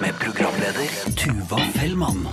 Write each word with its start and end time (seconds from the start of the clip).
Med 0.00 0.18
programleder 0.18 0.88
Tuva 1.16 1.58
Fellmann. 1.74 2.28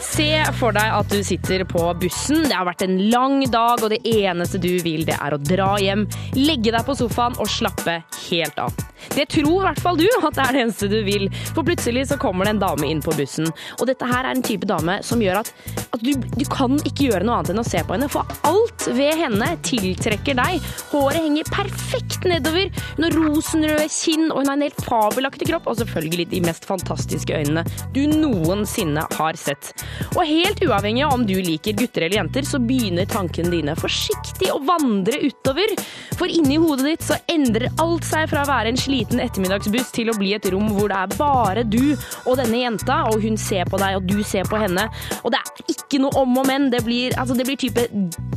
Se 0.00 0.30
for 0.58 0.74
deg 0.74 0.94
at 0.96 1.12
du 1.12 1.20
sitter 1.24 1.64
på 1.68 1.84
bussen, 2.00 2.42
det 2.48 2.56
har 2.56 2.66
vært 2.66 2.86
en 2.88 2.96
lang 3.12 3.42
dag, 3.52 3.82
og 3.84 3.92
det 3.92 4.00
eneste 4.08 4.58
du 4.62 4.72
vil, 4.82 5.04
det 5.06 5.18
er 5.20 5.36
å 5.36 5.42
dra 5.42 5.74
hjem, 5.82 6.08
legge 6.38 6.72
deg 6.74 6.86
på 6.88 6.96
sofaen 6.98 7.36
og 7.38 7.50
slappe 7.52 8.00
helt 8.30 8.64
av. 8.64 8.87
Det 9.14 9.28
tror 9.34 9.62
i 9.62 9.66
hvert 9.68 9.82
fall 9.82 9.98
du 10.00 10.06
at 10.08 10.36
det 10.36 10.44
er 10.44 10.56
det 10.56 10.62
eneste 10.66 10.90
du 10.90 10.98
vil, 11.06 11.28
for 11.54 11.66
plutselig 11.66 12.08
så 12.10 12.18
kommer 12.20 12.46
det 12.48 12.56
en 12.56 12.62
dame 12.62 12.88
inn 12.88 13.02
på 13.04 13.14
bussen. 13.18 13.48
Og 13.78 13.86
dette 13.90 14.08
her 14.08 14.26
er 14.26 14.36
en 14.36 14.44
type 14.44 14.68
dame 14.68 14.98
som 15.06 15.22
gjør 15.22 15.42
at, 15.42 15.52
at 15.94 16.04
du, 16.04 16.12
du 16.14 16.44
kan 16.50 16.78
ikke 16.82 17.10
gjøre 17.10 17.26
noe 17.26 17.38
annet 17.38 17.54
enn 17.54 17.62
å 17.62 17.66
se 17.66 17.82
på 17.84 17.96
henne, 17.96 18.10
for 18.12 18.28
alt 18.48 18.88
ved 18.96 19.18
henne 19.20 19.50
tiltrekker 19.66 20.38
deg. 20.38 20.68
Håret 20.92 21.20
henger 21.20 21.52
perfekt 21.52 22.26
nedover, 22.28 22.70
hun 22.96 23.08
har 23.08 23.18
rosenrøde 23.18 23.88
kinn, 23.92 24.28
og 24.30 24.42
hun 24.42 24.52
har 24.52 24.58
en 24.58 24.66
helt 24.66 24.84
fabelaktig 24.86 25.50
kropp, 25.50 25.68
og 25.70 25.80
selvfølgelig 25.82 26.28
de 26.32 26.42
mest 26.46 26.68
fantastiske 26.68 27.34
øynene 27.34 27.64
du 27.94 28.02
noensinne 28.10 29.04
har 29.18 29.38
sett. 29.40 29.72
Og 30.14 30.24
helt 30.28 30.62
uavhengig 30.64 31.04
av 31.06 31.16
om 31.16 31.26
du 31.28 31.36
liker 31.42 31.76
gutter 31.78 32.06
eller 32.06 32.20
jenter, 32.20 32.46
så 32.48 32.60
begynner 32.62 33.08
tankene 33.10 33.52
dine 33.52 33.76
forsiktig 33.78 34.50
å 34.54 34.60
vandre 34.66 35.20
utover. 35.24 35.74
For 36.18 36.30
inni 36.30 36.58
hodet 36.60 36.86
ditt 36.88 37.06
så 37.06 37.18
endrer 37.30 37.70
alt 37.82 38.06
seg 38.08 38.28
fra 38.30 38.44
å 38.44 38.50
være 38.50 38.72
en 38.72 38.80
sliten 38.88 39.20
ettermiddagsbuss 39.22 39.92
til 39.94 40.10
å 40.12 40.16
bli 40.18 40.32
et 40.36 40.48
rom 40.52 40.70
hvor 40.74 40.88
det 40.90 40.98
er 40.98 41.16
bare 41.18 41.64
du 41.68 41.94
og 42.24 42.38
denne 42.40 42.62
jenta, 42.62 43.02
og 43.10 43.22
hun 43.22 43.36
ser 43.40 43.68
på 43.68 43.80
deg 43.80 43.98
og 43.98 44.08
du 44.08 44.22
ser 44.26 44.48
på 44.48 44.60
henne. 44.60 44.88
Og 45.22 45.32
det 45.34 45.40
er 45.42 45.74
ikke 45.74 46.00
noe 46.02 46.22
om 46.22 46.40
og 46.40 46.48
men. 46.48 46.68
Det 46.72 46.82
blir, 46.86 47.14
altså, 47.20 47.36
det 47.36 47.46
blir 47.48 47.58
type 47.60 47.84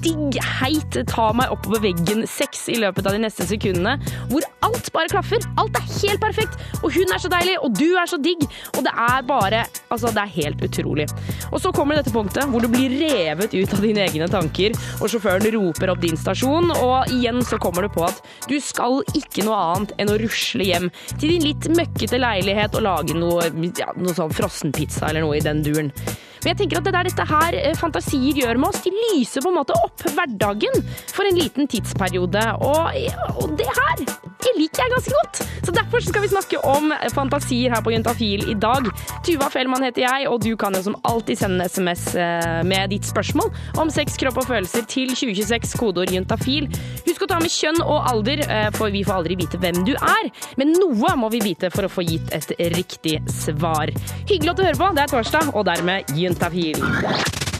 digg, 0.01 0.39
heit, 0.59 0.97
ta 1.11 1.29
meg 1.37 1.53
oppover 1.53 1.83
veggen 1.87 2.25
sex 2.29 2.67
i 2.71 2.79
løpet 2.81 3.07
av 3.07 3.15
de 3.15 3.23
neste 3.25 3.47
sekundene. 3.47 3.97
Hvor 4.31 4.45
alt 4.65 4.91
bare 4.93 5.11
klaffer. 5.11 5.43
Alt 5.61 5.77
er 5.79 5.87
helt 5.89 6.23
perfekt. 6.23 6.59
Og 6.81 6.91
hun 6.95 7.11
er 7.11 7.21
så 7.21 7.31
deilig, 7.31 7.57
og 7.61 7.75
du 7.77 7.87
er 7.99 8.09
så 8.09 8.19
digg. 8.21 8.43
Og 8.75 8.83
det 8.85 8.93
er 8.93 9.27
bare 9.27 9.65
Altså, 9.91 10.07
det 10.15 10.21
er 10.21 10.29
helt 10.37 10.61
utrolig. 10.63 11.05
Og 11.51 11.59
så 11.59 11.73
kommer 11.75 11.97
dette 11.97 12.13
punktet 12.15 12.47
hvor 12.47 12.63
du 12.63 12.69
blir 12.71 12.93
revet 12.95 13.51
ut 13.51 13.73
av 13.75 13.83
dine 13.83 14.05
egne 14.05 14.29
tanker, 14.31 14.71
og 15.01 15.11
sjåføren 15.11 15.49
roper 15.57 15.91
opp 15.91 15.99
din 15.99 16.15
stasjon, 16.15 16.71
og 16.71 17.11
igjen 17.11 17.41
så 17.43 17.59
kommer 17.59 17.83
du 17.83 17.91
på 17.91 18.05
at 18.07 18.21
du 18.47 18.55
skal 18.63 19.01
ikke 19.17 19.43
noe 19.43 19.57
annet 19.73 19.91
enn 19.99 20.13
å 20.13 20.15
rusle 20.21 20.40
hjem 20.41 20.89
til 21.17 21.35
din 21.35 21.47
litt 21.47 21.69
møkkete 21.75 22.19
leilighet 22.21 22.75
og 22.77 22.85
lage 22.87 23.17
noe, 23.17 23.47
ja, 23.77 23.91
noe 23.97 24.17
sånn 24.17 24.33
frossenpizza 24.35 25.09
eller 25.09 25.25
noe 25.25 25.39
i 25.39 25.45
den 25.45 25.63
duren. 25.65 25.93
Men 26.41 26.53
jeg 26.55 26.59
tenker 26.63 26.79
at 26.79 26.87
det 26.87 26.93
der 26.95 27.09
dette 27.09 27.25
her 27.29 27.57
eh, 27.59 27.77
fantasier 27.77 28.37
gjør 28.41 28.57
med 28.57 28.71
oss, 28.71 28.81
de 28.81 28.91
lyser 28.95 29.43
på 29.43 29.51
en 29.51 29.59
måte 29.59 29.75
opp 29.77 30.01
hverdagen 30.15 30.81
for 31.13 31.27
en 31.27 31.37
liten 31.37 31.69
tidsperiode. 31.69 32.41
Og, 32.65 32.97
og 33.37 33.53
det 33.59 33.67
her, 33.69 34.01
det 34.41 34.53
liker 34.57 34.81
jeg 34.83 34.93
ganske 34.95 35.13
godt. 35.19 35.41
Så 35.61 35.75
derfor 35.75 36.01
skal 36.01 36.25
vi 36.25 36.31
snakke 36.31 36.61
om 36.65 36.89
fantasier 37.13 37.75
her 37.75 37.83
på 37.85 37.93
Juntafil 37.93 38.47
i 38.49 38.55
dag. 38.57 38.89
Tuva 39.25 39.51
Fellmann 39.53 39.85
heter 39.85 40.05
jeg, 40.07 40.29
og 40.31 40.41
du 40.41 40.55
kan 40.59 40.73
jo 40.73 40.81
som 40.87 40.97
alltid 41.07 41.43
sende 41.43 41.67
SMS 41.69 42.07
eh, 42.17 42.61
med 42.67 42.89
ditt 42.95 43.05
spørsmål 43.05 43.53
om 43.81 43.93
sex, 43.93 44.17
kropp 44.21 44.41
og 44.41 44.49
følelser 44.49 44.87
til 44.89 45.13
2026, 45.13 45.77
kodeord 45.77 46.13
juntafil. 46.15 46.69
Husk 47.05 47.27
å 47.27 47.29
ta 47.29 47.37
med 47.43 47.53
kjønn 47.53 47.83
og 47.85 48.09
alder, 48.09 48.41
eh, 48.47 48.71
for 48.77 48.93
vi 48.93 49.05
får 49.05 49.19
aldri 49.21 49.37
vite 49.43 49.61
hvem 49.61 49.83
du 49.85 49.93
er. 49.93 50.31
Men 50.57 50.73
noe 50.73 51.13
må 51.21 51.29
vi 51.33 51.43
vite 51.45 51.69
for 51.73 51.85
å 51.85 51.93
få 51.93 52.05
gitt 52.07 52.33
et 52.33 52.49
riktig 52.73 53.19
svar. 53.29 53.93
Hyggelig 54.25 54.57
du 54.57 54.65
hører 54.65 54.81
på. 54.81 54.91
Det 54.97 55.05
er 55.05 55.13
torsdag, 55.13 55.53
og 55.53 55.69
dermed 55.69 56.09
juntafil. 56.17 56.30
Valente 56.31 56.39
Taviri. 56.39 56.79
Tá 56.79 57.50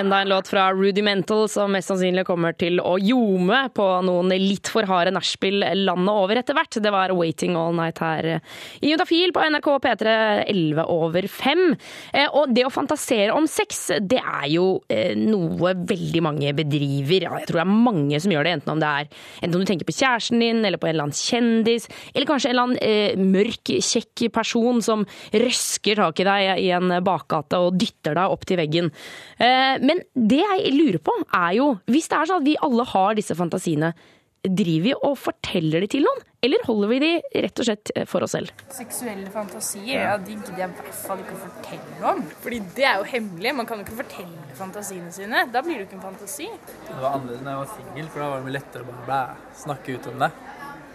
Enda 0.00 0.20
en 0.20 0.28
låt 0.28 0.48
fra 0.48 0.72
Rudimental 0.72 1.48
som 1.48 1.72
mest 1.74 1.90
sannsynlig 1.90 2.22
kommer 2.24 2.54
til 2.56 2.78
å 2.80 2.94
ljome 2.96 3.58
på 3.76 3.84
noen 4.06 4.30
litt 4.32 4.70
for 4.72 4.86
harde 4.88 5.10
nachspiel 5.12 5.60
landet 5.76 6.20
over 6.22 6.38
etter 6.40 6.56
hvert. 6.56 6.78
Det 6.80 6.92
var 6.94 7.12
'Waiting 7.12 7.56
All 7.58 7.74
Night' 7.76 8.00
her 8.00 8.40
i 8.80 8.92
Juntafil 8.92 9.34
på 9.36 9.42
NRK 9.44 9.68
P3 9.84 10.14
11 10.48 10.86
over 10.88 11.28
5. 11.28 11.76
Eh, 12.14 12.28
Og 12.32 12.54
det 12.54 12.64
å 12.64 12.72
fantasere 12.72 13.34
om 13.34 13.46
sex, 13.46 13.90
det 14.00 14.22
er 14.24 14.48
jo 14.48 14.80
eh, 14.88 15.14
noe 15.14 15.74
veldig 15.74 16.22
mange 16.22 16.54
bedriver. 16.54 17.28
Jeg 17.28 17.46
tror 17.46 17.60
det 17.60 17.66
er 17.66 17.84
mange 17.92 18.20
som 18.20 18.32
gjør 18.32 18.44
det, 18.44 18.52
enten 18.56 18.72
om 18.72 18.80
det 18.80 18.88
er 18.88 19.08
enten 19.42 19.54
om 19.54 19.60
du 19.60 19.66
tenker 19.66 19.84
på 19.84 19.98
kjæresten 20.00 20.40
din, 20.40 20.64
eller 20.64 20.78
på 20.78 20.88
en 20.88 20.94
eller 20.94 21.10
annen 21.10 21.12
kjendis, 21.12 21.88
eller 22.14 22.26
kanskje 22.26 22.48
en 22.48 22.56
eller 22.56 22.62
annen 22.62 22.78
eh, 22.80 23.16
mørk, 23.16 23.64
kjekk 23.84 24.32
person 24.32 24.80
som 24.80 25.04
røsker 25.34 25.96
tak 25.96 26.20
i 26.20 26.24
deg 26.24 26.58
i 26.64 26.70
en 26.70 26.88
bakgate 27.04 27.60
og 27.60 27.76
dytter 27.76 28.14
deg 28.14 28.30
opp 28.30 28.46
til 28.46 28.56
veggen. 28.56 28.90
Eh, 29.38 29.76
men 29.90 30.02
det 30.14 30.40
jeg 30.44 30.72
lurer 30.76 31.02
på, 31.02 31.14
er 31.34 31.58
jo 31.58 31.68
Hvis 31.90 32.08
det 32.10 32.18
er 32.20 32.30
sånn 32.30 32.42
at 32.44 32.48
vi 32.48 32.56
alle 32.62 32.86
har 32.94 33.18
disse 33.18 33.34
fantasiene, 33.38 33.92
driver 34.40 34.84
vi 34.86 34.92
og 34.96 35.16
forteller 35.20 35.84
de 35.84 35.88
til 35.92 36.04
noen? 36.06 36.22
Eller 36.40 36.62
holder 36.64 36.88
vi 36.88 36.98
de 37.02 37.08
rett 37.44 37.60
og 37.60 37.66
slett 37.66 37.90
for 38.08 38.24
oss 38.24 38.32
selv? 38.32 38.52
Seksuelle 38.72 39.28
fantasier, 39.34 40.06
ja, 40.06 40.14
de 40.16 40.32
gidder 40.38 40.62
jeg 40.62 40.70
i 40.70 40.78
hvert 40.78 41.00
fall 41.02 41.20
ikke 41.20 41.34
å 41.36 41.40
fortelle 41.42 42.12
om. 42.14 42.22
Fordi 42.40 42.60
det 42.78 42.86
er 42.88 43.02
jo 43.02 43.08
hemmelig. 43.10 43.52
Man 43.58 43.68
kan 43.68 43.82
jo 43.82 43.84
ikke 43.84 43.98
fortelle 43.98 44.56
fantasiene 44.56 45.12
sine. 45.12 45.42
Da 45.52 45.60
blir 45.66 45.76
det 45.76 45.84
jo 45.84 45.88
ikke 45.90 45.98
en 45.98 46.06
fantasi. 46.06 46.48
Det 46.86 46.96
var 46.96 47.18
annerledes 47.18 47.44
da 47.44 47.52
jeg 47.52 47.60
var 47.60 47.74
singel, 47.74 48.08
for 48.08 48.24
da 48.24 48.30
var 48.30 48.40
det 48.40 48.48
mye 48.48 48.56
lettere 48.56 48.88
å 48.88 48.96
bare 49.10 49.52
snakke 49.60 49.98
ut 49.98 50.08
om 50.14 50.24
det. 50.24 50.30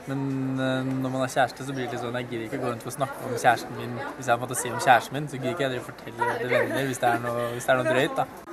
Men 0.06 0.26
eh, 0.62 0.90
når 1.04 1.10
man 1.10 1.24
har 1.26 1.32
kjæreste, 1.34 1.66
så 1.66 1.74
blir 1.74 1.86
det 1.86 1.94
litt 1.96 2.02
sånn 2.02 2.18
jeg 2.20 2.28
gidder 2.32 2.48
ikke 2.48 2.60
å 2.60 2.66
gå 2.66 2.74
rundt 2.74 2.90
og 2.90 2.98
snakke 2.98 3.30
om 3.30 3.38
kjæresten 3.38 3.78
min. 3.78 3.96
Hvis 4.18 4.28
jeg 4.28 4.34
har 4.34 4.42
fantasi 4.42 4.74
om 4.74 4.82
kjæresten 4.82 5.18
min, 5.18 5.30
så 5.30 5.40
gidder 5.40 5.56
ikke 5.56 5.70
jeg 5.70 5.82
å 5.82 5.88
fortelle 5.92 6.28
det 6.32 6.42
til 6.42 6.54
venner 6.58 6.90
hvis 6.92 7.02
det 7.02 7.14
er 7.14 7.24
noe, 7.26 7.48
hvis 7.56 7.70
det 7.70 7.74
er 7.74 7.82
noe 7.82 7.94
drøyt. 7.94 8.20
da. 8.22 8.45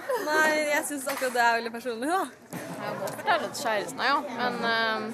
Jeg 0.82 0.96
syns 0.96 1.04
akkurat 1.12 1.34
det 1.36 1.42
er 1.44 1.52
veldig 1.60 1.70
personlig, 1.70 2.08
da. 2.10 2.56
Jeg 2.58 2.94
må 2.98 3.10
fortelle 3.12 3.34
det 3.44 3.50
til 3.54 3.66
kjæresten, 3.68 4.00
ja. 4.02 4.16
Men 4.34 4.56
eh, 4.66 5.04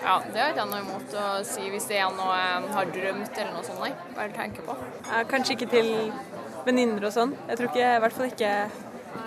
ja, 0.00 0.14
det 0.24 0.40
har 0.40 0.54
ikke 0.54 0.62
jeg 0.62 0.70
noe 0.70 0.78
imot 0.80 1.16
å 1.20 1.26
si 1.44 1.66
hvis 1.74 1.88
det 1.90 1.98
er 2.00 2.14
noe 2.16 2.38
jeg 2.38 2.70
har 2.78 2.92
drømt 2.94 3.36
eller 3.42 3.50
noe 3.52 3.66
sånt. 3.66 3.82
Nei. 3.82 3.90
Bare 4.16 4.32
tenke 4.38 4.64
på. 4.64 4.78
Ja, 5.10 5.20
kanskje 5.28 5.58
ikke 5.58 5.68
til 5.74 5.92
venninner 6.64 7.04
og 7.04 7.12
sånn. 7.12 7.36
Jeg 7.50 7.60
tror 7.60 7.68
ikke, 7.68 7.84
i 7.84 8.00
hvert 8.06 8.16
fall 8.16 8.30
ikke 8.30 8.54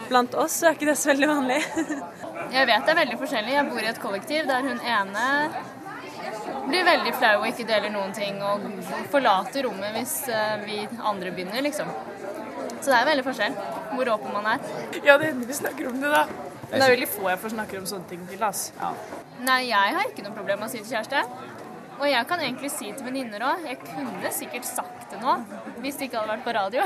blant 0.10 0.40
oss, 0.48 0.58
så 0.64 0.72
er 0.72 0.80
ikke 0.80 0.90
det 0.90 0.98
så 1.04 1.14
veldig 1.14 1.30
vanlig. 1.36 1.62
Jeg 2.58 2.72
vet 2.72 2.90
det 2.90 2.96
er 2.96 3.02
veldig 3.04 3.22
forskjellig. 3.22 3.56
Jeg 3.60 3.70
bor 3.70 3.86
i 3.86 3.94
et 3.94 4.02
kollektiv 4.02 4.50
der 4.50 4.66
hun 4.66 4.82
ene 4.98 5.30
blir 6.66 6.90
veldig 6.90 7.18
flau 7.22 7.36
og 7.44 7.50
ikke 7.52 7.70
deler 7.70 7.94
noen 7.94 8.18
ting 8.18 8.42
og 8.42 8.66
forlater 9.14 9.70
rommet 9.70 9.94
hvis 10.00 10.24
eh, 10.34 10.58
vi 10.66 10.82
andre 11.06 11.38
begynner, 11.38 11.62
liksom. 11.70 11.94
Så 12.82 12.90
det 12.90 12.98
er 12.98 13.12
veldig 13.14 13.26
forskjell 13.30 13.54
hvor 13.98 14.14
åpen 14.18 14.36
man 14.36 14.52
er. 14.56 14.70
Ja, 15.04 15.18
det 15.18 15.32
hender 15.32 15.50
vi 15.50 15.58
snakker 15.58 15.90
om 15.92 16.00
det, 16.04 16.12
da. 16.14 16.26
Men 16.66 16.80
det 16.82 16.86
er 16.88 16.96
veldig 16.96 17.12
få 17.14 17.30
jeg 17.30 17.42
får 17.44 17.54
snakke 17.54 17.78
om 17.82 17.86
sånne 17.90 18.10
ting 18.10 18.24
til. 18.30 18.42
ass. 18.44 18.72
Nei, 19.46 19.62
jeg 19.70 20.00
har 20.00 20.10
ikke 20.10 20.26
noe 20.26 20.36
problem 20.36 20.64
med 20.64 20.70
å 20.70 20.74
si 20.74 20.82
til 20.82 20.96
kjæreste. 20.96 21.22
Og 21.96 22.10
jeg 22.12 22.28
kan 22.28 22.42
egentlig 22.44 22.70
si 22.74 22.90
til 22.92 23.06
venninner 23.06 23.44
òg. 23.48 23.62
Jeg 23.70 23.78
kunne 23.80 24.32
sikkert 24.36 24.66
sagt 24.68 25.14
det 25.14 25.22
nå 25.22 25.36
hvis 25.80 25.96
det 26.00 26.10
ikke 26.10 26.20
hadde 26.20 26.34
vært 26.34 26.44
på 26.44 26.54
radio. 26.58 26.84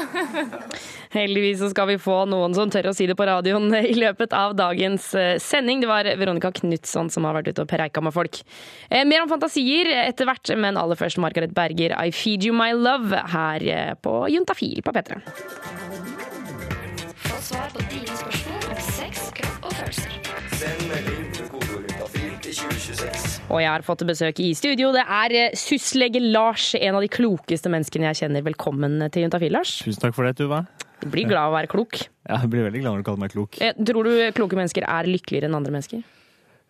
Heldigvis 1.16 1.64
så 1.64 1.70
skal 1.72 1.88
vi 1.90 1.96
få 2.02 2.20
noen 2.30 2.54
som 2.54 2.70
tør 2.70 2.92
å 2.92 2.94
si 2.94 3.08
det 3.10 3.16
på 3.18 3.26
radioen 3.26 3.72
i 3.80 3.96
løpet 3.98 4.36
av 4.38 4.54
dagens 4.60 5.08
eh, 5.18 5.32
sending. 5.42 5.82
Det 5.82 5.90
var 5.90 6.12
Veronica 6.20 6.52
Knutson 6.60 7.10
som 7.10 7.26
har 7.26 7.40
vært 7.40 7.50
ute 7.54 7.66
og 7.66 7.72
preika 7.72 8.04
med 8.06 8.14
folk. 8.14 8.42
Eh, 8.92 9.02
Mer 9.10 9.26
om 9.26 9.32
fantasier 9.32 9.90
etter 10.04 10.30
hvert, 10.30 10.54
men 10.60 10.78
aller 10.78 11.00
først 11.00 11.18
Margaret 11.24 11.56
Berger, 11.58 11.96
I 11.98 12.14
Feed 12.14 12.46
You 12.46 12.54
My 12.54 12.70
Love, 12.78 13.24
her 13.34 13.66
eh, 13.66 13.94
på 14.04 14.20
Juntafil 14.30 14.84
på 14.86 14.94
P3. 14.94 15.24
Få 17.40 17.44
svar 17.56 17.70
på 17.72 17.80
dine 17.88 18.16
spørsmål 18.20 18.64
om 18.74 18.80
sex, 18.84 19.30
kropp 19.38 19.68
og 19.70 19.76
følelser. 19.78 20.16
Send 20.60 20.82
melding 20.90 21.30
til 21.38 21.46
kodeordet 21.48 21.94
til 22.44 22.58
2026. 22.58 23.38
Og 23.48 23.62
jeg 23.64 23.70
har 23.72 23.86
fått 23.88 24.04
besøk 24.10 24.42
i 24.44 24.50
studio. 24.60 24.90
Det 24.92 25.06
er 25.06 25.36
eh, 25.46 25.56
syslege 25.56 26.20
Lars, 26.20 26.74
en 26.76 26.98
av 27.00 27.06
de 27.06 27.08
klokeste 27.14 27.72
menneskene 27.72 28.10
jeg 28.10 28.20
kjenner. 28.26 28.44
Velkommen 28.44 29.06
til 29.16 29.24
Juntafil, 29.24 29.56
Lars. 29.56 29.78
Tusen 29.86 30.04
takk 30.04 30.18
for 30.18 30.28
det, 30.28 30.36
Tuva. 30.42 30.66
Du 31.00 31.08
blir 31.14 31.30
glad 31.32 31.46
av 31.46 31.54
å 31.54 31.58
være 31.62 31.72
klok. 31.72 32.02
Ja, 32.28 32.42
jeg 32.44 32.52
blir 32.52 32.68
veldig 32.68 32.84
glad 32.84 32.92
når 32.98 33.06
du 33.06 33.08
kaller 33.08 33.24
meg 33.24 33.32
klok. 33.38 33.62
Eh, 33.64 33.72
Tror 33.88 34.12
du 34.12 34.14
kloke 34.36 34.60
mennesker 34.60 34.90
er 34.92 35.08
lykkeligere 35.08 35.48
enn 35.48 35.56
andre 35.62 35.78
mennesker? 35.78 36.04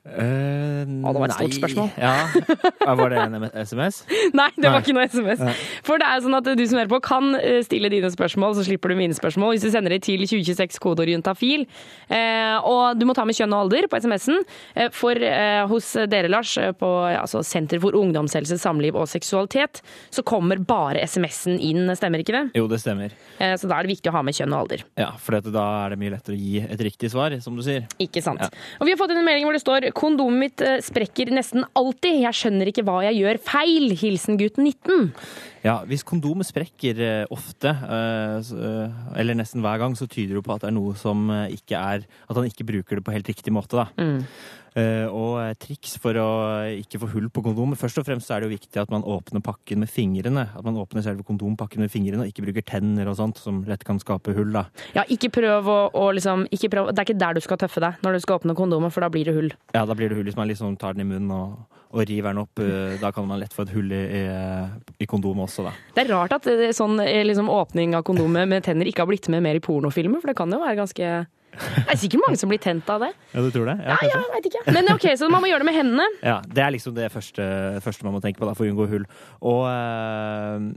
Eh, 0.05 0.88
Å, 1.03 1.13
det 1.15 1.21
var 1.23 1.31
et 1.31 1.37
stort 1.37 1.57
spørsmål. 1.59 1.89
Ja. 1.99 2.93
Var 2.99 3.11
det 3.13 3.19
en 3.21 3.45
SMS? 3.65 4.01
Nei, 4.39 4.47
det 4.55 4.69
var 4.69 4.79
Nei. 4.79 4.83
ikke 4.83 4.95
noe 4.95 5.05
SMS. 5.09 5.41
Nei. 5.43 5.53
For 5.85 6.01
det 6.01 6.07
er 6.09 6.23
sånn 6.25 6.37
at 6.37 6.47
du 6.57 6.63
som 6.69 6.79
hører 6.79 6.91
på 6.91 6.99
kan 7.05 7.31
eh, 7.39 7.59
stille 7.65 7.91
dine 7.91 8.09
spørsmål, 8.13 8.55
så 8.57 8.65
slipper 8.67 8.93
du 8.93 8.97
mine 8.99 9.15
spørsmål 9.17 9.53
hvis 9.55 9.65
du 9.67 9.69
sender 9.73 9.95
det 9.95 10.01
til 10.07 10.23
2026 10.25 10.79
kodeord 10.83 11.11
juntafil. 11.11 11.65
Eh, 12.09 12.55
og 12.67 12.99
du 12.99 13.05
må 13.09 13.15
ta 13.17 13.25
med 13.27 13.37
kjønn 13.37 13.53
og 13.55 13.65
alder 13.67 13.87
på 13.91 13.99
SMS-en. 14.01 14.41
Eh, 14.75 14.89
for 14.95 15.17
eh, 15.19 15.61
hos 15.69 15.91
dere, 16.11 16.31
Lars, 16.31 16.55
på 16.79 16.89
altså, 17.09 17.43
Senter 17.45 17.81
for 17.83 17.95
ungdomshelse, 17.99 18.57
samliv 18.61 18.97
og 18.99 19.07
seksualitet, 19.11 19.81
så 20.13 20.23
kommer 20.27 20.59
bare 20.61 21.03
SMS-en 21.07 21.59
inn, 21.63 21.89
stemmer 21.97 22.23
ikke 22.23 22.35
det? 22.35 22.43
Jo, 22.59 22.67
det 22.71 22.81
stemmer. 22.83 23.13
Eh, 23.39 23.55
så 23.59 23.69
da 23.69 23.79
er 23.79 23.87
det 23.87 23.95
viktig 23.95 24.11
å 24.11 24.17
ha 24.17 24.23
med 24.25 24.37
kjønn 24.37 24.55
og 24.55 24.65
alder. 24.65 24.85
Ja, 24.99 25.11
For 25.19 25.37
dette, 25.37 25.53
da 25.55 25.65
er 25.85 25.95
det 25.95 26.01
mye 26.01 26.13
lettere 26.15 26.37
å 26.37 26.39
gi 26.39 26.63
et 26.65 26.83
riktig 26.89 27.11
svar, 27.13 27.35
som 27.43 27.57
du 27.57 27.63
sier. 27.65 27.87
Ikke 28.01 28.23
sant. 28.25 28.43
Ja. 28.43 28.49
Og 28.79 28.87
vi 28.87 28.93
har 28.95 28.99
fått 29.01 29.13
inn 29.13 29.21
en 29.21 29.27
melding 29.27 29.47
hvor 29.47 29.55
det 29.57 29.63
står 29.63 29.89
Kondomet 29.97 30.39
mitt 30.39 30.61
sprekker 30.89 31.31
nesten 31.33 31.65
alltid. 31.77 32.19
Jeg 32.23 32.37
skjønner 32.37 32.71
ikke 32.71 32.83
hva 32.87 32.99
jeg 33.07 33.21
gjør 33.21 33.39
feil. 33.45 33.93
Hilsen 33.99 34.39
gutt 34.39 34.59
19. 34.61 35.09
Ja, 35.65 35.79
Hvis 35.87 36.05
kondomet 36.07 36.47
sprekker 36.47 37.01
eh, 37.03 37.25
ofte, 37.33 37.73
eh, 37.73 38.37
eh, 38.39 39.01
eller 39.19 39.37
nesten 39.39 39.63
hver 39.65 39.81
gang, 39.81 39.97
så 39.99 40.07
tyder 40.07 40.39
det 40.39 40.45
på 40.47 40.55
at 40.55 40.63
det 40.63 40.71
er 40.71 40.77
noe 40.77 40.95
som 40.99 41.27
ikke 41.51 41.75
er 41.79 42.05
At 42.29 42.37
han 42.37 42.47
ikke 42.47 42.67
bruker 42.67 42.99
det 42.99 43.05
på 43.05 43.15
helt 43.15 43.29
riktig 43.29 43.53
måte. 43.53 43.75
da. 43.79 43.89
Mm. 43.99 44.23
Eh, 44.79 45.05
og 45.11 45.39
eh, 45.41 45.53
triks 45.59 45.97
for 45.99 46.15
å 46.21 46.27
ikke 46.79 46.99
få 47.01 47.09
hull 47.13 47.27
på 47.33 47.43
kondomet. 47.45 47.79
Først 47.81 47.99
og 47.99 48.05
fremst 48.07 48.29
er 48.31 48.39
det 48.43 48.49
jo 48.49 48.53
viktig 48.55 48.79
at 48.81 48.91
man 48.93 49.03
åpner 49.03 49.43
pakken 49.43 49.81
med 49.83 49.91
fingrene. 49.91 50.45
At 50.55 50.63
man 50.65 50.77
åpner 50.79 51.03
selve 51.05 51.25
kondompakken 51.27 51.83
med 51.83 51.91
fingrene 51.91 52.23
og 52.23 52.31
ikke 52.31 52.45
bruker 52.47 52.65
tenner 52.69 53.09
og 53.11 53.17
sånt, 53.19 53.41
som 53.43 53.63
lett 53.67 53.83
kan 53.87 53.99
skape 54.01 54.35
hull. 54.37 54.53
da. 54.55 54.65
Ja, 54.95 55.03
ikke 55.11 55.31
prøv 55.35 55.67
å, 55.69 55.79
å 55.91 56.05
liksom 56.15 56.45
ikke 56.55 56.71
prøv, 56.73 56.93
Det 56.93 57.03
er 57.03 57.09
ikke 57.09 57.19
der 57.25 57.35
du 57.39 57.43
skal 57.43 57.59
tøffe 57.61 57.83
deg 57.83 57.99
når 58.05 58.15
du 58.17 58.23
skal 58.23 58.39
åpne 58.39 58.55
kondomet, 58.57 58.93
for 58.95 59.03
da 59.05 59.11
blir 59.13 59.27
det 59.29 59.35
hull. 59.35 59.51
Ja, 59.75 59.83
da 59.89 59.97
blir 59.97 60.09
det 60.13 60.17
hull 60.19 60.29
hvis 60.29 60.39
man 60.39 60.47
liksom 60.49 60.77
tar 60.79 60.95
den 60.95 61.03
i 61.07 61.09
munnen 61.09 61.33
og, 61.35 61.57
og 61.89 62.05
river 62.05 62.29
den 62.31 62.43
opp. 62.45 62.61
eh, 62.63 62.95
Da 63.01 63.11
kan 63.15 63.27
man 63.27 63.41
lett 63.41 63.55
få 63.55 63.65
et 63.67 63.73
hull 63.75 63.91
i, 63.91 64.03
i, 64.21 64.23
i 65.03 65.09
kondomet 65.09 65.49
også, 65.49 65.65
da. 65.67 65.73
Det 65.97 66.05
er 66.05 66.13
rart 66.13 66.37
at 66.39 66.47
eh, 66.53 66.69
sånn 66.75 67.01
eh, 67.03 67.25
liksom, 67.27 67.49
åpning 67.51 67.97
av 67.97 68.05
kondomet 68.07 68.47
med 68.47 68.63
tenner 68.65 68.87
ikke 68.89 69.03
har 69.03 69.11
blitt 69.11 69.27
med 69.33 69.43
mer 69.43 69.59
i 69.59 69.63
pornofilmer, 69.65 70.21
for 70.21 70.31
det 70.31 70.37
kan 70.39 70.53
jo 70.53 70.61
være 70.63 70.79
ganske 70.79 71.11
Det 71.55 71.85
er 71.95 71.99
sikkert 71.99 72.23
mange 72.25 72.39
som 72.39 72.51
blir 72.51 72.61
tent 72.61 72.89
av 72.91 73.03
det. 73.03 73.09
Ja, 73.33 73.41
du 73.43 73.49
tror 73.53 73.67
det? 73.71 73.77
Ja, 73.83 73.97
jeg 74.05 74.27
vet 74.35 74.47
ikke. 74.51 74.63
Men 74.75 74.91
ok, 74.93 75.07
Så 75.19 75.29
man 75.31 75.43
må 75.43 75.49
gjøre 75.49 75.63
det 75.65 75.69
med 75.71 75.77
hendene. 75.79 76.05
Ja, 76.23 76.37
det 76.45 76.63
er 76.63 76.75
liksom 76.75 76.95
det 76.97 77.09
første, 77.13 77.43
første 77.83 78.07
man 78.07 78.15
må 78.15 78.21
tenke 78.23 78.41
på 78.41 78.47
da, 78.47 78.55
for 78.57 78.67
å 78.67 78.71
unngå 78.71 78.87
hull. 78.91 79.07
Og, 79.41 79.63
eh, 79.71 80.69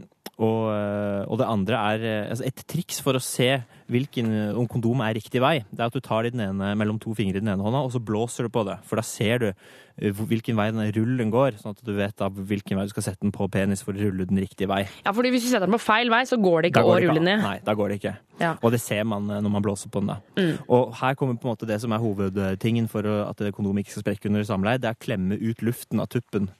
og, 0.42 0.62
eh, 0.72 1.22
og 1.28 1.38
det 1.38 1.50
andre 1.52 1.82
er 1.92 2.06
eh, 2.08 2.30
altså 2.32 2.46
Et 2.48 2.64
triks 2.74 3.02
for 3.04 3.18
å 3.18 3.22
se 3.22 3.50
hvilken, 3.92 4.30
om 4.58 4.66
kondom 4.70 5.02
er 5.04 5.16
riktig 5.18 5.42
vei, 5.42 5.58
det 5.70 5.80
er 5.80 5.90
at 5.90 5.96
du 5.96 6.02
tar 6.04 6.28
den 6.28 6.42
ene, 6.44 6.72
mellom 6.78 6.98
to 7.02 7.14
fingre 7.18 7.38
i 7.38 7.44
den 7.44 7.52
ene 7.52 7.64
hånda, 7.64 7.84
og 7.84 7.92
så 7.94 8.00
blåser 8.02 8.48
du 8.48 8.52
på 8.52 8.64
det. 8.68 8.78
For 8.88 9.00
da 9.00 9.04
ser 9.06 9.42
du 9.42 9.48
eh, 9.50 10.22
hvilken 10.32 10.58
vei 10.58 10.70
den 10.72 10.92
rullen 10.96 11.32
går, 11.34 11.58
sånn 11.60 11.76
at 11.76 11.84
du 11.84 11.92
vet 11.96 12.16
da 12.20 12.30
hvilken 12.32 12.80
vei 12.80 12.86
du 12.88 12.94
skal 12.94 13.06
sette 13.10 13.24
den 13.24 13.34
på 13.34 13.48
penis 13.52 13.84
for 13.84 13.96
å 13.96 14.08
rulle 14.08 14.26
den 14.30 14.40
riktige 14.42 14.70
vei. 14.72 14.82
Ja, 15.04 15.14
fordi 15.14 15.34
Hvis 15.34 15.46
du 15.46 15.50
setter 15.52 15.68
den 15.68 15.76
på 15.76 15.82
feil 15.84 16.12
vei, 16.12 16.24
så 16.28 16.40
går 16.40 16.64
det 16.64 16.72
ikke 16.72 16.86
går 16.88 16.96
å 16.96 17.04
rulle 17.06 17.26
ned. 17.28 17.44
Nei, 17.44 17.58
da 17.66 17.76
går 17.78 17.92
det 17.92 18.00
ikke. 18.02 18.16
Ja. 18.42 18.56
Og 18.60 18.74
det 18.74 18.82
ser 18.82 19.04
man 19.08 19.30
eh, 19.30 19.44
når 19.44 19.56
man 19.58 19.68
blåser 19.68 19.92
på 19.92 20.02
den. 20.02 20.14
da. 20.14 20.18
Mm. 20.40 20.56
Og 20.66 20.96
her 21.02 21.20
kommer 21.20 21.38
på 21.38 21.48
en 21.48 21.54
måte 21.54 21.68
det 21.68 21.78
som 21.84 21.94
er 21.94 22.02
hovedtingen 22.02 22.90
for 22.90 23.06
at 23.22 23.46
kondomet 23.54 23.86
ikke 23.86 23.98
skal 23.98 24.08
sprekke 24.08 24.32
under 24.32 24.48
samleie. 24.48 24.82
Det 24.82 24.90
er 24.90 24.98
å 24.98 25.04
klemme 25.06 25.38
ut 25.38 25.64
luften 25.64 26.02
av 26.02 26.10
tuppen. 26.12 26.50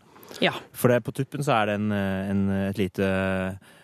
Ja. 0.41 0.55
For 0.73 0.93
det, 0.93 1.03
på 1.05 1.15
tuppen 1.17 1.45
så 1.45 1.57
er 1.59 1.71
det 1.71 1.79
en, 1.81 1.93
eh, 1.93 2.31
en, 2.31 2.43
et 2.71 2.81
lite 2.81 3.07
eh, 3.07 3.79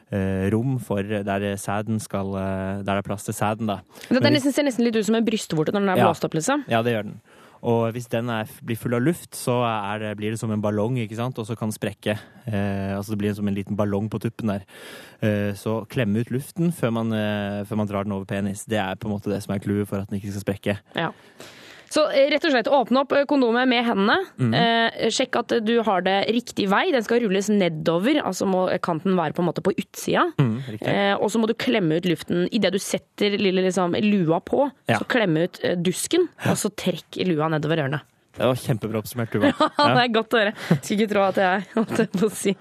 rom 0.53 0.79
for 0.81 1.03
der 1.03 1.57
sæden 1.61 2.01
skal 2.01 2.33
eh, 2.35 2.83
Der 2.83 2.95
det 2.95 3.03
er 3.03 3.09
plass 3.09 3.25
til 3.25 3.35
sæden, 3.35 3.67
da. 3.69 3.81
Det 4.09 4.23
er 4.23 4.31
nesten, 4.31 4.53
ser 4.55 4.65
nesten 4.65 4.85
litt 4.85 4.97
ut 4.97 5.05
som 5.05 5.15
en 5.19 5.27
brystvorte 5.27 5.75
når 5.75 5.81
den 5.85 5.89
er 5.95 5.97
Ja. 5.99 6.07
blåst 6.09 6.25
opp. 6.25 6.35
liksom. 6.35 6.65
Ja, 6.69 6.83
det 6.83 6.95
gjør 6.97 7.03
den. 7.11 7.21
Og 7.63 7.91
hvis 7.93 8.07
den 8.07 8.29
er, 8.31 8.47
blir 8.65 8.79
full 8.79 8.95
av 8.95 9.03
luft, 9.03 9.35
så 9.35 9.57
det, 9.99 10.17
blir 10.17 10.31
det 10.31 10.39
som 10.39 10.51
en 10.55 10.63
ballong, 10.63 10.99
ikke 11.03 11.17
sant? 11.19 11.39
og 11.39 11.47
så 11.47 11.57
kan 11.59 11.69
den 11.69 11.75
sprekke. 11.79 12.15
Eh, 12.47 12.95
altså 12.97 13.11
det 13.15 13.19
blir 13.19 13.35
som 13.35 13.49
en 13.49 13.55
liten 13.55 13.77
ballong 13.77 14.09
på 14.09 14.21
tuppen 14.23 14.53
der. 14.53 14.63
Eh, 15.21 15.53
så 15.59 15.81
klemme 15.91 16.21
ut 16.23 16.31
luften 16.31 16.71
før 16.73 16.93
man, 16.93 17.13
eh, 17.13 17.65
før 17.67 17.77
man 17.77 17.89
drar 17.91 18.05
den 18.05 18.13
over 18.13 18.25
penis. 18.25 18.65
Det 18.65 18.79
er 18.79 18.95
på 18.95 19.09
en 19.09 19.17
måte 19.17 19.31
det 19.33 19.43
som 19.43 19.55
er 19.55 19.59
clouet 19.59 19.89
for 19.89 19.99
at 19.99 20.09
den 20.09 20.21
ikke 20.21 20.31
skal 20.31 20.47
sprekke. 20.47 20.79
Ja. 20.95 21.11
Så 21.93 22.05
eh, 22.13 22.29
rett 22.33 22.45
og 22.45 22.55
slett 22.55 22.71
åpne 22.73 23.03
opp 23.05 23.15
eh, 23.17 23.27
kondomet 23.29 23.69
med 23.71 23.87
hendene. 23.87 24.19
Mm. 24.41 24.57
Eh, 24.59 25.09
sjekk 25.15 25.41
at 25.41 25.57
eh, 25.57 25.63
du 25.65 25.79
har 25.87 26.05
det 26.07 26.19
riktig 26.35 26.69
vei. 26.73 26.87
Den 26.95 27.07
skal 27.07 27.23
rulles 27.25 27.51
nedover, 27.53 28.21
altså 28.23 28.49
må 28.49 28.67
kanten 28.85 29.17
være 29.19 29.37
på 29.37 29.45
en 29.45 29.49
måte 29.51 29.65
på 29.65 29.75
utsida. 29.77 30.29
Mm. 30.41 30.57
Eh, 30.79 31.15
og 31.17 31.33
så 31.33 31.41
må 31.41 31.49
du 31.51 31.57
klemme 31.59 31.99
ut 31.99 32.09
luften 32.09 32.47
idet 32.55 32.75
du 32.75 32.81
setter 32.83 33.39
lille 33.41 33.65
liksom, 33.65 33.97
lua 34.05 34.43
på. 34.45 34.69
Ja. 34.91 35.01
Så 35.01 35.09
klemme 35.09 35.49
ut 35.49 35.61
dusken, 35.61 35.87
dusken, 35.89 36.29
og 36.51 36.59
så 36.61 36.71
trekk 36.77 37.17
lua 37.27 37.49
nedover 37.53 37.81
ørene. 37.85 38.03
Det 38.39 38.47
var 38.47 38.61
kjempebra 38.63 39.01
oppsummert, 39.03 39.33
Tuva. 39.35 39.51
det 39.97 40.03
er 40.05 40.13
godt 40.15 40.37
å 40.37 40.43
høre. 40.43 40.53
Skulle 40.77 40.99
ikke 40.99 41.11
tro 41.11 41.25
at 41.27 41.41
jeg 41.43 42.31
si, 42.43 42.55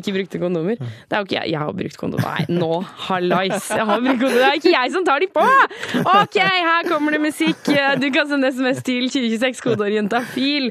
ikke 0.00 0.14
brukte 0.16 0.40
kondomer. 0.40 0.80
Det 0.80 1.18
er 1.18 1.20
jo 1.20 1.28
ikke 1.28 1.36
jeg. 1.36 1.52
Jeg 1.52 1.60
har 1.60 1.76
brukt 1.82 2.00
kondom. 2.00 2.24
Nei, 2.24 2.46
nå, 2.48 2.70
hallais. 3.08 3.68
Jeg 3.68 3.86
har 3.90 4.00
brukt 4.06 4.24
kondom. 4.24 4.38
Det 4.40 4.48
er 4.48 4.62
ikke 4.62 4.74
jeg 4.74 4.94
som 4.96 5.06
tar 5.06 5.20
de 5.20 5.28
på! 5.34 5.44
OK, 6.00 6.40
her 6.40 6.88
kommer 6.88 7.16
det 7.16 7.22
musikk. 7.22 7.70
Du 8.00 8.08
kan 8.14 8.30
sende 8.30 8.50
SMS 8.54 8.82
til 8.86 9.06
2026, 9.12 9.62
kodeorienta 9.68 10.24
fil. 10.32 10.70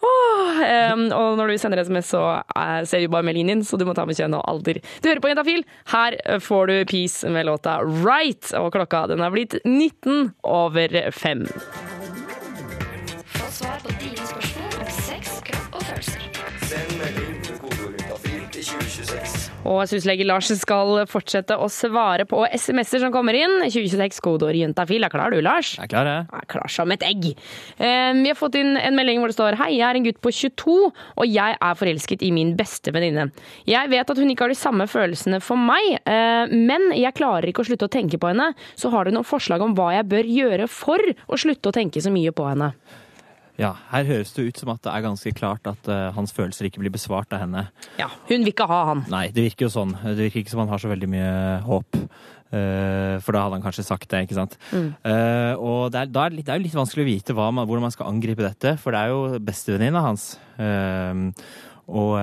Åh, 0.00 0.62
em, 0.64 1.02
og 1.12 1.36
når 1.36 1.52
du 1.52 1.58
sender 1.60 1.82
SMS, 1.84 2.08
så 2.14 2.22
eh, 2.40 2.80
ser 2.88 3.02
vi 3.02 3.10
bare 3.12 3.26
meldingen 3.26 3.60
din, 3.60 3.66
så 3.66 3.76
du 3.76 3.84
må 3.88 3.92
ta 3.96 4.06
med 4.08 4.16
kjønn 4.16 4.38
og 4.38 4.46
alder. 4.48 4.80
Du 5.02 5.10
hører 5.10 5.20
på 5.20 5.32
Jentafil. 5.32 5.64
Her 5.92 6.16
eh, 6.24 6.40
får 6.40 6.72
du 6.72 6.76
Peace 6.88 7.28
med 7.28 7.48
låta 7.50 7.80
Right, 7.84 8.52
og 8.56 8.72
klokka 8.76 9.06
den 9.12 9.24
er 9.24 9.34
blitt 9.34 9.60
19 9.66 10.32
over 10.40 11.00
5. 11.12 11.48
Og 19.68 19.82
syslege 19.88 20.24
Lars 20.26 20.48
skal 20.60 21.02
fortsette 21.10 21.56
å 21.56 21.68
svare 21.72 22.24
på 22.28 22.42
SMS-er 22.56 23.02
som 23.04 23.12
kommer 23.14 23.36
inn. 23.36 23.58
2026 23.66 24.20
kodeord 24.24 24.56
juntafil. 24.56 25.04
Er 25.04 25.12
klar 25.12 25.32
du, 25.34 25.40
Lars? 25.44 25.74
Jeg 25.76 25.86
er 25.86 25.92
klar, 25.92 26.08
jeg. 26.10 26.26
Er 26.40 26.46
klar 26.50 26.72
som 26.72 26.92
et 26.94 27.04
egg. 27.06 27.30
Eh, 27.78 28.12
Vi 28.20 28.28
har 28.28 28.38
fått 28.38 28.58
inn 28.60 28.76
en 28.76 28.96
melding 28.96 29.20
hvor 29.20 29.32
det 29.32 29.36
står 29.36 29.58
Hei, 29.60 29.70
jeg 29.78 29.86
er 29.88 29.98
en 30.00 30.06
gutt 30.08 30.20
på 30.24 30.32
22, 30.32 30.76
og 31.16 31.26
jeg 31.28 31.56
er 31.60 31.78
forelsket 31.80 32.24
i 32.26 32.30
min 32.34 32.54
beste 32.58 32.92
venninne. 32.94 33.30
Jeg 33.68 33.92
vet 33.92 34.10
at 34.10 34.20
hun 34.20 34.32
ikke 34.32 34.48
har 34.48 34.54
de 34.54 34.58
samme 34.58 34.88
følelsene 34.90 35.40
for 35.44 35.60
meg, 35.60 36.00
eh, 36.04 36.46
men 36.50 36.90
jeg 36.96 37.16
klarer 37.18 37.50
ikke 37.50 37.64
å 37.64 37.70
slutte 37.70 37.88
å 37.88 37.92
tenke 37.92 38.20
på 38.20 38.32
henne. 38.32 38.52
Så 38.76 38.90
har 38.92 39.04
du 39.04 39.14
noen 39.14 39.28
forslag 39.28 39.62
om 39.64 39.76
hva 39.76 39.92
jeg 39.96 40.08
bør 40.10 40.24
gjøre 40.40 40.68
for 40.68 40.98
å 41.00 41.40
slutte 41.40 41.70
å 41.70 41.76
tenke 41.76 42.02
så 42.02 42.12
mye 42.12 42.32
på 42.32 42.48
henne? 42.48 42.72
Ja, 43.60 43.74
her 43.90 44.06
høres 44.08 44.32
det 44.32 44.46
ut 44.48 44.60
som 44.60 44.72
at 44.72 44.82
det 44.86 44.92
er 44.92 45.04
ganske 45.04 45.32
klart 45.36 45.68
at 45.68 45.88
uh, 45.90 46.08
hans 46.16 46.32
følelser 46.32 46.70
ikke 46.70 46.80
blir 46.80 46.94
besvart 46.94 47.32
av 47.36 47.42
henne. 47.44 47.66
Ja, 48.00 48.08
hun 48.30 48.40
vil 48.40 48.54
ikke 48.54 48.68
ha 48.70 48.82
han. 48.88 49.04
Nei, 49.12 49.26
det 49.36 49.50
virker 49.50 49.68
jo 49.68 49.74
sånn. 49.74 49.92
Det 50.00 50.16
virker 50.16 50.42
ikke 50.42 50.54
som 50.54 50.62
han 50.64 50.72
har 50.72 50.80
så 50.80 50.90
veldig 50.90 51.10
mye 51.12 51.32
håp. 51.66 51.98
Uh, 52.50 53.20
for 53.22 53.36
da 53.36 53.44
hadde 53.44 53.58
han 53.58 53.66
kanskje 53.66 53.84
sagt 53.86 54.08
det, 54.10 54.24
ikke 54.26 54.38
sant. 54.38 54.56
Eh, 54.74 55.52
og 55.54 55.92
det 55.92 56.00
er, 56.00 56.08
er 56.08 56.32
litt, 56.34 56.46
det 56.48 56.54
er 56.54 56.58
jo 56.58 56.64
litt 56.64 56.78
vanskelig 56.80 57.04
å 57.04 57.10
vite 57.10 57.36
man, 57.36 57.60
hvordan 57.62 57.84
man 57.86 57.94
skal 57.94 58.10
angripe 58.10 58.42
dette, 58.42 58.74
for 58.80 58.96
det 58.96 59.02
er 59.04 59.12
jo 59.12 59.42
bestevenninna 59.44 60.02
hans. 60.08 60.32
Og 61.90 62.16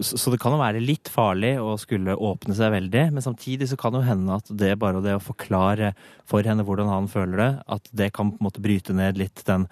så, 0.00 0.18
så 0.20 0.32
det 0.32 0.40
kan 0.42 0.54
jo 0.54 0.60
være 0.60 0.82
litt 0.82 1.10
farlig 1.12 1.54
å 1.62 1.76
skulle 1.80 2.16
åpne 2.16 2.56
seg 2.56 2.74
veldig, 2.74 3.06
men 3.16 3.24
samtidig 3.24 3.70
så 3.70 3.78
kan 3.80 3.94
det 3.94 4.02
jo 4.02 4.10
hende 4.10 4.36
at 4.36 4.50
det 4.62 4.74
bare 4.80 5.02
det 5.04 5.16
å 5.16 5.22
forklare 5.22 5.94
for 6.28 6.46
henne 6.46 6.66
hvordan 6.66 6.90
han 6.92 7.08
føler 7.10 7.40
det, 7.40 7.52
at 7.78 7.88
det 7.96 8.12
kan 8.16 8.34
på 8.34 8.40
en 8.40 8.48
måte 8.48 8.64
bryte 8.64 8.96
ned 8.96 9.20
litt 9.20 9.44
den 9.48 9.66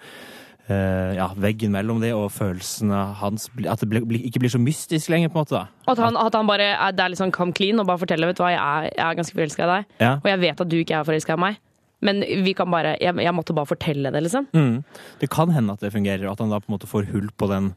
uh, 0.69 1.11
ja, 1.17 1.29
veggen 1.37 1.73
mellom 1.75 2.01
det 2.03 2.13
og 2.17 2.31
følelsene 2.33 3.01
hans. 3.21 3.47
At 3.69 3.83
det 3.83 3.89
ble, 3.91 4.01
ble, 4.07 4.21
ikke 4.29 4.41
blir 4.43 4.53
så 4.53 4.61
mystisk 4.61 5.11
lenger, 5.13 5.31
på 5.33 5.39
en 5.39 5.45
måte. 5.45 5.61
da. 5.61 5.91
At 5.91 6.01
han, 6.01 6.17
at 6.19 6.37
han 6.37 6.49
bare 6.49 6.71
er, 6.73 6.95
det 6.95 7.05
er 7.05 7.13
litt 7.13 7.21
sånn 7.21 7.35
come 7.35 7.55
clean 7.55 7.81
og 7.81 7.89
bare 7.89 8.01
forteller 8.01 8.31
vet 8.31 8.39
du 8.39 8.45
hva, 8.45 8.53
jeg 8.55 8.63
er, 8.63 8.89
jeg 8.93 9.05
er 9.07 9.21
ganske 9.21 9.37
forelska 9.37 9.67
i 9.67 9.71
deg. 9.73 9.95
Ja. 10.01 10.11
Og 10.17 10.29
jeg 10.31 10.43
vet 10.47 10.65
at 10.65 10.71
du 10.71 10.77
ikke 10.81 10.99
er 10.99 11.07
forelska 11.07 11.37
i 11.37 11.43
meg. 11.45 11.61
Men 12.05 12.21
vi 12.45 12.53
kan 12.57 12.69
bare, 12.71 12.95
jeg, 13.01 13.17
jeg 13.25 13.33
måtte 13.35 13.55
bare 13.57 13.69
fortelle 13.71 14.11
det, 14.13 14.21
liksom. 14.27 14.47
Mm. 14.53 14.77
Det 15.21 15.29
kan 15.33 15.51
hende 15.55 15.73
at 15.75 15.81
det 15.83 15.91
fungerer, 15.95 16.27
at 16.29 16.41
han 16.43 16.53
da 16.53 16.59
på 16.61 16.69
en 16.69 16.75
måte 16.77 16.89
får 16.89 17.09
hull 17.11 17.29
på 17.35 17.49
den 17.51 17.71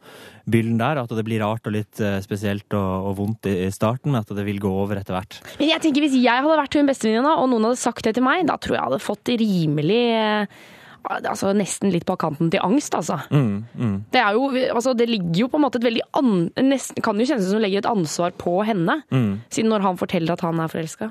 byllen 0.49 0.79
der. 0.81 1.01
At 1.03 1.13
det 1.17 1.25
blir 1.27 1.41
rart 1.45 1.67
og 1.69 1.75
litt 1.79 2.01
eh, 2.05 2.19
spesielt 2.25 2.77
og, 2.77 3.11
og 3.11 3.19
vondt 3.23 3.49
i, 3.51 3.57
i 3.67 3.71
starten, 3.75 4.13
men 4.13 4.21
at 4.23 4.33
det 4.37 4.45
vil 4.49 4.61
gå 4.63 4.73
over 4.85 5.01
etter 5.01 5.17
hvert. 5.17 5.41
Men 5.61 5.73
jeg 5.73 5.85
tenker 5.87 6.05
hvis 6.05 6.19
jeg 6.21 6.45
hadde 6.45 6.59
vært 6.61 6.77
hun 6.79 6.91
bestevenninna, 6.91 7.37
og 7.41 7.49
noen 7.53 7.71
hadde 7.71 7.81
sagt 7.81 8.05
det 8.05 8.15
til 8.19 8.27
meg, 8.27 8.45
da 8.49 8.59
tror 8.61 8.77
jeg 8.77 8.83
jeg 8.83 8.91
hadde 8.93 9.05
fått 9.09 9.33
rimelig 9.41 10.03
eh, 10.17 10.59
Altså 11.09 11.53
nesten 11.57 11.93
litt 11.95 12.05
på 12.05 12.17
kanten 12.21 12.51
til 12.53 12.61
angst, 12.61 12.93
altså. 12.99 13.21
Mm, 13.33 13.63
mm. 13.79 13.93
Det, 14.13 14.19
er 14.21 14.35
jo, 14.37 14.49
altså, 14.75 14.93
det 14.99 15.07
ligger 15.09 15.45
jo 15.45 15.47
på 15.49 15.57
en 15.57 15.63
måte 15.65 15.79
et 15.81 15.87
veldig 15.87 16.03
an, 16.19 16.33
nesten, 16.67 16.99
Kan 17.07 17.23
jo 17.23 17.25
kjennes 17.31 17.47
som 17.49 17.63
legger 17.63 17.81
et 17.81 17.89
ansvar 17.89 18.35
på 18.37 18.59
henne, 18.67 18.99
Mm. 19.15 19.39
siden 19.49 19.71
når 19.73 19.87
han 19.87 19.97
forteller 20.01 20.35
at 20.35 20.43
han 20.45 20.61
er 20.61 20.69
forelska. 20.69 21.09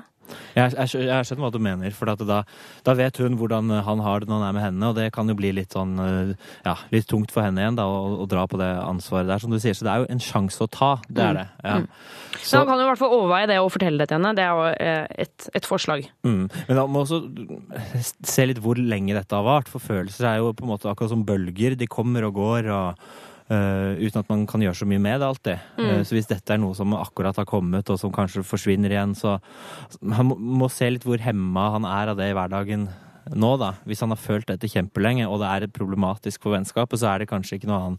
Jeg, 0.56 0.74
jeg, 0.74 1.04
jeg 1.08 1.28
skjønner 1.28 1.44
hva 1.46 1.52
du 1.54 1.60
mener, 1.62 1.94
for 1.96 2.10
da, 2.10 2.42
da 2.86 2.94
vet 2.98 3.20
hun 3.22 3.38
hvordan 3.40 3.70
han 3.86 4.02
har 4.04 4.22
det 4.22 4.30
når 4.30 4.40
han 4.42 4.48
er 4.48 4.56
med 4.56 4.64
henne, 4.64 4.90
og 4.90 4.98
det 4.98 5.08
kan 5.14 5.30
jo 5.30 5.36
bli 5.38 5.52
litt 5.56 5.76
sånn 5.76 5.94
eh, 6.02 6.32
ja, 6.66 6.74
litt 6.94 7.08
tungt 7.10 7.32
for 7.34 7.46
henne 7.46 7.62
igjen 7.62 7.78
da, 7.78 7.86
å, 7.88 8.18
å 8.24 8.28
dra 8.30 8.46
på 8.50 8.60
det 8.60 8.70
ansvaret 8.82 9.30
der, 9.30 9.42
som 9.42 9.54
du 9.54 9.58
sier. 9.62 9.76
Så 9.76 9.86
det 9.86 9.94
er 9.94 10.04
jo 10.04 10.10
en 10.14 10.22
sjanse 10.22 10.64
å 10.64 10.70
ta, 10.72 10.90
det 11.08 11.24
er 11.24 11.38
det. 11.40 11.46
Ja. 11.64 11.78
Så 12.38 12.44
Så, 12.44 12.60
han 12.60 12.68
kan 12.70 12.80
jo 12.80 12.86
i 12.86 12.90
hvert 12.90 13.00
fall 13.00 13.14
overveie 13.16 13.48
det 13.50 13.60
å 13.62 13.70
fortelle 13.72 14.02
det 14.02 14.10
til 14.10 14.18
henne. 14.18 14.34
Det 14.38 14.44
er 14.44 14.52
jo 14.52 14.66
eh, 14.74 15.24
et, 15.26 15.48
et 15.58 15.68
forslag. 15.68 16.06
mm. 16.26 16.44
Men 16.68 16.80
da 16.80 16.84
må 16.88 17.04
også 17.04 17.22
se 18.26 18.46
litt 18.48 18.60
hvor 18.64 18.78
lenge 18.80 19.16
dette 19.16 19.36
har 19.36 19.46
vart, 19.46 19.70
for 19.70 19.82
følelser 19.82 20.28
er 20.32 20.42
jo 20.42 20.52
på 20.56 20.66
en 20.66 20.72
måte 20.74 20.90
akkurat 20.90 21.12
som 21.12 21.24
bølger. 21.28 21.76
De 21.78 21.88
kommer 21.90 22.26
og 22.28 22.38
går. 22.38 22.70
og 22.74 22.88
eh, 22.92 23.26
uten 23.48 24.20
at 24.20 24.28
man 24.28 24.42
kan 24.48 24.60
gjøre 24.60 24.76
så 24.76 24.88
mye 24.88 25.00
med 25.00 25.22
det 25.22 25.28
alltid. 25.28 25.66
Mm. 25.78 26.02
så 26.04 26.16
hvis 26.16 26.28
dette 26.28 26.52
er 26.52 26.60
noe 26.60 26.76
som 26.76 26.92
akkurat 26.98 27.38
har 27.40 27.46
kommet, 27.48 27.88
og 27.88 27.96
som 28.00 28.12
kanskje 28.12 28.44
forsvinner 28.44 28.92
igjen, 28.92 29.14
så 29.16 29.38
Man 30.00 30.34
må, 30.36 30.68
se 30.68 30.90
litt 30.90 31.06
hvor 31.06 31.20
hemma 31.22 31.70
han 31.78 31.86
er 31.88 32.12
av 32.12 32.18
det 32.18 32.28
i 32.28 32.34
hverdagen 32.36 32.88
nå, 33.28 33.50
da. 33.60 33.74
Hvis 33.88 34.00
han 34.04 34.12
har 34.12 34.20
følt 34.20 34.48
dette 34.48 34.68
kjempelenge, 34.68 35.26
og 35.28 35.40
det 35.40 35.48
er 35.48 35.72
problematisk 35.72 36.44
for 36.44 36.56
vennskapet, 36.56 37.00
så 37.00 37.10
er 37.12 37.22
det 37.22 37.30
kanskje 37.32 37.58
ikke 37.58 37.70
noe 37.70 37.80
han 37.84 37.98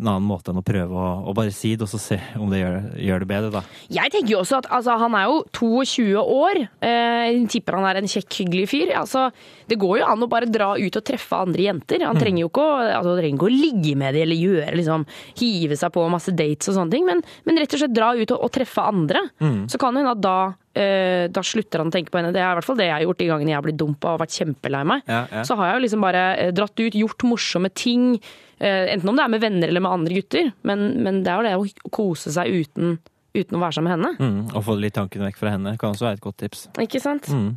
en 0.00 0.08
annen 0.08 0.26
måte 0.26 0.52
enn 0.52 0.60
å 0.60 0.64
prøve 0.66 0.96
å, 0.96 1.08
å 1.28 1.34
bare 1.36 1.52
si 1.54 1.74
det, 1.76 1.86
og 1.86 1.90
så 1.92 2.00
se 2.00 2.18
om 2.40 2.50
det 2.52 2.62
gjør, 2.62 2.78
gjør 3.06 3.24
det 3.24 3.28
bedre, 3.30 3.50
da. 3.54 3.62
Jeg 3.92 4.12
tenker 4.14 4.34
jo 4.34 4.40
også 4.42 4.60
at 4.62 4.68
altså, 4.72 4.96
han 5.00 5.16
er 5.18 5.28
jo 5.28 5.36
22 5.58 6.22
år. 6.22 6.62
Eh, 6.82 7.42
tipper 7.52 7.78
han 7.78 7.88
er 7.90 8.00
en 8.00 8.10
kjekk, 8.10 8.30
hyggelig 8.42 8.66
fyr. 8.72 8.94
Altså, 8.98 9.28
det 9.70 9.78
går 9.82 10.00
jo 10.00 10.08
an 10.08 10.24
å 10.24 10.30
bare 10.30 10.50
dra 10.50 10.72
ut 10.78 10.98
og 10.98 11.06
treffe 11.06 11.42
andre 11.44 11.68
jenter. 11.68 12.06
Han 12.08 12.20
trenger 12.20 12.44
jo 12.44 12.50
ikke 12.50 12.64
å, 12.64 12.80
altså, 13.00 13.16
trenger 13.18 13.38
ikke 13.38 13.50
å 13.50 13.54
ligge 13.54 13.94
med 13.98 14.16
dem 14.16 14.26
eller 14.26 14.42
gjøre 14.42 14.78
liksom, 14.80 15.06
hive 15.40 15.78
seg 15.78 15.94
på 15.94 16.08
masse 16.12 16.34
dates 16.36 16.72
og 16.72 16.78
sånne 16.78 16.96
ting, 16.96 17.06
men, 17.08 17.22
men 17.46 17.62
rett 17.62 17.76
og 17.76 17.84
slett 17.84 17.94
dra 17.96 18.12
ut 18.16 18.26
og, 18.34 18.38
og 18.38 18.52
treffe 18.54 18.88
andre. 18.92 19.26
Så 19.70 19.80
kan 19.80 19.94
det 19.94 20.02
hende 20.02 20.16
at 20.16 20.24
da 20.24 20.36
da 20.74 21.42
slutter 21.44 21.82
han 21.82 21.90
å 21.90 21.94
tenke 21.94 22.10
på 22.12 22.18
henne. 22.20 22.32
Det 22.32 22.40
er 22.40 22.52
i 22.54 22.58
hvert 22.58 22.64
fall 22.64 22.78
det 22.80 22.86
jeg 22.88 22.94
har 22.96 23.04
gjort 23.04 23.18
de 23.20 23.26
gangene 23.28 23.52
jeg 23.52 23.58
har 23.58 23.66
blitt 23.66 23.80
dumpa 23.82 24.14
og 24.14 24.22
vært 24.22 24.36
kjempelei 24.38 24.82
meg. 24.88 25.02
Ja, 25.10 25.20
ja. 25.30 25.42
Så 25.44 25.56
har 25.58 25.68
jeg 25.68 25.76
jo 25.78 25.84
liksom 25.84 26.06
bare 26.06 26.22
eh, 26.46 26.52
dratt 26.56 26.80
ut, 26.80 26.96
gjort 26.96 27.26
morsomme 27.28 27.68
ting. 27.76 28.06
eh, 28.58 28.88
Enten 28.94 29.08
om 29.12 29.16
det 29.18 29.26
er 29.26 29.32
med 29.34 29.42
venner 29.44 29.68
eller 29.68 29.84
med 29.84 29.92
andre 29.98 30.14
gutter. 30.20 30.52
Men, 30.64 30.86
men 31.04 31.22
det 31.26 31.32
er 31.34 31.42
jo 31.42 31.66
det 31.68 31.74
å 31.84 31.92
kose 31.92 32.32
seg 32.32 32.48
uten, 32.62 32.96
uten 33.34 33.58
å 33.58 33.62
være 33.62 33.76
sammen 33.76 33.90
med 33.90 33.94
henne. 33.96 34.12
Mm, 34.20 34.40
og 34.52 34.64
få 34.66 34.76
litt 34.80 34.96
tankene 34.96 35.28
vekk 35.30 35.40
fra 35.40 35.54
henne 35.54 35.74
kan 35.80 35.94
også 35.94 36.08
være 36.08 36.18
et 36.18 36.24
godt 36.24 36.38
tips. 36.42 36.64
Ikke 36.84 37.00
sant? 37.02 37.28
Mm. 37.32 37.54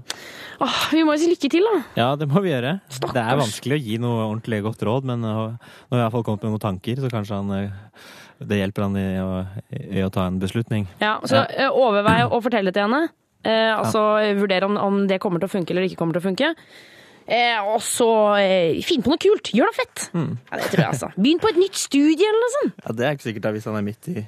Åh, 0.65 0.77
vi 0.95 1.03
må 1.07 1.15
jo 1.15 1.23
si 1.23 1.31
lykke 1.31 1.51
til, 1.51 1.67
da. 1.67 1.81
Ja, 1.99 2.09
det 2.19 2.29
må 2.31 2.43
vi 2.45 2.53
gjøre. 2.53 2.77
Det 3.03 3.23
er 3.23 3.41
vanskelig 3.41 3.77
å 3.77 3.81
gi 3.83 3.99
noe 4.03 4.27
ordentlig 4.29 4.61
godt 4.65 4.85
råd, 4.87 5.09
men 5.11 5.25
når 5.25 5.41
vi 5.57 5.97
har 5.97 6.05
jeg 6.05 6.13
i 6.13 6.15
hvert 6.15 6.29
kommet 6.29 6.47
med 6.47 6.55
noen 6.55 6.65
tanker, 6.69 7.03
så 7.03 7.11
kanskje 7.11 7.41
han 7.41 7.51
uh, 7.51 8.07
det 8.43 8.59
hjelper 8.59 8.87
han 8.87 8.97
i 8.99 9.05
å, 9.23 9.29
i 9.71 10.03
å 10.03 10.09
ta 10.13 10.25
en 10.29 10.41
beslutning. 10.41 10.89
Ja, 11.03 11.17
så 11.23 11.45
ja. 11.45 11.69
overvei 11.71 12.21
å 12.27 12.41
fortelle 12.43 12.73
til 12.75 12.87
henne. 12.87 13.07
Eh, 13.45 13.71
altså 13.71 14.01
vurdere 14.39 14.65
om, 14.65 14.77
om 14.81 15.03
det 15.09 15.21
kommer 15.21 15.41
til 15.41 15.49
å 15.49 15.53
funke 15.53 15.73
eller 15.73 15.85
ikke 15.85 15.99
kommer 15.99 16.17
til 16.17 16.23
å 16.23 16.27
funke. 16.27 16.51
Eh, 17.25 17.57
og 17.65 17.79
så 17.81 18.09
eh, 18.37 18.81
finn 18.85 19.01
på 19.05 19.13
noe 19.13 19.21
kult. 19.21 19.49
Gjør 19.55 19.69
noe 19.69 19.77
fett. 19.77 20.07
Ja, 20.13 20.59
det 20.59 20.69
tror 20.69 20.83
jeg, 20.83 20.89
altså. 20.91 21.11
Begynn 21.17 21.41
på 21.41 21.49
et 21.49 21.61
nytt 21.61 21.79
studie 21.79 22.27
eller 22.27 22.43
noe 22.43 22.53
sånt. 22.59 22.81
Ja, 22.83 22.95
Det 22.97 23.07
er 23.07 23.17
ikke 23.17 23.27
sikkert 23.29 23.47
da, 23.47 23.53
hvis 23.55 23.69
han 23.69 23.79
er 23.79 23.85
midt 23.85 24.09
i, 24.11 24.25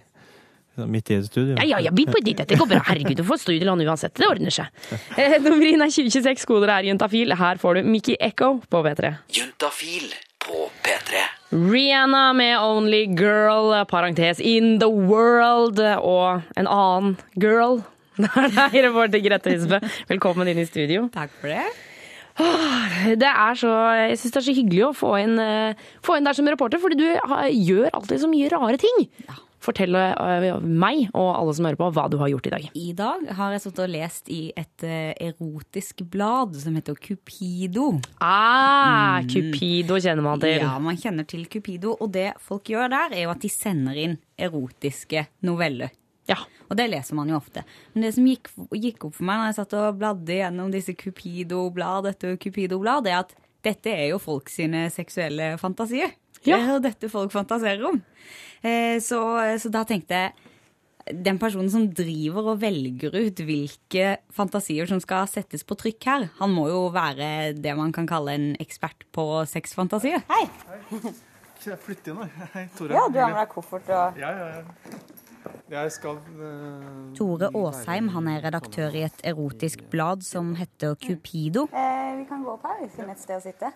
midt 0.86 1.10
i 1.12 1.18
et 1.18 1.26
studio. 1.26 1.56
Ja, 1.58 1.66
ja, 1.66 1.80
ja, 1.88 1.92
bli 1.96 2.06
på 2.06 2.22
ditt. 2.24 2.38
Dette 2.38 2.58
går 2.60 2.70
bra. 2.70 2.82
Herregud, 2.88 3.18
du 3.18 3.24
får 3.28 3.42
studielån 3.46 3.82
uansett. 3.88 4.14
Det 4.20 4.28
ordner 4.30 4.54
seg. 4.54 4.70
Eh, 5.18 5.38
Nummer 5.42 5.66
inn 5.66 5.82
er 5.82 5.90
2026. 5.94 6.46
Koder 6.50 6.70
er 6.76 6.88
juntafil. 6.92 7.34
Her 7.40 7.58
får 7.62 7.80
du 7.80 7.90
Mickey 7.90 8.18
Echo 8.20 8.58
på 8.70 8.84
P3. 8.86 9.16
Juntafil 9.40 10.12
på 10.46 10.68
P3. 10.86 11.26
Rihanna 11.58 12.34
med 12.36 12.60
Only 12.60 13.06
Girl, 13.18 13.72
parentes 13.90 14.40
In 14.44 14.78
The 14.80 14.90
World, 14.92 15.80
og 15.80 16.44
en 16.60 16.68
annen 16.68 17.18
girl. 17.40 17.82
Det 18.18 18.28
er 18.34 18.88
reporter 18.90 19.22
Grete 19.22 19.52
Isbø. 19.54 19.78
Velkommen 20.10 20.48
inn 20.50 20.58
i 20.60 20.66
studio. 20.68 21.08
Takk 21.14 21.32
for 21.42 21.54
det. 21.54 21.66
Det 23.18 23.30
er 23.30 23.56
så, 23.58 23.70
jeg 23.98 24.18
syns 24.22 24.34
det 24.36 24.40
er 24.42 24.46
så 24.46 24.54
hyggelig 24.54 24.84
å 24.86 24.94
få 24.94 25.16
inn, 25.24 25.40
eh, 25.42 25.88
få 26.06 26.18
inn 26.20 26.28
deg 26.28 26.38
som 26.38 26.50
reporter, 26.50 26.78
fordi 26.82 26.98
du 27.00 27.06
gjør 27.08 27.90
alltid 27.98 28.22
så 28.22 28.30
mye 28.30 28.50
rare 28.54 28.78
ting. 28.82 29.08
Fortell 29.64 29.96
eh, 29.98 30.48
meg 30.62 31.08
og 31.18 31.30
alle 31.34 31.54
som 31.58 31.68
hører 31.68 31.80
på, 31.80 31.90
hva 31.96 32.06
du 32.12 32.18
har 32.22 32.30
gjort 32.32 32.48
i 32.50 32.54
dag. 32.54 32.66
I 32.78 32.88
dag 32.98 33.30
har 33.40 33.56
jeg 33.56 33.64
sittet 33.66 33.84
og 33.88 33.94
lest 33.94 34.32
i 34.34 34.42
et 34.56 34.86
eh, 34.86 35.14
erotisk 35.30 36.04
blad 36.14 36.56
som 36.62 36.78
heter 36.78 36.98
Cupido. 37.02 37.88
Ah, 38.24 39.24
Cupido 39.26 39.98
kjenner 39.98 40.26
man 40.26 40.44
til. 40.44 40.60
Ja, 40.62 40.76
man 40.84 41.00
kjenner 41.00 41.28
til 41.28 41.48
Cupido, 41.50 41.96
og 41.98 42.14
det 42.16 42.32
folk 42.44 42.70
gjør 42.70 42.92
der, 42.94 43.18
er 43.18 43.26
jo 43.26 43.34
at 43.34 43.42
de 43.44 43.52
sender 43.52 43.98
inn 43.98 44.20
erotiske 44.38 45.26
noveller. 45.48 45.96
Ja. 46.28 46.38
Og 46.68 46.76
det 46.78 46.90
leser 46.92 47.16
man 47.16 47.30
jo 47.32 47.40
ofte. 47.40 47.64
Men 47.94 48.06
det 48.06 48.14
som 48.18 48.28
gikk, 48.28 48.52
gikk 48.76 49.08
opp 49.08 49.18
for 49.18 49.28
meg 49.28 49.40
når 49.42 49.50
jeg 49.50 49.60
satt 49.62 49.76
og 49.80 50.00
bladde 50.02 50.40
gjennom 50.42 50.72
disse 50.74 50.96
Cupido-blad 51.00 52.10
etter 52.12 52.36
Cupido-blad, 52.42 53.08
er 53.08 53.22
at 53.24 53.36
dette 53.66 53.92
er 53.92 54.12
jo 54.12 54.20
folk 54.22 54.52
sine 54.52 54.86
seksuelle 54.94 55.56
fantasier. 55.62 56.14
Ja. 56.44 56.58
Det 56.58 56.60
er 56.60 56.70
jo 56.76 56.84
dette 56.84 57.10
folk 57.12 57.34
fantaserer 57.34 57.88
om. 57.90 58.02
Eh, 58.64 58.98
så, 59.04 59.22
så 59.62 59.72
da 59.74 59.84
tenkte 59.88 60.22
jeg 60.22 60.48
den 61.14 61.40
personen 61.40 61.70
som 61.72 61.86
driver 61.96 62.52
og 62.54 62.62
velger 62.62 63.14
ut 63.16 63.40
hvilke 63.48 64.18
fantasier 64.34 64.90
som 64.90 65.00
skal 65.04 65.28
settes 65.32 65.64
på 65.68 65.78
trykk 65.80 66.08
her, 66.10 66.28
han 66.40 66.52
må 66.54 66.68
jo 66.72 66.88
være 66.96 67.54
det 67.56 67.76
man 67.78 67.94
kan 67.96 68.10
kalle 68.10 68.36
en 68.36 68.50
ekspert 68.64 69.08
på 69.16 69.28
sexfantasier. 69.48 70.24
Hei! 70.32 70.46
Jeg 71.68 71.80
flytter 71.84 72.14
inn, 72.14 72.20
da. 72.22 72.48
Hei, 72.54 72.68
Tore. 72.78 72.94
Ja, 72.94 73.08
du 73.12 73.18
har 73.20 73.32
med 73.34 73.40
deg 73.42 73.50
koffert 73.52 73.88
og 73.90 74.20
Ja, 74.22 74.30
ja, 74.32 74.50
ja. 74.60 75.06
Jeg 75.72 75.92
skal 75.92 76.20
uh, 76.40 77.16
Tore 77.16 77.50
Aasheim 77.56 78.08
han 78.14 78.28
er 78.32 78.44
redaktør 78.46 78.96
i 78.96 79.04
et 79.08 79.24
erotisk 79.28 79.84
blad 79.92 80.24
som 80.24 80.54
heter 80.60 80.96
Cupido. 81.02 81.66
Eh, 81.72 82.14
vi 82.22 82.28
kan 82.30 82.44
gå 82.44 82.54
opp 82.56 82.68
her, 82.68 82.80
vi 82.84 82.92
finner 82.94 83.16
et 83.16 83.24
sted 83.24 83.40
å 83.40 83.44
sitte. 83.44 83.72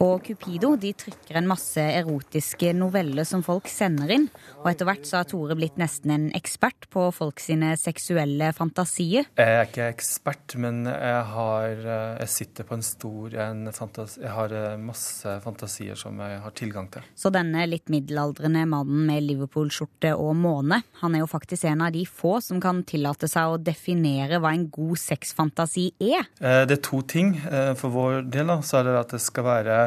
Og 0.00 0.22
Cupido 0.24 0.70
de 0.80 0.94
trykker 0.96 1.36
en 1.36 1.48
masse 1.50 1.82
erotiske 1.82 2.70
noveller 2.72 3.26
som 3.28 3.42
folk 3.44 3.66
sender 3.68 4.08
inn. 4.14 4.22
Og 4.62 4.70
etter 4.70 4.86
hvert 4.88 5.04
så 5.04 5.18
har 5.18 5.26
Tore 5.28 5.52
blitt 5.58 5.76
nesten 5.80 6.14
en 6.14 6.22
ekspert 6.36 6.86
på 6.88 7.02
folk 7.12 7.42
sine 7.42 7.74
seksuelle 7.76 8.48
fantasier. 8.56 9.28
Jeg 9.36 9.56
er 9.58 9.68
ikke 9.68 9.88
ekspert, 9.92 10.54
men 10.56 10.86
jeg, 10.88 11.26
har, 11.34 11.82
eh, 11.84 12.14
jeg 12.22 12.32
sitter 12.32 12.68
på 12.70 12.78
en 12.78 12.84
stor 12.86 13.36
en 13.44 13.68
fantasi, 13.76 14.22
Jeg 14.22 14.32
har 14.38 14.54
eh, 14.56 14.78
masse 14.80 15.34
fantasier 15.44 16.00
som 16.00 16.16
jeg 16.24 16.40
har 16.46 16.56
tilgang 16.56 16.88
til. 16.96 17.04
Så 17.14 17.28
denne 17.34 17.66
litt 17.68 17.92
middelaldrende 17.92 18.64
mannen 18.72 19.04
med 19.10 19.28
Liverpool-skjorte 19.28 20.14
og 20.16 20.32
måne, 20.40 20.80
han 21.02 21.14
er 21.14 21.26
jo 21.26 21.28
faktisk 21.28 21.68
en 21.68 21.84
av 21.84 21.92
de 21.92 22.06
få 22.08 22.38
som 22.40 22.60
kan 22.60 22.80
tillate 22.88 23.28
seg 23.28 23.52
å 23.52 23.60
definere 23.60 24.40
hva 24.40 24.54
en 24.56 24.64
god 24.72 24.96
sexfantasi 24.96 25.90
er. 26.00 26.24
Eh, 26.40 26.64
Det 26.64 26.78
er 26.78 26.84
to 26.88 27.02
ting. 27.04 27.36
For 27.76 27.92
vår 27.92 28.30
del 28.32 28.48
da, 28.48 28.60
så 28.64 28.80
er 28.80 28.88
det 28.88 28.98
at 29.04 29.12
det 29.18 29.20
skal 29.20 29.44
være 29.44 29.78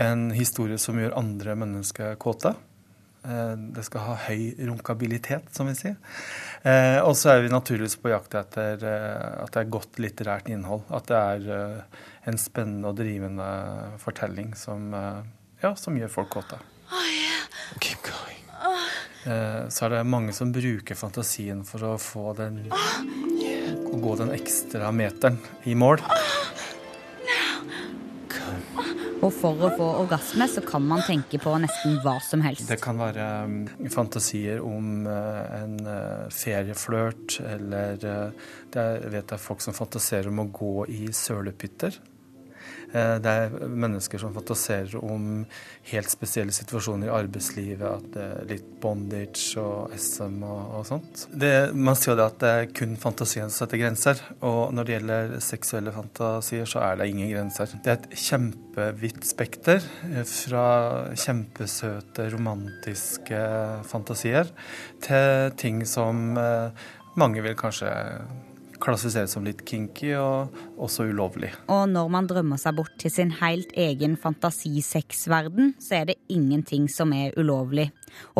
en 0.00 0.30
historie 0.32 0.78
som 0.78 0.98
gjør 0.98 1.16
andre 1.18 1.54
mennesker 1.56 2.16
kåte. 2.16 2.54
Eh, 3.24 3.56
Det 3.76 3.84
skal 3.84 4.00
ha 4.00 4.14
høy 4.28 4.54
runkabilitet, 4.68 5.50
som 5.52 5.66
vi 5.68 5.74
sier. 5.74 5.96
Eh, 6.64 7.00
Og 7.04 7.14
så 7.16 7.34
er 7.34 7.42
vi 7.42 7.48
naturligvis 7.52 7.96
på 8.00 8.08
jakt 8.12 8.34
etter 8.34 8.80
eh, 8.84 9.42
at 9.44 9.50
det 9.52 9.60
er 9.64 9.70
godt 9.76 9.98
litterært 10.00 10.48
innhold. 10.48 10.82
At 10.90 11.06
det 11.06 11.16
er 11.16 11.84
en 12.26 12.38
spennende 12.38 12.88
og 12.88 12.96
drivende 12.96 13.50
fortelling 13.98 14.54
som, 14.56 14.92
ja, 15.62 15.74
som 15.74 15.96
gjør 15.96 16.08
folk 16.08 16.30
kåte. 16.30 16.58
Eh, 19.26 19.68
Så 19.68 19.84
er 19.84 19.88
det 19.90 20.06
mange 20.06 20.32
som 20.32 20.52
bruker 20.52 20.94
fantasien 20.96 21.64
for 21.68 21.78
å 21.84 21.98
få 22.00 22.32
den 22.36 22.62
Å 22.70 23.98
gå 24.00 24.16
den 24.16 24.30
ekstra 24.30 24.90
meteren 24.94 25.38
i 25.66 25.74
mål. 25.74 25.98
Og 29.20 29.32
for 29.36 29.66
å 29.66 29.68
få 29.76 29.86
orgasme 30.00 30.46
så 30.48 30.62
kan 30.64 30.84
man 30.88 31.02
tenke 31.04 31.36
på 31.42 31.52
nesten 31.60 31.98
hva 32.00 32.16
som 32.24 32.40
helst. 32.44 32.64
Det 32.70 32.80
kan 32.80 32.96
være 33.00 33.26
um, 33.44 33.58
fantasier 33.92 34.62
om 34.64 35.04
eh, 35.04 35.58
en 35.58 35.74
uh, 35.84 36.30
ferieflørt, 36.32 37.36
eller 37.44 38.00
er, 38.00 38.32
jeg 38.72 39.12
vet 39.12 39.28
det 39.28 39.36
er 39.36 39.42
folk 39.42 39.60
som 39.64 39.76
fantaserer 39.76 40.30
om 40.32 40.40
å 40.40 40.48
gå 40.48 40.74
i 40.88 41.10
sølepytter. 41.12 42.00
Eh, 42.92 43.16
det 43.22 43.30
er 43.30 43.68
mennesker 43.68 44.20
som 44.22 44.34
fantaserer 44.34 44.96
om 44.98 45.44
helt 45.90 46.10
spesielle 46.10 46.54
situasjoner 46.54 47.08
i 47.08 47.14
arbeidslivet. 47.14 47.86
At 47.86 48.08
det 48.14 48.26
er 48.26 48.48
litt 48.50 48.68
bondage 48.82 49.62
og 49.62 49.94
SM 49.94 50.40
og, 50.46 50.60
og 50.80 50.86
sånt. 50.88 51.24
Det, 51.30 51.52
man 51.76 51.98
sier 51.98 52.14
jo 52.14 52.18
det 52.20 52.26
at 52.26 52.40
det 52.42 52.52
er 52.56 52.70
kun 52.80 52.96
fantasien 53.00 53.50
som 53.50 53.64
setter 53.64 53.82
grenser. 53.82 54.22
Og 54.46 54.74
når 54.74 54.88
det 54.88 54.96
gjelder 54.96 55.36
seksuelle 55.44 55.94
fantasier, 55.94 56.68
så 56.70 56.84
er 56.88 57.00
det 57.00 57.10
ingen 57.12 57.30
grenser. 57.32 57.76
Det 57.84 57.94
er 57.94 58.00
et 58.00 58.20
kjempevidt 58.26 59.26
spekter. 59.28 59.86
eh, 60.10 60.24
Fra 60.30 60.66
kjempesøte, 61.18 62.30
romantiske 62.34 63.40
fantasier 63.90 64.48
til 65.04 65.52
ting 65.60 65.84
som 65.88 66.38
eh, 66.38 66.88
mange 67.20 67.42
vil 67.44 67.56
kanskje 67.58 67.90
klassifisere 68.82 69.28
som 69.30 69.46
litt 69.46 69.62
kinky 69.68 70.12
og 70.18 70.56
også 70.80 71.06
ulovlig. 71.10 71.52
Og 71.72 71.84
når 71.92 72.10
man 72.12 72.28
drømmer 72.30 72.60
seg 72.60 72.78
bort 72.78 72.96
til 73.00 73.12
sin 73.12 73.34
helt 73.40 73.72
egen 73.78 74.16
fantasisexverden, 74.20 75.74
så 75.82 76.00
er 76.00 76.10
det 76.12 76.18
ingenting 76.32 76.88
som 76.92 77.14
er 77.16 77.36
ulovlig. 77.40 77.90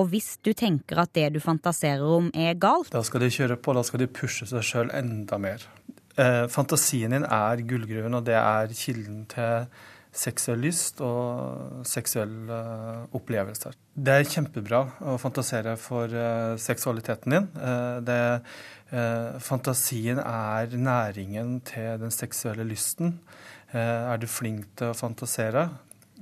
Og 0.01 0.11
hvis 0.13 0.35
du 0.45 0.53
tenker 0.57 1.05
at 1.05 1.15
det 1.17 1.29
du 1.37 1.41
fantaserer 1.43 2.05
om 2.05 2.33
er 2.35 2.57
galt, 2.59 2.93
Da 2.93 3.03
skal 3.07 3.21
de 3.25 3.31
kjøre 3.31 3.61
på, 3.61 3.75
da 3.77 3.85
skal 3.87 4.03
de 4.03 4.11
pushe 4.11 4.49
seg 4.49 4.67
sjøl 4.67 4.91
enda 4.97 5.39
mer. 5.39 5.63
Eh, 6.19 6.47
fantasien 6.51 7.15
din 7.15 7.25
er 7.25 7.63
gullgruven, 7.65 8.15
og 8.19 8.27
det 8.27 8.37
er 8.37 8.75
kilden 8.75 9.25
til 9.31 9.69
seksuell 10.11 10.59
lyst 10.65 10.99
og 11.07 11.85
seksuelle 11.87 12.57
eh, 12.57 13.17
opplevelser. 13.17 13.77
Det 13.95 14.17
er 14.17 14.27
kjempebra 14.27 14.83
å 15.07 15.17
fantasere 15.23 15.77
for 15.79 16.11
eh, 16.11 16.57
seksualiteten 16.59 17.37
din. 17.37 17.49
Eh, 17.55 18.01
det, 18.07 18.19
eh, 18.19 18.67
fantasien 18.91 20.19
er 20.19 20.73
næringen 20.75 21.61
til 21.63 22.01
den 22.03 22.11
seksuelle 22.11 22.65
lysten. 22.67 23.21
Eh, 23.71 23.79
er 24.13 24.19
du 24.19 24.27
flink 24.27 24.73
til 24.79 24.91
å 24.91 24.99
fantasere, 24.99 25.69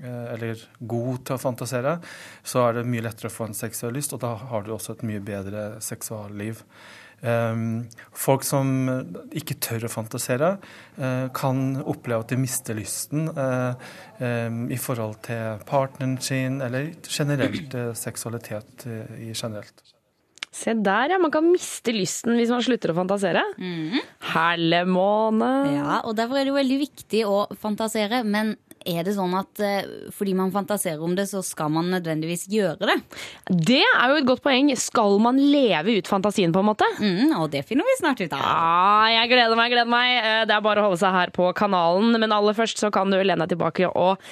eh, 0.03 0.25
eller 0.35 0.61
god 0.81 1.25
til 1.25 1.37
å 1.37 1.41
fantasere, 1.41 1.97
så 2.45 2.69
er 2.69 2.79
det 2.79 2.89
mye 2.93 3.07
lettere 3.07 3.31
å 3.31 3.37
få 3.37 3.49
en 3.49 3.57
seksuell 3.57 3.95
lyst, 3.97 4.13
og 4.13 4.21
da 4.21 4.35
har 4.37 4.63
du 4.63 4.73
også 4.75 4.97
et 4.97 5.05
mye 5.09 5.21
bedre 5.21 5.81
seksualliv. 5.81 6.65
Folk 7.19 8.45
som 8.47 8.69
ikke 9.35 9.57
tør 9.59 9.89
å 9.89 9.91
fantasere, 9.91 10.53
kan 11.35 11.83
oppleve 11.83 12.23
at 12.23 12.31
de 12.31 12.39
mister 12.39 12.79
lysten 12.79 13.27
i 13.27 14.79
forhold 14.79 15.19
til 15.27 15.59
partneren 15.67 16.15
sin, 16.23 16.63
eller 16.63 16.93
generelt 17.11 17.75
seksualitet 17.99 18.87
i 19.19 19.33
generelt. 19.35 19.98
Se 20.59 20.75
der, 20.75 21.15
ja. 21.15 21.19
Man 21.23 21.33
kan 21.35 21.47
miste 21.47 21.95
lysten 21.95 22.35
hvis 22.39 22.51
man 22.53 22.65
slutter 22.65 22.93
å 22.93 22.99
fantasere. 22.99 23.45
Mm. 23.61 23.99
Herlemåne. 24.33 25.53
Ja, 25.77 26.01
og 26.03 26.17
derfor 26.19 26.41
er 26.41 26.47
det 26.47 26.53
jo 26.53 26.59
veldig 26.59 26.81
viktig 26.83 27.23
å 27.29 27.45
fantasere, 27.63 28.25
men 28.27 28.57
er 28.87 29.05
det 29.07 29.15
sånn 29.17 29.35
at 29.39 29.63
eh, 29.65 29.89
fordi 30.15 30.35
man 30.39 30.53
fantaserer 30.55 31.03
om 31.03 31.15
det, 31.19 31.27
så 31.31 31.43
skal 31.45 31.73
man 31.75 31.91
nødvendigvis 31.93 32.47
gjøre 32.53 32.91
det? 32.91 32.97
Det 33.49 33.83
er 33.83 34.13
jo 34.13 34.19
et 34.21 34.29
godt 34.29 34.45
poeng. 34.45 34.71
Skal 34.79 35.19
man 35.23 35.41
leve 35.41 35.99
ut 35.99 36.11
fantasien, 36.11 36.53
på 36.55 36.63
en 36.63 36.69
måte? 36.71 36.89
Mm, 37.01 37.35
og 37.41 37.49
det 37.53 37.65
finner 37.69 37.89
vi 37.89 37.97
snart 38.01 38.23
ut 38.23 38.35
av. 38.37 38.43
Ja, 38.43 39.15
jeg 39.17 39.33
gleder 39.33 39.59
meg, 39.59 39.73
gleder 39.75 39.91
meg. 39.93 40.13
Eh, 40.19 40.43
det 40.49 40.57
er 40.57 40.65
bare 40.65 40.83
å 40.83 40.89
holde 40.89 41.01
seg 41.03 41.17
her 41.17 41.35
på 41.35 41.51
kanalen. 41.59 42.15
Men 42.21 42.35
aller 42.35 42.57
først 42.59 42.83
så 42.83 42.93
kan 42.95 43.11
du 43.11 43.19
lene 43.19 43.45
deg 43.45 43.57
tilbake 43.57 43.89
og 43.89 44.23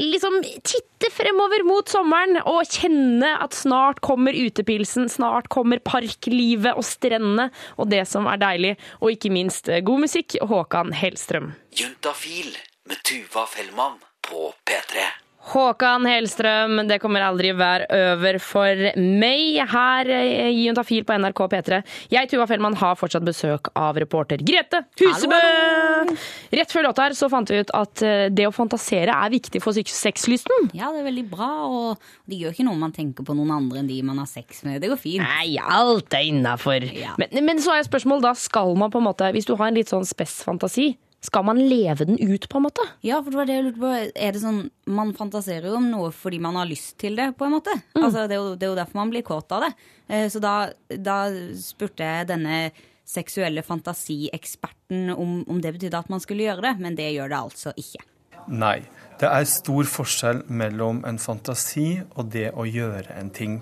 liksom 0.00 0.40
titte 0.66 1.10
fremover 1.14 1.64
mot 1.66 1.90
sommeren 1.90 2.38
og 2.44 2.62
kjenne 2.68 3.34
at 3.44 3.56
snart 3.56 4.00
kommer 4.04 4.36
utepilsen, 4.36 5.08
snart 5.12 5.50
kommer 5.52 5.82
parklivet 5.84 6.74
og 6.74 6.86
strendene 6.86 7.50
og 7.78 7.90
det 7.92 8.04
som 8.08 8.28
er 8.30 8.40
deilig, 8.40 8.74
og 9.00 9.14
ikke 9.14 9.32
minst 9.34 9.68
eh, 9.70 9.82
god 9.84 10.06
musikk, 10.06 10.38
Håkan 10.44 10.94
Hellstrøm. 10.96 11.52
Juntafil 11.74 12.54
med 12.88 13.02
Tuva 13.02 13.46
Fellmann 13.46 13.98
på 14.30 14.54
P3. 14.64 15.04
Håkan 15.44 16.06
Hellstrøm, 16.08 16.78
det 16.88 16.96
kommer 17.02 17.20
aldri 17.20 17.50
være 17.52 17.84
over 18.14 18.38
for 18.40 18.80
meg 18.96 19.58
her 19.68 20.08
i 20.08 20.64
Juntafil 20.64 21.04
på 21.04 21.18
NRK 21.20 21.42
P3. 21.52 21.80
Jeg, 22.14 22.30
Tuva 22.32 22.46
Fellmann, 22.48 22.76
har 22.80 22.96
fortsatt 22.96 23.26
besøk 23.26 23.68
av 23.76 23.98
reporter 24.00 24.40
Grete 24.40 24.80
Husebø! 25.00 25.40
Rett 26.54 26.72
før 26.72 26.88
låta 26.88 27.04
her 27.04 27.16
så 27.18 27.28
fant 27.32 27.52
vi 27.52 27.60
ut 27.60 27.72
at 27.76 28.04
eh, 28.04 28.26
det 28.32 28.48
å 28.48 28.54
fantasere 28.56 29.12
er 29.12 29.32
viktig 29.34 29.60
for 29.64 29.76
sexlysten. 29.76 30.70
Ja, 30.76 30.88
det 30.94 31.02
er 31.02 31.08
veldig 31.10 31.26
bra, 31.28 31.50
og 31.68 32.08
det 32.30 32.40
gjør 32.40 32.56
ikke 32.56 32.68
noe 32.70 32.80
man 32.80 32.96
tenker 32.96 33.28
på 33.28 33.36
noen 33.36 33.52
andre 33.52 33.82
enn 33.82 33.90
de 33.90 34.00
man 34.06 34.22
har 34.22 34.30
sex 34.30 34.64
med. 34.64 34.80
Det 34.80 34.92
går 34.94 35.00
fint. 35.00 35.24
Nei, 35.24 35.58
alt 35.60 36.16
er 36.16 36.28
innafor. 36.30 36.88
Ja. 36.88 37.18
Men, 37.20 37.36
men, 37.44 37.60
så 37.64 37.76
er 37.76 37.84
spørsmålet 37.84 38.30
da, 38.30 38.36
skal 38.38 38.72
man 38.80 38.92
på 38.92 39.02
en 39.02 39.08
måte, 39.10 39.28
hvis 39.36 39.48
du 39.48 39.58
har 39.58 39.68
en 39.68 39.76
litt 39.76 39.92
sånn 39.92 40.08
spess 40.08 40.40
fantasi, 40.46 40.94
skal 41.24 41.44
man 41.46 41.58
leve 41.58 42.04
den 42.04 42.18
ut, 42.20 42.48
på 42.48 42.58
en 42.60 42.66
måte? 42.66 42.84
Ja, 43.00 43.22
for 43.22 43.32
det 43.32 43.38
var 43.40 43.48
det 43.48 43.56
jeg 43.56 43.66
lurte 43.68 43.80
på. 43.80 43.92
Er 44.12 44.34
det 44.34 44.42
sånn, 44.42 44.64
Man 44.84 45.14
fantaserer 45.16 45.70
jo 45.70 45.78
om 45.78 45.86
noe 45.88 46.10
fordi 46.12 46.40
man 46.42 46.58
har 46.60 46.68
lyst 46.68 46.98
til 47.00 47.16
det, 47.16 47.30
på 47.38 47.46
en 47.46 47.54
måte. 47.56 47.72
Mm. 47.94 48.02
Altså, 48.02 48.26
det, 48.28 48.36
er 48.36 48.42
jo, 48.42 48.50
det, 48.54 48.66
er 48.66 48.72
jo, 48.74 48.80
derfor 48.80 49.00
man 49.00 49.12
blir 49.14 49.24
kåt 49.24 49.54
av 49.56 49.64
det. 49.64 49.70
Eh, 50.08 50.26
så 50.32 50.42
da, 50.44 50.56
da 50.92 51.20
spurte 51.60 52.04
jeg 52.04 52.28
denne 52.28 52.58
seksuelle 53.08 53.64
fantasieksperten 53.64 55.14
om, 55.14 55.40
om 55.48 55.64
det 55.64 55.74
betydde 55.76 56.04
at 56.04 56.12
man 56.12 56.22
skulle 56.24 56.46
gjøre 56.46 56.64
det, 56.68 56.74
men 56.84 56.96
det 56.98 57.10
gjør 57.14 57.32
det 57.32 57.40
altså 57.40 57.74
ikke. 57.80 58.04
Nei. 58.52 58.78
Det 59.20 59.30
er 59.30 59.48
stor 59.48 59.88
forskjell 59.88 60.44
mellom 60.52 61.04
en 61.08 61.20
fantasi 61.22 62.02
og 62.18 62.32
det 62.34 62.50
å 62.52 62.66
gjøre 62.68 63.16
en 63.16 63.32
ting. 63.32 63.60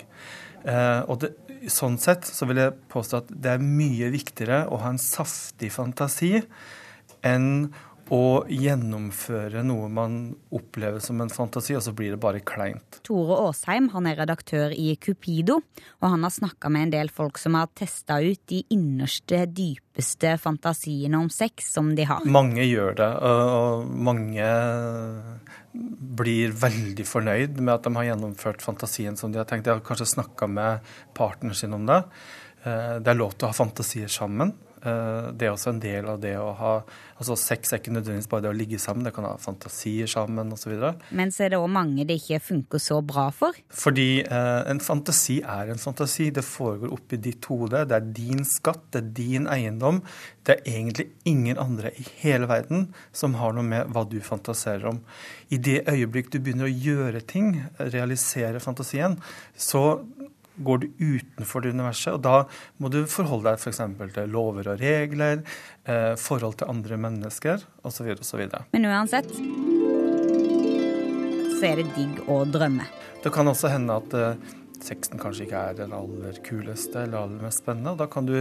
Eh, 0.66 1.00
og 1.06 1.22
det, 1.22 1.34
sånn 1.70 1.98
sett 2.02 2.26
så 2.26 2.46
vil 2.50 2.58
jeg 2.64 2.78
påstå 2.90 3.22
at 3.22 3.30
det 3.30 3.54
er 3.54 3.66
mye 3.66 4.10
viktigere 4.14 4.64
å 4.66 4.80
ha 4.82 4.94
en 4.94 5.02
saftig 5.02 5.70
fantasi 5.74 6.40
enn 7.26 7.72
å 8.12 8.44
gjennomføre 8.50 9.62
noe 9.64 9.88
man 9.92 10.16
opplever 10.52 11.00
som 11.00 11.20
en 11.22 11.30
fantasi, 11.32 11.76
og 11.78 11.84
så 11.84 11.94
blir 11.96 12.12
det 12.12 12.20
bare 12.20 12.42
kleint. 12.44 12.98
Tore 13.06 13.38
Aasheim 13.46 13.88
han 13.94 14.08
er 14.10 14.18
redaktør 14.20 14.74
i 14.74 14.92
Cupido, 15.00 15.60
og 16.00 16.06
han 16.12 16.26
har 16.26 16.34
snakka 16.34 16.68
med 16.72 16.88
en 16.88 16.94
del 16.96 17.12
folk 17.14 17.40
som 17.40 17.56
har 17.56 17.70
testa 17.78 18.18
ut 18.20 18.40
de 18.52 18.60
innerste, 18.74 19.44
dypeste 19.48 20.34
fantasiene 20.42 21.22
om 21.22 21.30
sex 21.32 21.72
som 21.72 21.94
de 21.96 22.04
har. 22.08 22.26
Mange 22.28 22.66
gjør 22.66 22.98
det, 23.00 23.10
og 23.30 23.88
mange 24.10 24.50
blir 25.72 26.52
veldig 26.58 27.06
fornøyd 27.08 27.62
med 27.62 27.74
at 27.78 27.86
de 27.86 27.94
har 27.96 28.10
gjennomført 28.10 28.64
fantasien 28.64 29.16
som 29.16 29.32
de 29.32 29.40
har 29.40 29.48
tenkt. 29.48 29.64
De 29.64 29.72
har 29.72 29.84
kanskje 29.86 30.10
snakka 30.18 30.50
med 30.52 30.92
partneren 31.16 31.56
sin 31.56 31.78
om 31.78 31.88
det. 31.88 32.02
Eh, 32.66 32.98
det 33.00 33.08
er 33.08 33.18
lov 33.18 33.38
til 33.38 33.48
å 33.48 33.54
ha 33.54 33.56
fantasier 33.56 34.12
sammen. 34.12 34.52
Eh, 34.82 35.30
det 35.38 35.46
er 35.46 35.54
også 35.54 35.70
en 35.72 35.82
del 35.82 36.08
av 36.10 36.20
det 36.22 36.34
å 36.40 36.50
ha 36.58 36.74
altså 37.22 37.36
Sex 37.38 37.70
er 37.70 37.78
ikke 37.78 37.92
nødvendigvis 37.94 38.28
bare 38.30 38.42
det 38.46 38.50
å 38.50 38.56
ligge 38.56 38.78
sammen, 38.82 39.04
det 39.06 39.12
kan 39.14 39.26
ha 39.28 39.36
fantasier 39.38 40.10
sammen 40.10 40.50
osv. 40.54 40.72
Men 41.14 41.30
så 41.34 41.46
er 41.46 41.52
det 41.52 41.60
òg 41.62 41.68
mange 41.70 42.06
det 42.08 42.16
ikke 42.18 42.40
funker 42.42 42.82
så 42.82 42.98
bra 43.06 43.28
for? 43.34 43.56
Fordi 43.82 44.24
eh, 44.24 44.62
en 44.72 44.82
fantasi 44.82 45.38
er 45.46 45.70
en 45.70 45.82
fantasi. 45.82 46.30
Det 46.34 46.44
foregår 46.46 46.92
oppi 46.94 47.20
ditt 47.22 47.46
hode. 47.50 47.84
Det 47.86 47.98
er 47.98 48.10
din 48.16 48.42
skatt, 48.48 48.82
det 48.90 49.04
er 49.04 49.12
din 49.20 49.46
eiendom. 49.50 50.02
Det 50.42 50.56
er 50.56 50.72
egentlig 50.74 51.08
ingen 51.28 51.60
andre 51.62 51.92
i 51.94 52.06
hele 52.24 52.50
verden 52.50 52.88
som 53.14 53.38
har 53.38 53.54
noe 53.54 53.66
med 53.66 53.92
hva 53.94 54.02
du 54.08 54.18
fantaserer 54.24 54.88
om. 54.90 54.98
I 55.54 55.60
det 55.62 55.84
øyeblikk 55.90 56.32
du 56.32 56.40
begynner 56.40 56.66
å 56.66 56.74
gjøre 56.74 57.22
ting, 57.28 57.54
realisere 57.78 58.62
fantasien, 58.62 59.18
så 59.54 60.02
går 60.56 60.82
du 60.82 60.86
utenfor 61.00 61.64
det 61.64 61.72
universet. 61.72 62.14
Og 62.16 62.22
da 62.24 62.44
må 62.82 62.90
du 62.92 63.02
forholde 63.10 63.50
deg 63.50 63.60
f.eks. 63.60 63.82
For 63.98 64.14
til 64.14 64.32
lover 64.32 64.72
og 64.74 64.82
regler, 64.82 65.44
eh, 65.84 66.14
forhold 66.20 66.58
til 66.60 66.72
andre 66.72 66.98
mennesker 67.00 67.64
osv. 67.86 68.12
osv. 68.18 68.42
Men 68.74 68.88
uansett 68.90 69.30
så 71.62 71.68
er 71.70 71.78
det 71.78 71.92
digg 71.94 72.24
å 72.26 72.42
drømme. 72.48 72.88
Det 73.22 73.30
kan 73.34 73.46
også 73.46 73.70
hende 73.70 73.94
at 74.02 74.18
eh, 74.18 74.52
sexen 74.82 75.20
kanskje 75.22 75.46
ikke 75.46 75.64
er 75.70 75.80
den 75.84 75.94
aller 75.94 76.42
kuleste 76.44 77.04
eller 77.04 77.22
aller 77.22 77.46
mest 77.46 77.62
spennende. 77.62 77.94
og 77.94 78.02
Da 78.02 78.10
kan 78.10 78.26
du 78.26 78.40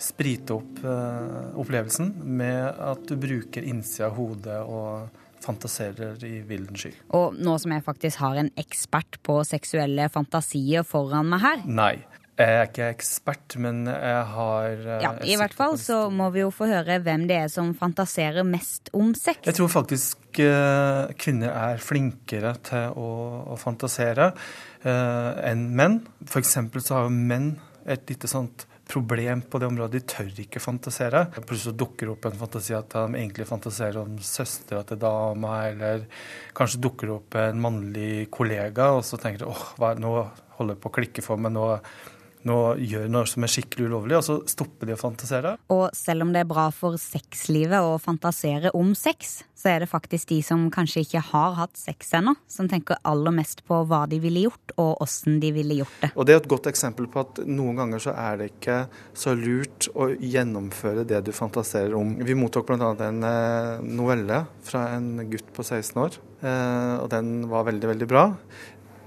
sprite 0.00 0.56
opp 0.56 0.80
eh, 0.82 1.56
opplevelsen 1.60 2.14
med 2.24 2.80
at 2.82 3.04
du 3.08 3.16
bruker 3.20 3.66
innsida 3.68 4.08
av 4.08 4.16
hodet 4.16 4.60
og 4.64 5.20
fantaserer 5.44 6.20
i 6.26 6.40
villen 6.46 6.76
sky. 6.78 6.92
Og 7.16 7.36
nå 7.38 7.56
som 7.62 7.74
jeg 7.74 7.84
faktisk 7.86 8.22
har 8.22 8.40
en 8.42 8.52
ekspert 8.60 9.20
på 9.26 9.40
seksuelle 9.48 10.08
fantasier 10.12 10.86
foran 10.86 11.30
meg 11.32 11.44
her 11.44 11.68
Nei. 11.68 11.94
Jeg 12.40 12.56
er 12.56 12.68
ikke 12.70 12.86
ekspert, 12.94 13.54
men 13.60 13.82
jeg 13.84 14.20
har 14.32 14.78
eh, 14.78 15.02
Ja, 15.04 15.10
I 15.28 15.34
hvert 15.36 15.52
fall 15.52 15.74
så 15.80 16.06
må 16.08 16.30
vi 16.32 16.40
jo 16.40 16.48
få 16.54 16.70
høre 16.70 16.96
hvem 17.04 17.26
det 17.28 17.36
er 17.36 17.50
som 17.52 17.74
fantaserer 17.76 18.46
mest 18.48 18.88
om 18.96 19.10
sex. 19.12 19.42
Jeg 19.44 19.58
tror 19.58 19.68
faktisk 19.68 20.40
uh, 20.40 21.12
kvinner 21.20 21.52
er 21.52 21.82
flinkere 21.84 22.54
til 22.64 22.96
å, 22.96 23.10
å 23.52 23.58
fantasere 23.60 24.30
uh, 24.32 25.30
enn 25.50 25.68
menn. 25.76 26.00
For 26.24 26.40
eksempel 26.40 26.84
så 26.84 26.96
har 26.96 27.10
jo 27.10 27.12
menn 27.12 27.52
et 27.84 28.08
lite 28.08 28.30
sånt 28.30 28.64
problem 28.90 29.42
på 29.46 29.60
det 29.60 29.68
området. 29.70 30.00
De 30.00 30.12
tør 30.14 30.42
ikke 30.44 30.62
fantasere. 30.62 31.24
Plutselig 31.38 31.78
dukker 31.78 32.12
opp 32.12 32.26
en 32.28 32.38
fantasi 32.40 32.76
at 32.76 32.92
de 32.94 33.20
egentlig 33.20 33.46
fantaserer 33.48 34.00
om 34.02 34.18
søstera 34.24 34.82
til 34.86 35.00
dama, 35.00 35.56
eller 35.70 36.06
kanskje 36.56 36.82
dukker 36.86 37.14
opp 37.16 37.38
en 37.40 37.60
mannlig 37.62 38.28
kollega, 38.34 38.90
og 38.96 39.04
så 39.06 39.20
tenker 39.20 39.44
de 39.44 39.52
åh, 39.52 39.66
nå 40.00 40.14
holder 40.58 40.74
det 40.74 40.82
på 40.82 40.90
å 40.90 40.96
klikke 40.98 41.24
for 41.24 41.40
meg, 41.40 41.54
nå 41.56 41.68
nå 42.48 42.56
gjør 42.80 43.10
noe 43.12 43.28
som 43.28 43.44
er 43.44 43.52
skikkelig 43.52 43.90
ulovlig, 43.90 44.16
og 44.18 44.24
så 44.24 44.38
stopper 44.48 44.88
de 44.88 44.96
å 44.96 45.00
fantasere. 45.00 45.56
Og 45.72 45.86
selv 45.96 46.24
om 46.24 46.32
det 46.34 46.44
er 46.44 46.50
bra 46.50 46.68
for 46.74 46.96
sexlivet 47.00 47.84
å 47.84 47.98
fantasere 48.00 48.72
om 48.76 48.94
sex, 48.98 49.40
så 49.60 49.74
er 49.74 49.82
det 49.82 49.90
faktisk 49.90 50.30
de 50.32 50.38
som 50.44 50.62
kanskje 50.72 51.02
ikke 51.04 51.22
har 51.30 51.56
hatt 51.58 51.76
sex 51.76 52.14
ennå, 52.16 52.32
som 52.48 52.68
tenker 52.70 53.00
aller 53.04 53.34
mest 53.36 53.60
på 53.68 53.82
hva 53.90 54.06
de 54.08 54.20
ville 54.22 54.46
gjort, 54.46 54.74
og 54.80 55.02
åssen 55.04 55.36
de 55.42 55.52
ville 55.52 55.80
gjort 55.82 56.00
det. 56.00 56.12
Og 56.14 56.26
det 56.26 56.36
er 56.36 56.40
et 56.40 56.50
godt 56.50 56.70
eksempel 56.70 57.10
på 57.12 57.24
at 57.26 57.42
noen 57.44 57.82
ganger 57.82 58.04
så 58.06 58.16
er 58.16 58.40
det 58.40 58.50
ikke 58.54 58.80
så 59.12 59.36
lurt 59.36 59.90
å 59.92 60.08
gjennomføre 60.16 61.04
det 61.08 61.20
du 61.28 61.32
fantaserer 61.36 61.96
om. 61.98 62.16
Vi 62.24 62.38
mottok 62.38 62.70
bl.a. 62.70 62.94
en 63.04 63.22
eh, 63.26 63.84
novelle 63.84 64.44
fra 64.64 64.88
en 64.96 65.12
gutt 65.28 65.52
på 65.56 65.66
16 65.66 66.04
år, 66.06 66.20
eh, 66.40 66.96
og 67.02 67.10
den 67.12 67.50
var 67.52 67.68
veldig, 67.68 67.92
veldig 67.92 68.08
bra. 68.08 68.30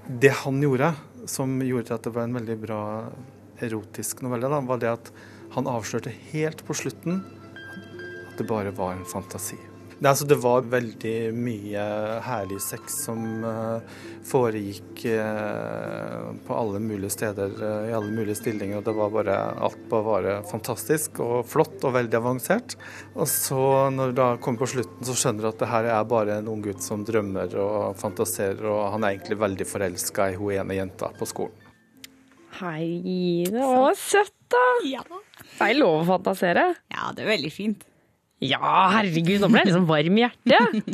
Det 0.06 0.32
han 0.44 0.60
gjorde, 0.62 0.92
som 1.26 1.56
gjorde 1.64 1.94
at 1.96 2.04
det 2.04 2.12
var 2.12 2.26
en 2.26 2.36
veldig 2.36 2.56
bra 2.60 2.80
erotisk 3.64 4.20
novelle, 4.24 4.50
da, 4.52 4.60
var 4.60 4.82
det 4.82 4.90
at 4.90 5.12
han 5.54 5.70
avslørte 5.70 6.12
helt 6.32 6.64
på 6.66 6.76
slutten 6.76 7.22
at 8.28 8.36
det 8.36 8.48
bare 8.48 8.74
var 8.76 8.92
en 8.96 9.06
fantasi. 9.08 9.56
Det, 9.98 10.08
altså, 10.08 10.26
det 10.26 10.38
var 10.42 10.66
veldig 10.68 11.16
mye 11.36 11.84
herlig 12.24 12.58
sex 12.62 12.98
som 13.04 13.44
uh, 13.46 13.78
foregikk 14.26 15.04
uh, 15.06 16.32
på 16.46 16.56
alle 16.56 16.80
mulige 16.82 17.12
steder, 17.14 17.54
uh, 17.60 17.86
i 17.90 17.94
alle 17.94 18.10
mulige 18.10 18.38
stillinger. 18.40 18.80
og 18.80 18.88
det 18.88 18.96
var 18.98 19.14
bare, 19.14 19.38
Alt 19.68 19.86
var 19.92 20.06
bare 20.08 20.36
fantastisk 20.50 21.20
og 21.24 21.46
flott 21.48 21.84
og 21.86 21.94
veldig 21.96 22.20
avansert. 22.20 22.76
Og 23.14 23.28
så 23.30 23.90
når 23.94 24.16
det 24.18 24.28
kommer 24.44 24.64
på 24.64 24.72
slutten, 24.74 25.06
så 25.06 25.16
skjønner 25.18 25.46
du 25.46 25.52
at 25.52 25.62
det 25.62 25.70
her 25.70 25.90
er 25.94 26.10
bare 26.10 26.40
en 26.40 26.50
ung 26.50 26.64
gutt 26.64 26.82
som 26.82 27.06
drømmer 27.06 27.54
og 27.62 27.98
fantaserer, 28.00 28.64
og 28.66 28.90
han 28.96 29.04
er 29.04 29.14
egentlig 29.14 29.40
veldig 29.44 29.68
forelska 29.68 30.32
i 30.32 30.38
hun 30.40 30.56
ene 30.58 30.80
jenta 30.80 31.12
på 31.18 31.28
skolen. 31.28 31.60
Hei, 32.54 33.02
det 33.50 33.58
var 33.58 33.96
søtt, 33.98 34.36
da. 34.52 34.62
Ja. 34.86 35.02
Det 35.08 35.66
er 35.66 35.74
lov 35.74 36.04
å 36.04 36.06
fantasere. 36.12 36.68
Ja, 36.92 37.10
det 37.14 37.24
er 37.24 37.32
veldig 37.32 37.50
fint. 37.50 37.82
Ja, 38.44 38.74
herregud, 38.92 39.40
nå 39.40 39.48
ble 39.52 39.62
jeg 39.62 39.70
liksom 39.72 39.86
varm 39.88 40.18
i 40.20 40.24
hjertet. 40.26 40.92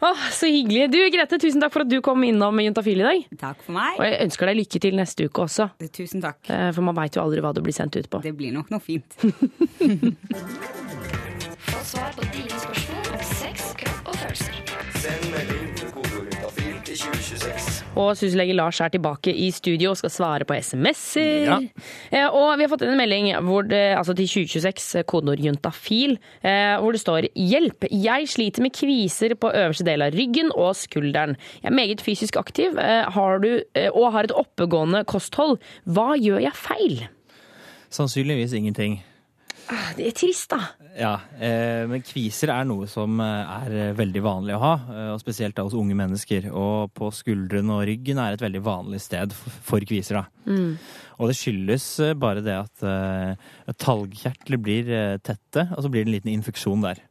Åh, 0.00 0.16
så 0.32 0.48
hyggelig. 0.48 0.86
Du 0.94 0.96
Grete, 1.12 1.36
tusen 1.42 1.60
takk 1.60 1.74
for 1.74 1.84
at 1.84 1.90
du 1.92 1.98
kom 2.04 2.22
innom 2.24 2.56
Juntafil 2.64 3.02
i 3.02 3.04
dag. 3.04 3.26
Takk 3.42 3.58
for 3.66 3.76
meg. 3.76 3.98
Og 4.00 4.06
jeg 4.08 4.16
ønsker 4.24 4.48
deg 4.48 4.56
lykke 4.62 4.80
til 4.80 4.96
neste 4.96 5.26
uke 5.28 5.44
også. 5.44 5.66
Tusen 5.92 6.24
takk. 6.24 6.40
Eh, 6.48 6.70
For 6.72 6.80
man 6.86 6.96
veit 6.96 7.18
jo 7.18 7.22
aldri 7.22 7.42
hva 7.44 7.52
du 7.52 7.60
blir 7.66 7.76
sendt 7.76 7.98
ut 8.00 8.08
på. 8.08 8.22
Det 8.24 8.32
blir 8.38 8.52
nok 8.56 8.72
noe 8.72 8.80
fint. 8.80 9.12
Få 11.70 11.84
svar 11.84 12.10
på 12.16 12.24
dine 12.32 12.56
spørsmål 12.64 12.89
Og 17.98 18.14
syslege 18.18 18.54
Lars 18.56 18.80
er 18.80 18.92
tilbake 18.92 19.32
i 19.34 19.50
studio 19.54 19.92
og 19.92 19.98
skal 20.00 20.12
svare 20.12 20.46
på 20.48 20.56
SMS-er. 20.56 21.48
Ja. 21.48 21.58
Eh, 22.12 22.26
og 22.26 22.54
vi 22.58 22.64
har 22.64 22.70
fått 22.72 22.84
en 22.86 22.96
melding 22.98 23.30
det, 23.70 23.82
altså 23.98 24.14
til 24.16 24.28
2026, 24.30 25.00
eh, 25.00 25.04
kodeord 25.04 25.42
juntafil, 25.42 26.16
eh, 26.42 26.76
hvor 26.80 26.92
det 26.92 27.00
står 27.00 27.28
'Hjelp! 27.34 27.86
Jeg 27.90 28.28
sliter 28.28 28.62
med 28.62 28.72
kviser 28.72 29.34
på 29.34 29.52
øverste 29.52 29.84
del 29.84 30.02
av 30.02 30.12
ryggen 30.12 30.50
og 30.54 30.74
skulderen'. 30.74 31.36
Jeg 31.62 31.70
er 31.70 31.74
meget 31.74 32.00
fysisk 32.00 32.36
aktiv 32.36 32.78
eh, 32.78 33.04
har 33.10 33.38
du, 33.38 33.62
og 33.94 34.12
har 34.12 34.24
et 34.24 34.32
oppegående 34.32 35.04
kosthold. 35.04 35.58
Hva 35.86 36.16
gjør 36.16 36.40
jeg 36.40 36.54
feil? 36.54 37.08
Sannsynligvis 37.90 38.52
ingenting. 38.52 39.02
Ah, 39.70 39.90
Det 39.94 40.08
er 40.08 40.14
trist, 40.18 40.50
da. 40.50 40.58
Ja, 40.98 41.12
eh, 41.38 41.86
men 41.86 42.02
kviser 42.02 42.50
er 42.50 42.66
noe 42.66 42.88
som 42.90 43.20
eh, 43.22 43.52
er 43.66 43.76
eh, 43.78 43.92
veldig 43.94 44.22
vanlig 44.24 44.56
å 44.56 44.62
ha, 44.64 44.72
eh, 44.90 45.10
og 45.14 45.20
spesielt 45.22 45.54
da 45.54 45.62
hos 45.66 45.76
unge 45.78 45.94
mennesker. 45.94 46.48
Og 46.50 46.90
på 46.96 47.12
skuldrene 47.14 47.76
og 47.76 47.84
ryggen 47.86 48.18
er 48.18 48.34
et 48.34 48.42
veldig 48.42 48.64
vanlig 48.66 49.02
sted 49.04 49.36
for, 49.36 49.78
kviser. 49.86 50.18
da. 50.18 50.50
Mm. 50.50 50.74
Og 51.20 51.30
det 51.30 51.38
skyldes 51.38 51.86
bare 52.18 52.42
det 52.42 52.56
at 52.56 52.82
eh, 52.82 53.46
talgkjertler 53.78 54.60
blir 54.60 54.90
tette, 55.22 55.68
og 55.76 55.84
så 55.84 55.92
blir 55.92 56.02
det 56.02 56.10
en 56.10 56.16
liten 56.18 56.34
infeksjon 56.34 56.82
der. 56.88 57.04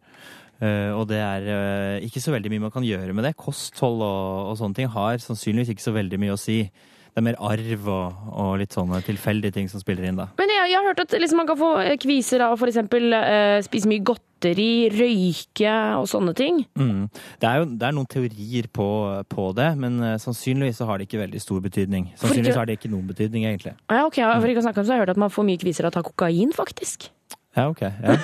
Uh, 0.59 0.91
og 0.91 1.05
det 1.07 1.21
er 1.23 1.45
uh, 1.47 2.03
ikke 2.03 2.19
så 2.19 2.33
veldig 2.33 2.49
mye 2.51 2.65
man 2.65 2.71
kan 2.73 2.83
gjøre 2.83 3.13
med 3.15 3.23
det. 3.23 3.37
Kosthold 3.39 4.01
og, 4.03 4.49
og 4.51 4.57
sånne 4.59 4.75
ting 4.75 4.89
har 4.91 5.21
sannsynligvis 5.23 5.71
ikke 5.71 5.85
så 5.85 5.93
veldig 5.95 6.19
mye 6.19 6.35
å 6.35 6.39
si. 6.39 6.65
Det 7.09 7.21
er 7.21 7.25
mer 7.25 7.39
arv 7.41 7.87
og, 7.87 8.25
og 8.35 8.51
litt 8.59 8.75
sånne 8.75 8.99
tilfeldige 9.07 9.55
ting 9.55 9.69
som 9.71 9.79
spiller 9.79 10.09
inn 10.09 10.19
da. 10.19 10.27
Men 10.35 10.48
jeg, 10.69 10.77
har 10.79 10.87
hørt 10.87 11.01
at 11.03 11.13
liksom, 11.17 11.39
man 11.41 11.49
kan 11.49 11.57
få 11.59 11.69
eh, 11.83 11.95
kviser 12.01 12.43
av 12.45 12.55
å 12.55 12.57
f.eks. 12.59 12.79
Uh, 12.85 13.59
spise 13.65 13.89
mye 13.89 14.03
godteri, 14.05 14.89
røyke 14.93 15.75
og 15.99 16.07
sånne 16.11 16.33
ting. 16.37 16.61
Mm. 16.79 17.05
Det, 17.41 17.49
er 17.49 17.61
jo, 17.61 17.67
det 17.73 17.87
er 17.89 17.95
noen 17.97 18.09
teorier 18.09 18.69
på, 18.73 18.87
på 19.31 19.49
det, 19.57 19.69
men 19.81 19.99
uh, 20.03 20.15
sannsynligvis 20.21 20.81
så 20.81 20.89
har 20.89 20.99
det 20.99 21.09
ikke 21.09 21.21
veldig 21.23 21.43
stor 21.43 21.61
betydning. 21.65 22.09
Sannsynligvis 22.21 22.59
har 22.59 22.69
det 22.69 22.79
ikke 22.79 22.91
noen 22.93 23.07
betydning, 23.09 23.47
egentlig. 23.49 23.75
Ja, 23.91 24.05
ok, 24.05 24.21
ja, 24.21 24.33
for 24.37 24.51
ikke 24.51 24.63
å 24.63 24.67
snakke 24.69 24.83
om 24.83 24.87
så 24.89 24.95
har 24.95 25.01
jeg 25.01 25.07
hørt 25.07 25.15
at 25.17 25.23
man 25.27 25.33
får 25.33 25.49
mye 25.51 25.61
kviser 25.61 25.87
av 25.87 25.93
å 25.93 25.97
ta 25.99 26.05
kokain, 26.05 26.55
faktisk. 26.55 27.11
Ja, 27.57 27.65
ok. 27.67 27.81
Ja. 27.81 28.15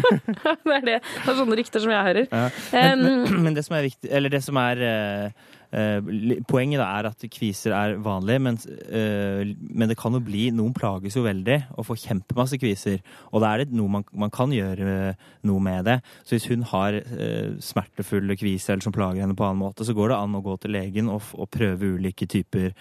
det 0.64 0.76
er 0.76 0.84
det. 0.86 0.98
Det 1.02 1.30
er 1.32 1.38
sånne 1.38 1.56
rykter 1.58 1.82
som 1.82 1.90
jeg 1.92 2.06
hører. 2.06 2.28
Ja. 2.30 2.44
Men, 2.72 3.02
men, 3.02 3.40
men 3.48 3.56
det 3.56 3.66
som 3.66 3.74
er 3.76 3.88
viktig, 3.88 4.10
eller 4.14 4.32
det 4.32 4.40
som 4.46 4.60
er 4.62 4.78
li- 4.80 5.32
Poenget 5.70 6.80
da 6.80 6.86
er 6.98 7.08
at 7.10 7.24
kviser 7.30 7.74
er 7.76 7.92
vanlig, 8.02 8.40
men, 8.42 8.56
eh, 8.90 9.52
men 9.70 9.90
det 9.90 9.96
kan 10.00 10.14
jo 10.16 10.22
bli 10.24 10.48
Noen 10.50 10.74
plages 10.74 11.14
jo 11.14 11.22
veldig 11.22 11.58
og 11.76 11.86
får 11.86 12.00
kjempemasse 12.08 12.58
kviser. 12.58 12.98
Og 13.30 13.44
da 13.44 13.52
er 13.52 13.64
det 13.64 13.76
noe 13.78 13.92
man, 13.92 14.06
man 14.12 14.32
kan 14.34 14.50
gjøre 14.54 14.88
eh, 15.10 15.28
noe 15.46 15.62
med 15.62 15.86
det. 15.86 16.00
Så 16.24 16.34
hvis 16.34 16.48
hun 16.50 16.66
har 16.72 16.98
eh, 16.98 17.54
smertefulle 17.62 18.34
kviser 18.40 18.74
eller 18.74 18.88
som 18.88 18.96
plager 18.96 19.22
henne 19.22 19.38
på 19.38 19.46
annen 19.46 19.62
måte, 19.62 19.86
så 19.86 19.94
går 19.94 20.10
det 20.10 20.18
an 20.18 20.36
å 20.40 20.44
gå 20.44 20.56
til 20.58 20.74
legen 20.74 21.12
og, 21.12 21.30
og 21.38 21.50
prøve 21.54 21.94
ulike 21.94 22.26
typer 22.30 22.72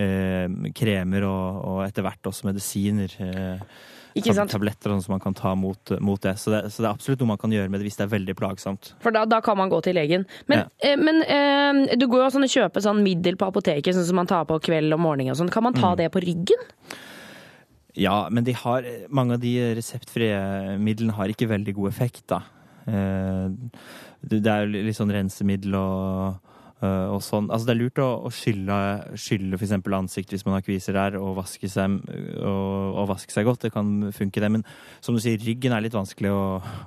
eh, 0.00 0.48
kremer 0.78 1.28
og, 1.28 1.62
og 1.68 1.84
etter 1.84 2.06
hvert 2.06 2.32
også 2.32 2.48
medisiner. 2.48 3.20
Eh? 3.28 3.96
Tabletter 4.14 4.90
sånn 4.90 5.02
som 5.04 5.12
man 5.12 5.20
kan 5.20 5.34
ta 5.34 5.54
mot, 5.54 5.90
mot 6.00 6.20
det. 6.20 6.36
Så, 6.38 6.50
det. 6.50 6.72
så 6.72 6.82
det 6.82 6.88
er 6.88 6.94
absolutt 6.94 7.20
noe 7.20 7.28
man 7.34 7.38
kan 7.38 7.50
gjøre 7.50 7.68
med 7.70 7.80
det 7.80 7.86
hvis 7.88 7.96
det 8.00 8.06
er 8.06 8.12
veldig 8.18 8.34
plagsomt. 8.38 8.92
For 9.04 9.10
da, 9.14 9.24
da 9.28 9.40
kan 9.44 9.56
man 9.56 9.68
gå 9.70 9.80
til 9.84 9.94
legen. 9.94 10.26
Men, 10.48 10.64
eh, 10.82 10.96
men 10.96 11.22
eh, 11.22 11.96
du 11.96 12.06
går 12.08 12.24
jo 12.24 12.30
sånn 12.36 12.46
og 12.48 12.54
kjøper 12.54 12.80
sånn 12.84 13.02
middel 13.04 13.36
på 13.36 13.46
apoteket, 13.50 13.94
sånn 13.94 14.06
som 14.08 14.16
man 14.16 14.26
tar 14.30 14.44
på 14.48 14.58
kveld 14.68 14.92
og 14.96 15.00
morgen 15.00 15.30
og 15.30 15.36
sånn. 15.38 15.50
Kan 15.52 15.62
man 15.68 15.74
ta 15.74 15.92
Mm. 15.92 15.96
det 16.02 16.10
på 16.12 16.20
ryggen? 16.24 16.66
Ja, 17.98 18.28
men 18.30 18.44
de 18.44 18.52
har, 18.52 18.84
mange 19.10 19.34
av 19.34 19.40
de 19.40 19.74
reseptfrie 19.74 20.78
midlene 20.78 21.12
har 21.16 21.26
ikke 21.32 21.48
veldig 21.50 21.74
god 21.74 21.88
effekt, 21.92 22.26
da. 22.30 22.42
Eh, 22.86 23.48
Det 24.28 24.46
er 24.46 24.66
jo 24.66 24.82
litt 24.82 24.96
sånn 24.96 25.12
rensemiddel 25.14 25.74
og, 25.78 26.40
og 26.86 27.18
sånn. 27.24 27.48
Altså 27.50 27.66
det 27.66 27.72
er 27.74 27.80
lurt 27.80 28.00
å, 28.02 28.08
å 28.28 28.30
skylle, 28.30 28.76
skylle 29.18 29.58
f.eks. 29.58 29.74
ansikt 29.98 30.34
hvis 30.34 30.44
man 30.46 30.54
har 30.56 30.64
kviser 30.66 30.94
der, 30.94 31.16
og 31.18 31.34
vaske 31.40 31.70
seg, 31.70 31.98
og, 32.38 32.98
og 33.02 33.08
vaske 33.10 33.34
seg 33.34 33.48
godt. 33.48 33.66
Det 33.66 33.72
kan 33.74 34.12
funke, 34.14 34.42
det. 34.42 34.52
Men 34.58 34.64
som 35.04 35.16
du 35.16 35.22
sier, 35.22 35.40
ryggen 35.42 35.74
er 35.74 35.82
litt 35.84 35.96
vanskelig 35.96 36.30
å, 36.30 36.44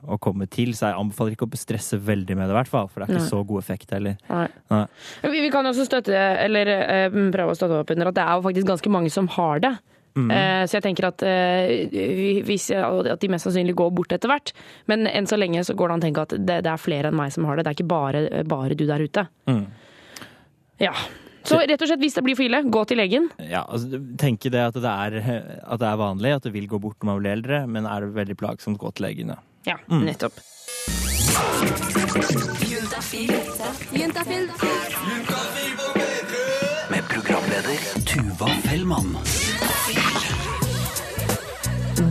å 0.08 0.19
komme 0.23 0.47
til, 0.51 0.71
så 0.77 0.91
jeg 0.91 0.99
anbefaler 1.01 1.36
ikke 1.36 1.49
å 1.49 1.60
stresse 1.60 1.99
veldig 1.99 2.39
med 2.39 2.47
det, 2.47 2.56
i 2.56 2.60
hvert 2.62 2.71
fall. 2.71 2.88
For 2.91 3.01
det 3.04 3.10
er 3.10 3.17
ikke 3.17 3.25
Nei. 3.25 3.34
så 3.34 3.43
god 3.51 3.63
effekt 3.65 3.95
heller. 3.95 4.19
Nei. 4.32 4.47
Nei. 4.71 4.84
Vi, 5.27 5.45
vi 5.47 5.54
kan 5.54 5.67
også 5.67 5.88
støtte, 5.88 6.15
eller 6.47 6.75
eh, 6.80 7.21
prøve 7.36 7.54
å 7.54 7.60
støtte 7.60 7.84
opp 7.84 7.95
under 7.95 8.12
at 8.12 8.19
det 8.19 8.27
er 8.27 8.38
jo 8.38 8.45
faktisk 8.47 8.71
ganske 8.71 8.93
mange 8.93 9.12
som 9.13 9.27
har 9.36 9.63
det. 9.63 9.75
Mm. 10.15 10.32
Eh, 10.32 10.63
så 10.67 10.77
jeg 10.77 10.84
tenker 10.84 11.08
at, 11.08 11.23
eh, 11.23 12.41
hvis, 12.47 12.67
at 12.75 13.21
de 13.21 13.30
mest 13.32 13.47
sannsynlig 13.47 13.75
går 13.80 13.93
bort 13.95 14.15
etter 14.15 14.32
hvert. 14.32 14.51
Men 14.91 15.08
enn 15.08 15.30
så 15.30 15.39
lenge 15.39 15.63
så 15.67 15.75
går 15.77 15.88
det 15.88 15.95
an 15.95 16.04
å 16.04 16.08
tenke 16.08 16.25
at 16.25 16.36
det, 16.36 16.58
det 16.65 16.71
er 16.71 16.82
flere 16.82 17.12
enn 17.12 17.19
meg 17.19 17.32
som 17.36 17.47
har 17.47 17.58
det. 17.58 17.65
Det 17.65 17.73
er 17.73 17.80
ikke 17.80 17.91
bare, 17.93 18.25
bare 18.47 18.77
du 18.77 18.86
der 18.89 19.04
ute. 19.04 19.27
Mm. 19.49 19.63
Ja. 20.82 20.94
Så 21.48 21.58
rett 21.58 21.82
og 21.82 21.89
slett, 21.89 22.02
hvis 22.04 22.13
det 22.17 22.22
blir 22.26 22.38
for 22.38 22.46
ille, 22.46 22.60
gå 22.70 22.84
til 22.89 23.00
legen. 23.02 23.30
Ja, 23.50 23.63
altså, 23.65 23.98
tenke 24.22 24.52
det 24.54 24.62
at 24.62 24.78
det, 24.78 24.86
er, 24.86 25.39
at 25.65 25.82
det 25.82 25.88
er 25.89 25.98
vanlig, 26.02 26.36
at 26.38 26.46
det 26.46 26.54
vil 26.54 26.67
gå 26.70 26.78
bort 26.84 27.00
når 27.02 27.10
man 27.13 27.22
blir 27.24 27.34
eldre, 27.38 27.63
men 27.67 27.89
er 27.89 28.06
det 28.06 28.13
veldig 28.17 28.38
plagsomt, 28.41 28.78
gå 28.82 28.94
til 28.98 29.08
legen, 29.10 29.34
ja. 29.34 29.39
Ja, 29.65 29.78
Mm. 29.89 30.06
nettopp. 30.10 30.38
Med 36.89 37.04
programleder 37.10 37.78
Tuva 38.06 38.48
Fellmann. 38.63 39.15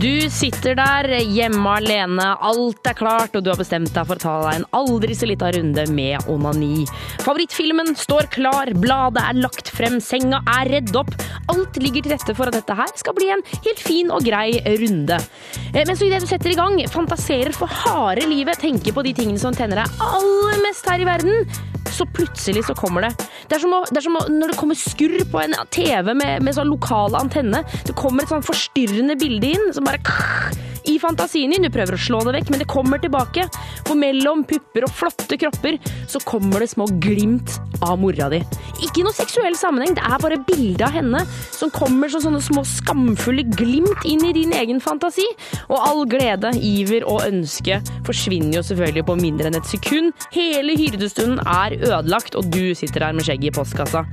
Du 0.01 0.29
sitter 0.33 0.73
der 0.73 1.05
hjemme 1.29 1.75
alene, 1.77 2.31
alt 2.41 2.87
er 2.89 2.95
klart, 2.97 3.35
og 3.37 3.43
du 3.45 3.51
har 3.51 3.59
bestemt 3.59 3.91
deg 3.93 4.07
for 4.09 4.17
å 4.17 4.23
ta 4.23 4.31
deg 4.47 4.55
en 4.57 4.65
aldri 4.79 5.13
så 5.13 5.27
lita 5.29 5.51
runde 5.53 5.83
med 5.93 6.25
onani. 6.31 6.87
Favorittfilmen 7.21 7.93
står 7.99 8.31
klar, 8.33 8.71
bladet 8.81 9.21
er 9.21 9.37
lagt 9.37 9.69
frem, 9.69 9.99
senga 10.01 10.39
er 10.55 10.71
redd 10.73 10.97
opp. 10.97 11.13
Alt 11.53 11.77
ligger 11.77 12.07
til 12.07 12.15
rette 12.15 12.33
for 12.33 12.49
at 12.49 12.57
dette 12.57 12.79
her 12.81 12.89
skal 12.97 13.13
bli 13.19 13.29
en 13.35 13.45
helt 13.59 13.83
fin 13.85 14.09
og 14.09 14.25
grei 14.25 14.55
runde. 14.81 15.21
Eh, 15.69 15.85
Men 15.85 15.93
så 15.93 16.09
idet 16.09 16.23
du 16.25 16.31
setter 16.31 16.55
i 16.55 16.57
gang, 16.57 16.81
fantaserer 16.89 17.53
for 17.53 17.69
harde 17.69 18.25
livet, 18.25 18.57
tenker 18.57 18.97
på 18.97 19.05
de 19.05 19.13
tingene 19.21 19.37
som 19.37 19.53
tenner 19.53 19.83
deg 19.83 20.01
aller 20.01 20.65
mest 20.65 20.89
her 20.89 21.05
i 21.05 21.11
verden, 21.11 21.45
så 21.91 22.05
plutselig 22.07 22.65
så 22.65 22.75
kommer 22.77 23.05
det. 23.05 23.11
Det 23.49 23.57
er 23.57 23.63
som, 23.63 23.73
å, 23.75 23.81
det 23.89 23.99
er 23.99 24.05
som 24.05 24.17
å, 24.17 24.23
når 24.31 24.53
det 24.53 24.57
kommer 24.59 24.77
skurr 24.79 25.17
på 25.31 25.41
en 25.43 25.55
TV 25.73 26.13
med, 26.15 26.43
med 26.45 26.55
sånn 26.55 26.71
lokal 26.71 27.17
antenne. 27.19 27.63
Det 27.87 27.95
kommer 27.99 28.23
et 28.23 28.31
sånn 28.31 28.45
forstyrrende 28.45 29.17
bilde 29.19 29.51
inn 29.51 29.73
som 29.75 29.87
bare 29.97 30.70
i 30.89 30.97
fantasien 31.01 31.51
din. 31.53 31.65
Du 31.65 31.71
prøver 31.73 31.97
å 31.97 32.01
slå 32.01 32.21
det 32.27 32.35
vekk, 32.37 32.51
men 32.53 32.63
det 32.63 32.69
kommer 32.71 33.01
tilbake. 33.01 33.47
For 33.87 33.97
mellom 33.99 34.43
pupper 34.47 34.87
og 34.87 34.93
flotte 34.95 35.37
kropper 35.41 35.77
så 36.09 36.21
kommer 36.25 36.63
det 36.63 36.71
små 36.73 36.87
glimt 37.03 37.57
av 37.81 37.99
mora 38.01 38.29
di. 38.31 38.41
Ikke 38.85 39.05
noe 39.05 39.15
seksuell 39.15 39.55
sammenheng, 39.57 39.95
det 39.97 40.05
er 40.05 40.21
bare 40.21 40.39
bildet 40.47 40.85
av 40.87 40.95
henne 40.95 41.23
som 41.53 41.71
kommer 41.73 42.11
som 42.11 42.23
sånne 42.23 42.41
små 42.43 42.63
skamfulle 42.67 43.45
glimt 43.57 44.05
inn 44.09 44.23
i 44.27 44.33
din 44.37 44.55
egen 44.57 44.81
fantasi. 44.83 45.25
Og 45.69 45.77
all 45.79 46.05
glede, 46.09 46.53
iver 46.57 47.05
og 47.09 47.25
ønske 47.27 47.81
forsvinner 48.07 48.59
jo 48.59 48.65
selvfølgelig 48.65 49.07
på 49.09 49.17
mindre 49.21 49.49
enn 49.51 49.59
et 49.59 49.69
sekund. 49.69 50.13
Hele 50.35 50.77
hyrdestunden 50.79 51.41
er 51.45 51.77
ødelagt, 51.81 52.37
og 52.37 52.49
du 52.53 52.73
sitter 52.77 53.07
der 53.07 53.17
med 53.17 53.27
skjegget 53.27 53.51
i 53.51 53.57
postkassa. 53.59 54.05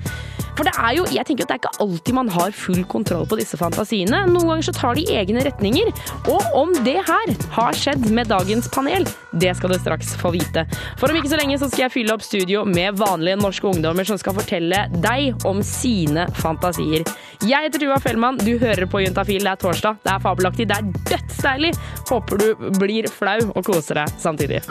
For 0.58 0.66
det 0.66 0.74
er 0.74 0.96
jo, 0.96 1.04
jeg 1.14 1.22
tenker 1.22 1.46
at 1.46 1.52
det 1.52 1.54
er 1.54 1.60
ikke 1.60 1.82
alltid 1.84 2.16
man 2.16 2.30
har 2.34 2.54
full 2.56 2.80
kontroll 2.90 3.28
på 3.30 3.36
disse 3.38 3.54
fantasiene. 3.60 4.24
Noen 4.26 4.48
ganger 4.50 4.66
så 4.66 4.74
tar 4.74 4.98
de 4.98 5.04
egne 5.14 5.44
retninger. 5.46 5.92
Og 6.32 6.57
om 6.58 6.72
det 6.84 6.98
her 7.06 7.30
har 7.54 7.76
skjedd 7.76 8.08
med 8.14 8.30
dagens 8.32 8.68
panel, 8.74 9.06
det 9.32 9.52
skal 9.56 9.70
du 9.70 9.78
straks 9.78 10.14
få 10.18 10.32
vite. 10.34 10.64
For 10.98 11.10
om 11.10 11.18
ikke 11.18 11.30
så 11.30 11.38
lenge 11.38 11.58
så 11.60 11.68
skal 11.70 11.84
jeg 11.86 11.94
fylle 11.94 12.16
opp 12.16 12.24
studio 12.26 12.64
med 12.66 12.98
vanlige 12.98 13.38
norske 13.38 13.70
ungdommer 13.70 14.08
som 14.08 14.18
skal 14.18 14.34
fortelle 14.40 14.84
deg 14.98 15.46
om 15.48 15.62
sine 15.62 16.26
fantasier. 16.40 17.06
Jeg 17.46 17.68
heter 17.68 17.84
Tuva 17.84 18.00
Fellmann, 18.02 18.42
du 18.42 18.56
hører 18.58 18.88
på 18.90 19.04
Juntafil, 19.04 19.44
det 19.46 19.54
er 19.54 19.62
torsdag, 19.62 20.02
det 20.02 20.14
er 20.16 20.26
fabelaktig, 20.26 20.68
det 20.70 20.80
er 20.80 20.92
dødsdeilig. 21.14 21.74
Håper 22.10 22.42
du 22.42 22.70
blir 22.80 23.10
flau 23.12 23.40
og 23.54 23.62
koser 23.68 24.02
deg 24.02 24.18
samtidig. 24.18 24.64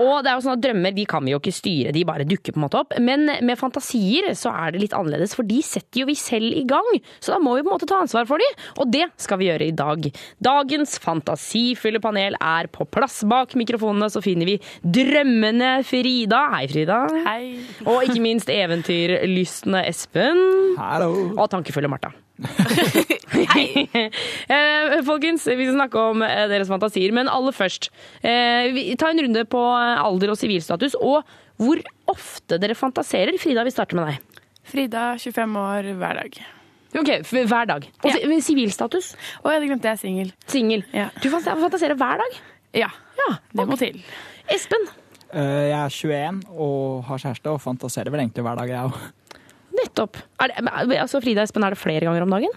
Og 0.00 0.22
det 0.24 0.30
er 0.30 0.38
jo 0.38 0.44
sånn 0.44 0.56
at 0.56 0.62
Drømmer 0.64 0.94
de 0.96 1.04
kan 1.08 1.24
vi 1.24 1.34
jo 1.34 1.40
ikke 1.40 1.54
styre, 1.54 1.92
de 1.94 2.04
bare 2.08 2.26
dukker 2.28 2.54
på 2.54 2.60
en 2.60 2.64
måte 2.66 2.80
opp. 2.80 2.94
Men 3.02 3.26
med 3.46 3.58
fantasier 3.60 4.30
så 4.38 4.52
er 4.54 4.74
det 4.74 4.82
litt 4.84 4.96
annerledes, 4.96 5.34
for 5.36 5.46
de 5.48 5.60
setter 5.64 6.02
jo 6.02 6.08
vi 6.10 6.16
selv 6.18 6.56
i 6.56 6.64
gang. 6.68 6.88
Så 7.20 7.34
da 7.34 7.40
må 7.42 7.56
vi 7.56 7.64
på 7.64 7.70
en 7.70 7.74
måte 7.76 7.88
ta 7.90 8.00
ansvar 8.04 8.28
for 8.30 8.40
de, 8.40 8.48
og 8.80 8.92
det 8.92 9.06
skal 9.20 9.40
vi 9.40 9.50
gjøre 9.50 9.68
i 9.68 9.76
dag. 9.76 10.08
Dagens 10.44 10.96
fantasifulle 11.02 12.00
panel 12.02 12.38
er 12.40 12.70
på 12.72 12.86
plass. 12.88 13.20
Bak 13.30 13.54
mikrofonene 13.58 14.10
så 14.12 14.22
finner 14.24 14.48
vi 14.48 14.58
drømmende 14.82 15.76
Frida. 15.88 16.46
Hei, 16.56 16.64
Frida. 16.70 17.02
Hei. 17.26 17.42
Og 17.84 18.08
ikke 18.08 18.22
minst 18.24 18.50
eventyrlystne 18.52 19.84
Espen. 19.90 20.40
Og 21.36 21.46
tankefulle 21.52 21.90
Martha. 21.90 22.14
Eh, 24.50 25.00
Folkens, 25.06 25.44
vi 25.46 25.64
skal 25.66 25.76
snakke 25.76 26.00
om 26.10 26.22
eh, 26.26 26.46
deres 26.50 26.68
fantasier, 26.70 27.12
men 27.14 27.28
aller 27.30 27.52
først. 27.54 27.90
eh, 28.22 28.70
vi- 28.74 28.96
Ta 28.96 29.10
en 29.10 29.18
runde 29.22 29.44
på 29.48 29.60
alder 29.70 30.30
og 30.32 30.36
sivilstatus, 30.38 30.94
og 31.00 31.22
hvor 31.60 31.80
ofte 32.08 32.58
dere 32.58 32.74
fantaserer. 32.74 33.36
Frida, 33.38 33.64
vi 33.64 33.70
starter 33.70 33.96
med 33.96 34.06
deg. 34.08 34.40
Frida, 34.64 35.04
25 35.18 35.56
år, 35.56 35.90
hver 36.00 36.14
dag. 36.22 36.40
Ok, 36.98 37.10
Hver 37.30 37.66
dag. 37.66 37.86
Og 38.04 38.28
men 38.28 38.40
sivilstatus? 38.42 39.14
Å, 39.44 39.52
jeg 39.54 39.68
glemte 39.68 39.86
jeg 39.86 39.92
er 39.92 40.32
singel. 40.50 40.84
Ja. 40.92 41.08
Du 41.22 41.28
fantaserer 41.30 41.94
hver 41.94 42.18
dag? 42.18 42.40
Ja. 42.74 42.88
Det 43.54 43.66
må 43.68 43.76
til. 43.78 44.02
Espen? 44.50 44.88
Eh, 45.32 45.68
Jeg 45.70 45.78
er 45.78 45.88
21 45.88 46.42
og 46.50 47.04
har 47.04 47.18
kjæreste 47.18 47.46
og 47.52 47.60
fantaserer 47.62 48.10
vel 48.10 48.20
egentlig 48.24 48.42
hver 48.42 48.56
dag, 48.58 48.68
jeg 48.68 48.90
òg. 48.90 48.98
Nettopp. 49.80 50.16
Er 50.40 50.52
det, 50.54 50.98
altså, 51.00 51.20
Frida 51.24 51.42
Espen, 51.46 51.64
er 51.66 51.74
det 51.76 51.80
flere 51.80 52.04
ganger 52.08 52.26
om 52.26 52.34
dagen? 52.36 52.52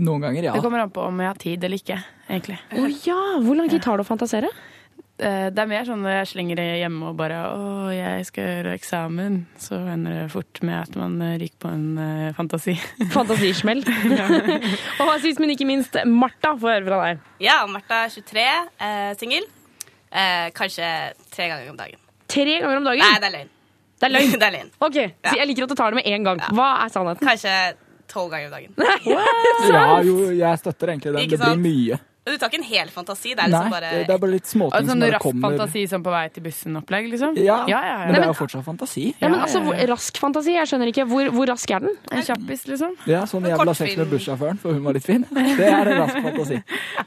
Noen 0.00 0.24
ganger, 0.24 0.50
ja. 0.50 0.52
Det 0.56 0.62
kommer 0.64 0.82
an 0.84 0.92
på 0.94 1.04
om 1.06 1.20
jeg 1.22 1.28
har 1.30 1.40
tid 1.40 1.64
eller 1.64 1.80
ikke, 1.80 2.00
egentlig. 2.28 2.58
Å 2.72 2.90
ja! 3.06 3.20
Hvor 3.44 3.56
lang 3.58 3.70
tid 3.72 3.82
tar 3.84 4.00
det 4.00 4.06
å 4.06 4.10
fantasere? 4.10 4.50
Eh, 5.20 5.50
Det 5.52 5.60
er 5.60 5.68
mer 5.68 5.84
sånn 5.84 6.00
når 6.00 6.14
jeg 6.14 6.28
slenger 6.32 6.56
det 6.60 6.66
hjemme 6.80 7.10
og 7.10 7.16
bare 7.18 7.36
'Å, 7.44 7.92
jeg 7.92 8.26
skal 8.26 8.44
gjøre 8.44 8.72
eksamen', 8.78 9.44
så 9.58 9.76
ender 9.92 10.22
det 10.22 10.32
fort 10.32 10.62
med 10.62 10.80
at 10.80 10.96
man 10.96 11.20
eh, 11.20 11.36
ryker 11.38 11.58
på 11.60 11.68
en 11.68 11.98
eh, 11.98 12.32
fantasi. 12.32 12.74
Fantasismell. 13.16 13.84
og 15.00 15.20
sist, 15.20 15.40
men 15.40 15.50
ikke 15.52 15.68
minst, 15.68 15.96
Martha, 16.06 16.54
få 16.56 16.72
høre 16.72 16.86
fra 16.88 17.00
deg. 17.04 17.24
Ja, 17.44 17.66
Martha 17.66 18.04
er 18.06 18.14
23, 18.16 18.46
eh, 18.80 19.14
singel. 19.20 19.44
Eh, 20.10 20.50
kanskje 20.56 20.88
tre 21.30 21.48
ganger 21.52 21.70
om 21.70 21.76
dagen. 21.76 22.00
Tre 22.30 22.60
ganger 22.60 22.80
om 22.80 22.84
dagen? 22.88 23.04
Nei, 23.04 23.18
det 23.20 23.28
er 23.28 23.36
løgn. 23.38 23.50
Det 24.00 24.08
er 24.08 24.14
løgn? 24.16 24.34
det 24.40 24.46
er 24.48 24.54
løgn. 24.56 24.70
Ok, 24.80 24.98
så 25.28 25.36
Jeg 25.36 25.48
liker 25.50 25.66
at 25.68 25.72
du 25.72 25.78
tar 25.78 25.92
det 25.94 26.00
med 26.00 26.08
en 26.14 26.28
gang. 26.30 26.42
Hva 26.56 26.68
er 26.86 26.92
sannheten? 26.94 27.26
Kanskje 27.28 27.56
tolv 28.10 28.30
ganger 28.32 28.48
om 28.48 28.54
dagen. 28.56 28.72
Ja, 29.70 30.00
jo, 30.02 30.14
jeg 30.34 30.58
støtter 30.62 30.94
egentlig 30.94 31.12
den. 31.14 31.20
Ikke 31.26 31.36
Det 31.36 31.42
blir 31.44 31.52
sant? 31.52 31.66
mye. 31.66 31.98
Du 32.26 32.36
tar 32.38 32.50
ikke 32.50 32.58
en 32.60 32.66
hel 32.68 32.90
fantasi? 32.92 33.30
Det 33.34 33.40
er 33.42 33.48
Nei, 33.48 33.58
liksom 33.62 33.72
bare 33.72 33.90
det 34.06 34.12
er 34.14 34.18
bare 34.20 34.30
litt 34.34 34.46
småting 34.46 34.76
altså, 34.76 34.86
som 34.86 34.92
sånn 34.92 35.00
bare 35.06 35.12
rask 35.14 35.24
kommer. 35.24 35.54
fantasi 35.56 35.82
som 35.88 36.02
på 36.04 36.12
vei 36.12 36.22
til 36.34 36.44
bussen-opplegg, 36.44 37.06
liksom? 37.14 37.38
Ja, 37.40 37.56
ja, 37.70 37.78
ja, 37.88 37.94
men 38.04 38.14
det 38.14 38.20
er 38.20 38.28
jo 38.28 38.34
fortsatt 38.38 38.66
fantasi. 38.66 39.04
Ja, 39.22 39.30
men 39.32 39.40
altså, 39.40 39.62
hvor, 39.64 39.78
Rask 39.90 40.20
fantasi? 40.20 40.52
Jeg 40.58 40.68
skjønner 40.70 40.92
ikke. 40.92 41.06
Hvor, 41.10 41.30
hvor 41.34 41.48
rask 41.50 41.72
er 41.74 41.80
den? 41.86 41.96
En 42.12 42.26
kjappis, 42.28 42.66
liksom. 42.68 42.92
Ja, 43.10 43.22
sånn 43.30 43.48
jeg 43.48 43.56
ha 43.56 43.74
sex 43.80 43.96
med 44.02 44.12
bussjåføren, 44.12 44.60
for 44.60 44.76
hun 44.76 44.84
var 44.84 44.98
litt 44.98 45.08
fin. 45.08 45.24
Det 45.32 45.70
er 45.70 45.92
en 45.94 46.02
rask 46.04 46.20
fantasi. 46.28 46.60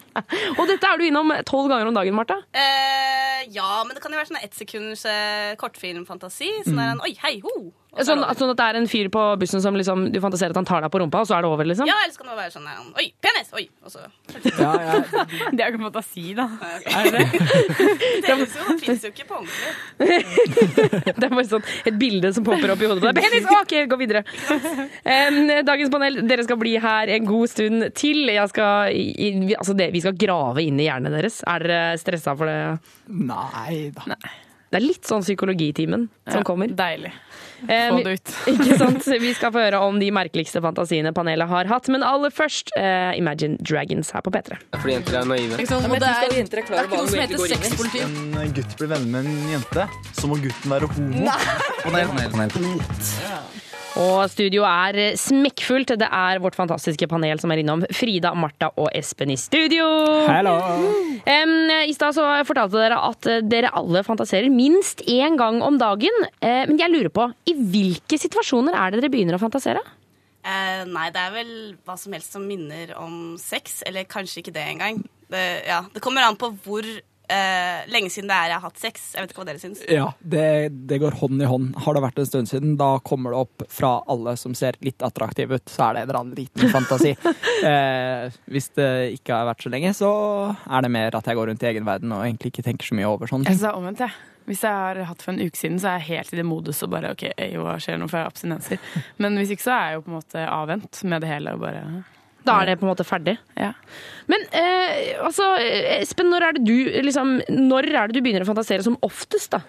Og 0.59 0.65
dette 0.73 0.89
er 0.89 0.97
du 0.97 1.05
innom 1.07 1.31
tolv 1.45 1.69
ganger 1.71 1.87
om 1.93 1.95
dagen, 2.01 2.17
Martha. 2.17 2.39
eh, 2.57 3.45
Ja, 3.53 3.83
men 3.85 3.93
det 3.95 4.01
kan 4.03 4.11
jo 4.13 4.17
være 4.17 4.31
sånn 4.33 4.41
ett 4.43 4.57
sekunds 4.57 5.05
eh, 5.05 5.53
kortfilmfantasi. 5.61 6.49
Sånn 6.65 6.79
der 6.81 6.93
en 6.97 7.01
Oi, 7.05 7.13
hei, 7.21 7.37
ho! 7.45 7.71
Sånn, 7.93 8.23
sånn 8.33 8.49
at 8.49 8.57
det 8.57 8.65
er 8.65 8.77
en 8.79 8.87
fyr 8.89 9.07
på 9.13 9.21
bussen 9.37 9.61
som 9.61 9.75
liksom, 9.77 10.07
du 10.09 10.17
fantaserer 10.23 10.49
at 10.49 10.57
han 10.57 10.65
tar 10.65 10.81
deg 10.81 10.89
på 10.89 10.97
rumpa, 11.03 11.19
og 11.21 11.27
så 11.29 11.35
er 11.37 11.43
det 11.45 11.49
over, 11.53 11.67
liksom? 11.69 11.85
Ja, 11.85 11.93
eller 12.01 12.13
så 12.15 12.23
kan 12.23 12.31
det 12.31 12.37
være 12.39 12.53
sånn 12.55 12.65
der 12.65 12.79
Oi, 12.97 13.05
penis! 13.21 13.51
Oi! 13.53 13.65
Og 13.85 13.93
så 13.93 14.01
Det 15.53 15.61
er 15.61 15.67
jo 15.67 15.75
ikke 15.75 15.83
fantasi, 15.83 16.23
da. 16.37 16.47
Er 16.89 17.09
det 17.13 17.21
det? 17.21 17.27
det 18.25 18.37
fins 18.81 19.05
jo 19.05 19.11
ikke 19.11 19.27
på 19.29 19.37
ordentlig. 19.37 19.73
Det 21.19 21.27
er 21.27 21.35
bare 21.35 21.45
sånn 21.51 21.67
et 21.91 21.99
bilde 22.01 22.31
som 22.33 22.45
popper 22.47 22.73
opp 22.73 22.81
i 22.81 22.89
hodet 22.89 23.03
på 23.03 23.11
deg. 23.11 23.21
Penis! 23.27 23.49
OK, 23.61 23.75
gå 23.91 23.99
videre. 24.01 24.23
Dagens 25.69 25.93
panel, 25.93 26.17
dere 26.29 26.45
skal 26.47 26.59
bli 26.61 26.73
her 26.81 27.11
en 27.13 27.27
god 27.29 27.51
stund 27.51 27.87
til. 27.99 28.23
Jeg 28.33 28.49
skal, 28.53 28.89
altså 29.59 29.77
det, 29.77 29.91
vi 29.93 30.01
skal 30.01 30.17
grave 30.17 30.65
inn 30.65 30.81
i 30.81 30.87
hjernen 30.89 31.13
deres. 31.13 31.43
Er 31.45 31.67
dere 31.67 32.01
stressa 32.01 32.33
for 32.39 32.49
det? 32.49 32.57
Nei 33.13 33.91
da. 33.93 34.17
Det 34.73 34.79
er 34.79 34.87
litt 34.87 35.05
sånn 35.05 35.21
psykologitimen 35.21 36.07
som 36.25 36.39
Ja, 36.41 36.45
kommer. 36.47 36.71
Deilig. 36.73 37.11
Få 37.67 38.01
det 38.03 38.15
ut. 38.17 38.33
Ikke 38.53 38.77
sant? 38.81 39.07
Vi 39.23 39.33
skal 39.37 39.53
få 39.55 39.63
høre 39.63 39.79
om 39.83 39.99
de 40.01 40.09
merkeligste 40.15 40.61
fantasiene 40.63 41.13
panelet 41.15 41.49
har 41.49 41.69
hatt. 41.71 41.89
Men 41.93 42.05
aller 42.07 42.33
først 42.33 42.73
uh, 42.77 43.13
Imagine 43.17 43.57
Dragons 43.63 44.11
her 44.13 44.25
på 44.25 44.33
P3. 44.33 44.59
Fordi 44.77 44.97
jenter 44.97 45.19
er 45.21 45.29
naive. 45.29 45.57
det, 45.57 45.67
er, 45.69 46.29
det 46.29 46.43
er 46.43 46.53
ikke 46.53 47.01
noe 47.01 47.09
som 47.09 47.23
heter 47.23 47.47
sexpoliti. 47.55 48.05
En 48.43 48.55
gutt 48.57 48.77
blir 48.79 48.93
venner 48.95 49.11
med 49.17 49.31
en 49.31 49.51
jente, 49.57 49.89
så 50.19 50.31
må 50.31 50.39
gutten 50.43 50.77
være 50.77 50.91
homo. 50.93 51.27
Panel. 51.83 53.52
Og 53.99 54.25
studio 54.31 54.63
er 54.65 55.13
smekkfullt. 55.19 55.93
Det 56.01 56.07
er 56.07 56.41
vårt 56.41 56.57
fantastiske 56.57 57.05
panel 57.11 57.37
som 57.41 57.51
er 57.53 57.61
innom. 57.61 57.83
Frida, 57.93 58.31
Martha 58.33 58.71
og 58.73 58.89
Espen 58.97 59.33
i 59.33 59.37
studio. 59.37 59.85
Hallo. 60.25 60.55
Um, 61.27 61.53
I 61.85 61.93
stad 61.93 62.17
så 62.17 62.25
fortalte 62.47 62.81
dere 62.81 62.97
at 63.11 63.29
dere 63.45 63.73
alle 63.77 64.01
fantaserer 64.05 64.49
minst 64.53 65.05
én 65.05 65.37
gang 65.37 65.61
om 65.65 65.77
dagen. 65.81 66.25
Uh, 66.41 66.65
men 66.69 66.79
jeg 66.81 66.93
lurer 66.93 67.13
på, 67.13 67.29
i 67.49 67.53
hvilke 67.53 68.17
situasjoner 68.17 68.77
er 68.79 68.93
det 68.93 69.03
dere 69.03 69.13
begynner 69.13 69.37
å 69.37 69.43
fantasere? 69.43 69.83
Uh, 70.43 70.83
nei, 70.89 71.07
det 71.13 71.21
er 71.21 71.37
vel 71.37 71.53
hva 71.85 71.97
som 71.99 72.17
helst 72.17 72.33
som 72.33 72.49
minner 72.49 72.95
om 72.97 73.35
sex. 73.41 73.83
Eller 73.85 74.09
kanskje 74.09 74.41
ikke 74.41 74.57
det 74.57 74.65
engang. 74.73 75.03
Det, 75.29 75.45
ja, 75.69 75.83
det 75.93 76.01
kommer 76.01 76.25
an 76.25 76.39
på 76.39 76.49
hvor 76.65 76.87
eh, 77.31 77.83
lenge 77.91 78.09
siden 78.13 78.29
det 78.31 78.35
er 78.37 78.51
jeg 78.51 78.57
har 78.59 78.65
hatt 78.67 78.81
sex. 78.81 79.05
Jeg 79.15 79.23
vet 79.23 79.33
ikke 79.33 79.41
hva 79.43 79.47
dere 79.49 79.61
syns. 79.61 79.83
Ja, 79.91 80.07
det, 80.19 80.45
det 80.89 80.99
går 81.03 81.17
hånd 81.21 81.41
i 81.41 81.49
hånd. 81.49 81.71
Har 81.85 81.95
det 81.97 82.03
vært 82.05 82.19
en 82.23 82.29
stund 82.29 82.51
siden, 82.51 82.75
da 82.79 82.91
kommer 83.05 83.33
det 83.33 83.41
opp 83.45 83.65
fra 83.71 83.93
alle 84.11 84.35
som 84.39 84.55
ser 84.57 84.77
litt 84.85 85.03
attraktive 85.05 85.59
ut, 85.61 85.65
så 85.71 85.87
er 85.89 85.93
det 85.93 86.03
en 86.03 86.09
eller 86.09 86.19
annen 86.21 86.37
liten 86.37 86.73
fantasi. 86.73 87.15
uh, 87.23 88.27
hvis 88.53 88.69
det 88.77 88.91
ikke 89.19 89.37
har 89.39 89.49
vært 89.51 89.65
så 89.65 89.71
lenge, 89.73 89.93
så 89.97 90.11
er 90.67 90.85
det 90.85 90.93
mer 90.93 91.17
at 91.19 91.27
jeg 91.29 91.39
går 91.39 91.51
rundt 91.53 91.63
i 91.65 91.71
egen 91.71 91.87
verden 91.87 92.13
og 92.15 92.25
egentlig 92.25 92.53
ikke 92.53 92.65
tenker 92.67 92.89
så 92.89 92.97
mye 92.99 93.09
over 93.09 93.31
sånne 93.31 93.49
Jeg 93.49 93.59
ting. 93.61 93.67
er 93.69 93.79
omvendt, 93.79 94.03
jeg. 94.05 94.29
Hvis 94.43 94.63
jeg 94.65 94.75
har 94.75 94.97
hatt 95.07 95.21
for 95.23 95.31
en 95.31 95.39
uke 95.39 95.55
siden, 95.55 95.77
så 95.79 95.93
er 95.93 96.01
jeg 96.01 96.17
helt 96.17 96.33
i 96.35 96.39
det 96.41 96.43
modus 96.43 96.81
og 96.83 96.89
bare 96.91 97.13
OK, 97.15 97.21
hva 97.63 97.77
skjer 97.79 97.95
nå, 98.01 98.09
for 98.11 98.19
jeg 98.19 98.25
har 98.25 98.33
abstinenser. 98.33 98.89
Men 99.23 99.39
hvis 99.39 99.53
ikke, 99.55 99.63
så 99.63 99.71
er 99.77 99.85
jeg 99.93 100.01
jo 100.01 100.03
på 100.03 100.11
en 100.11 100.17
måte 100.17 100.43
avvent 100.51 100.99
med 101.07 101.23
det 101.23 101.29
hele 101.31 101.53
og 101.55 101.63
bare 101.63 101.83
Da 102.43 102.59
er 102.61 102.71
det 102.71 102.77
på 102.79 102.87
en 102.87 102.91
måte 102.91 103.05
ferdig. 103.07 103.37
Ja. 103.59 103.71
Men 104.31 104.45
eh, 104.55 105.15
altså, 105.23 105.53
Espen, 105.99 106.31
når 106.31 106.47
er, 106.47 106.57
det 106.57 106.65
du, 106.67 106.75
liksom, 107.05 107.35
når 107.51 107.89
er 107.91 108.11
det 108.11 108.17
du 108.17 108.23
begynner 108.23 108.45
å 108.45 108.51
fantasere 108.51 108.85
som 108.85 108.97
oftest, 109.05 109.55
da? 109.55 109.63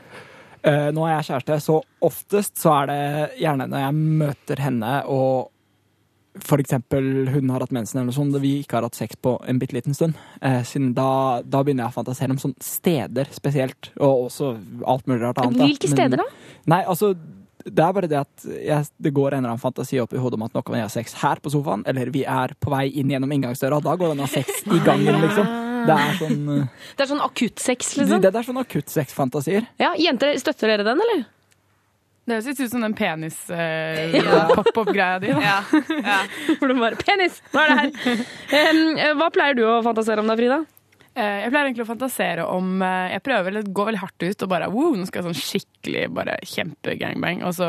Eh, 0.64 0.90
nå 0.96 1.06
er 1.06 1.18
jeg 1.18 1.30
kjæreste, 1.30 1.58
så 1.60 1.80
oftest 2.04 2.60
så 2.60 2.76
er 2.80 2.90
det 2.90 3.02
gjerne 3.42 3.68
når 3.68 3.84
jeg 3.84 3.98
møter 4.24 4.64
henne 4.64 4.94
og 5.12 5.50
for 6.42 6.58
eksempel 6.58 7.28
hun 7.30 7.50
har 7.52 7.62
hatt 7.62 7.74
mensen 7.74 8.00
eller 8.00 8.08
noe 8.08 8.16
sånt, 8.16 8.34
vi 8.42 8.56
ikke 8.62 8.78
har 8.78 8.86
hatt 8.88 8.98
sex 8.98 9.18
på 9.22 9.36
en 9.46 9.60
bitte 9.60 9.76
liten 9.76 9.94
stund. 9.94 10.18
Eh, 10.42 10.72
da, 10.96 11.10
da 11.46 11.60
begynner 11.62 11.86
jeg 11.86 11.94
å 11.94 11.98
fantasere 12.00 12.34
om 12.34 12.40
sånne 12.42 12.64
steder 12.64 13.30
spesielt, 13.34 13.92
og 14.00 14.26
også 14.26 14.50
alt 14.90 15.06
mulig 15.10 15.22
rart 15.22 15.44
annet. 15.44 15.62
Hvilke 15.62 15.92
steder 15.92 16.24
da? 16.24 16.26
Nei, 16.72 16.80
altså, 16.90 17.12
det 17.64 17.80
er 17.84 17.92
bare 17.96 18.08
det 18.10 18.18
at 18.20 18.44
jeg, 18.44 18.84
det 19.00 19.12
går 19.16 19.32
en 19.32 19.38
eller 19.40 19.50
annen 19.54 19.62
fantasi 19.62 19.96
opp 20.02 20.12
i 20.12 20.20
hodet 20.20 20.36
om 20.38 20.44
at 20.46 20.54
nå 20.56 20.60
kan 20.64 20.74
vi 20.76 20.82
ha 20.84 20.88
sex 20.92 21.06
her 21.22 21.36
på 21.42 21.48
sofaen, 21.54 21.82
eller 21.88 22.06
vi 22.14 22.22
er 22.28 22.48
på 22.60 22.68
vei 22.72 22.86
inn 23.00 23.10
gjennom 23.12 23.32
inngangsdøra, 23.34 23.74
og 23.80 23.84
da 23.86 23.92
går 23.96 24.06
det 24.10 24.14
an 24.16 24.24
å 24.24 24.26
ha 24.28 24.34
sex 24.34 24.48
i 24.68 24.70
gangen, 24.84 25.14
liksom. 25.24 25.46
Det 25.84 25.94
er 26.00 26.12
sånn, 26.16 26.44
uh, 26.48 26.64
Det 26.96 27.02
er 27.04 27.08
sånn 27.10 27.24
akuttsex, 27.24 27.78
liksom? 28.00 28.20
det 28.24 28.30
er 28.32 28.46
sånn 28.46 28.62
akuttsexfantasier. 28.62 29.62
Ja, 29.80 29.90
Jenter, 30.00 30.28
støtter 30.40 30.66
dere 30.72 30.84
den, 30.86 30.98
eller? 31.04 31.20
Det 32.24 32.32
høres 32.38 32.48
litt 32.48 32.62
ut 32.64 32.72
som 32.72 32.80
den 32.80 32.94
penis-pop-opp-greia 32.96 35.18
di. 35.24 35.28
da. 35.36 35.60
For 36.56 36.64
du 36.70 36.74
bare 36.80 36.96
Penis! 36.96 37.34
Nå 37.52 37.58
er 37.60 37.66
det 37.68 37.76
her! 37.80 37.90
Um, 38.54 38.94
hva 39.18 39.28
pleier 39.34 39.54
du 39.58 39.64
å 39.66 39.82
fantasere 39.84 40.20
om 40.22 40.28
da, 40.30 40.36
Frida? 40.38 40.58
Eh, 41.14 41.40
Jeg 41.44 41.50
pleier 41.52 41.68
egentlig 41.68 41.84
å 41.84 41.90
fantasere 41.92 42.44
om 42.50 42.82
eh, 42.82 43.12
Jeg 43.12 43.22
prøver 43.22 43.58
å 43.60 43.62
gå 43.70 43.84
veldig 43.86 44.00
hardt 44.02 44.24
ut 44.26 44.42
og 44.42 44.50
bare 44.50 44.68
wow, 44.72 44.96
nå 44.98 45.06
skal 45.06 45.22
jeg 45.22 45.28
sånn 45.28 45.42
skikkelig 45.44 46.08
bare 46.16 46.34
kjempe-gangbang. 46.42 47.44
Og 47.46 47.54
så 47.54 47.68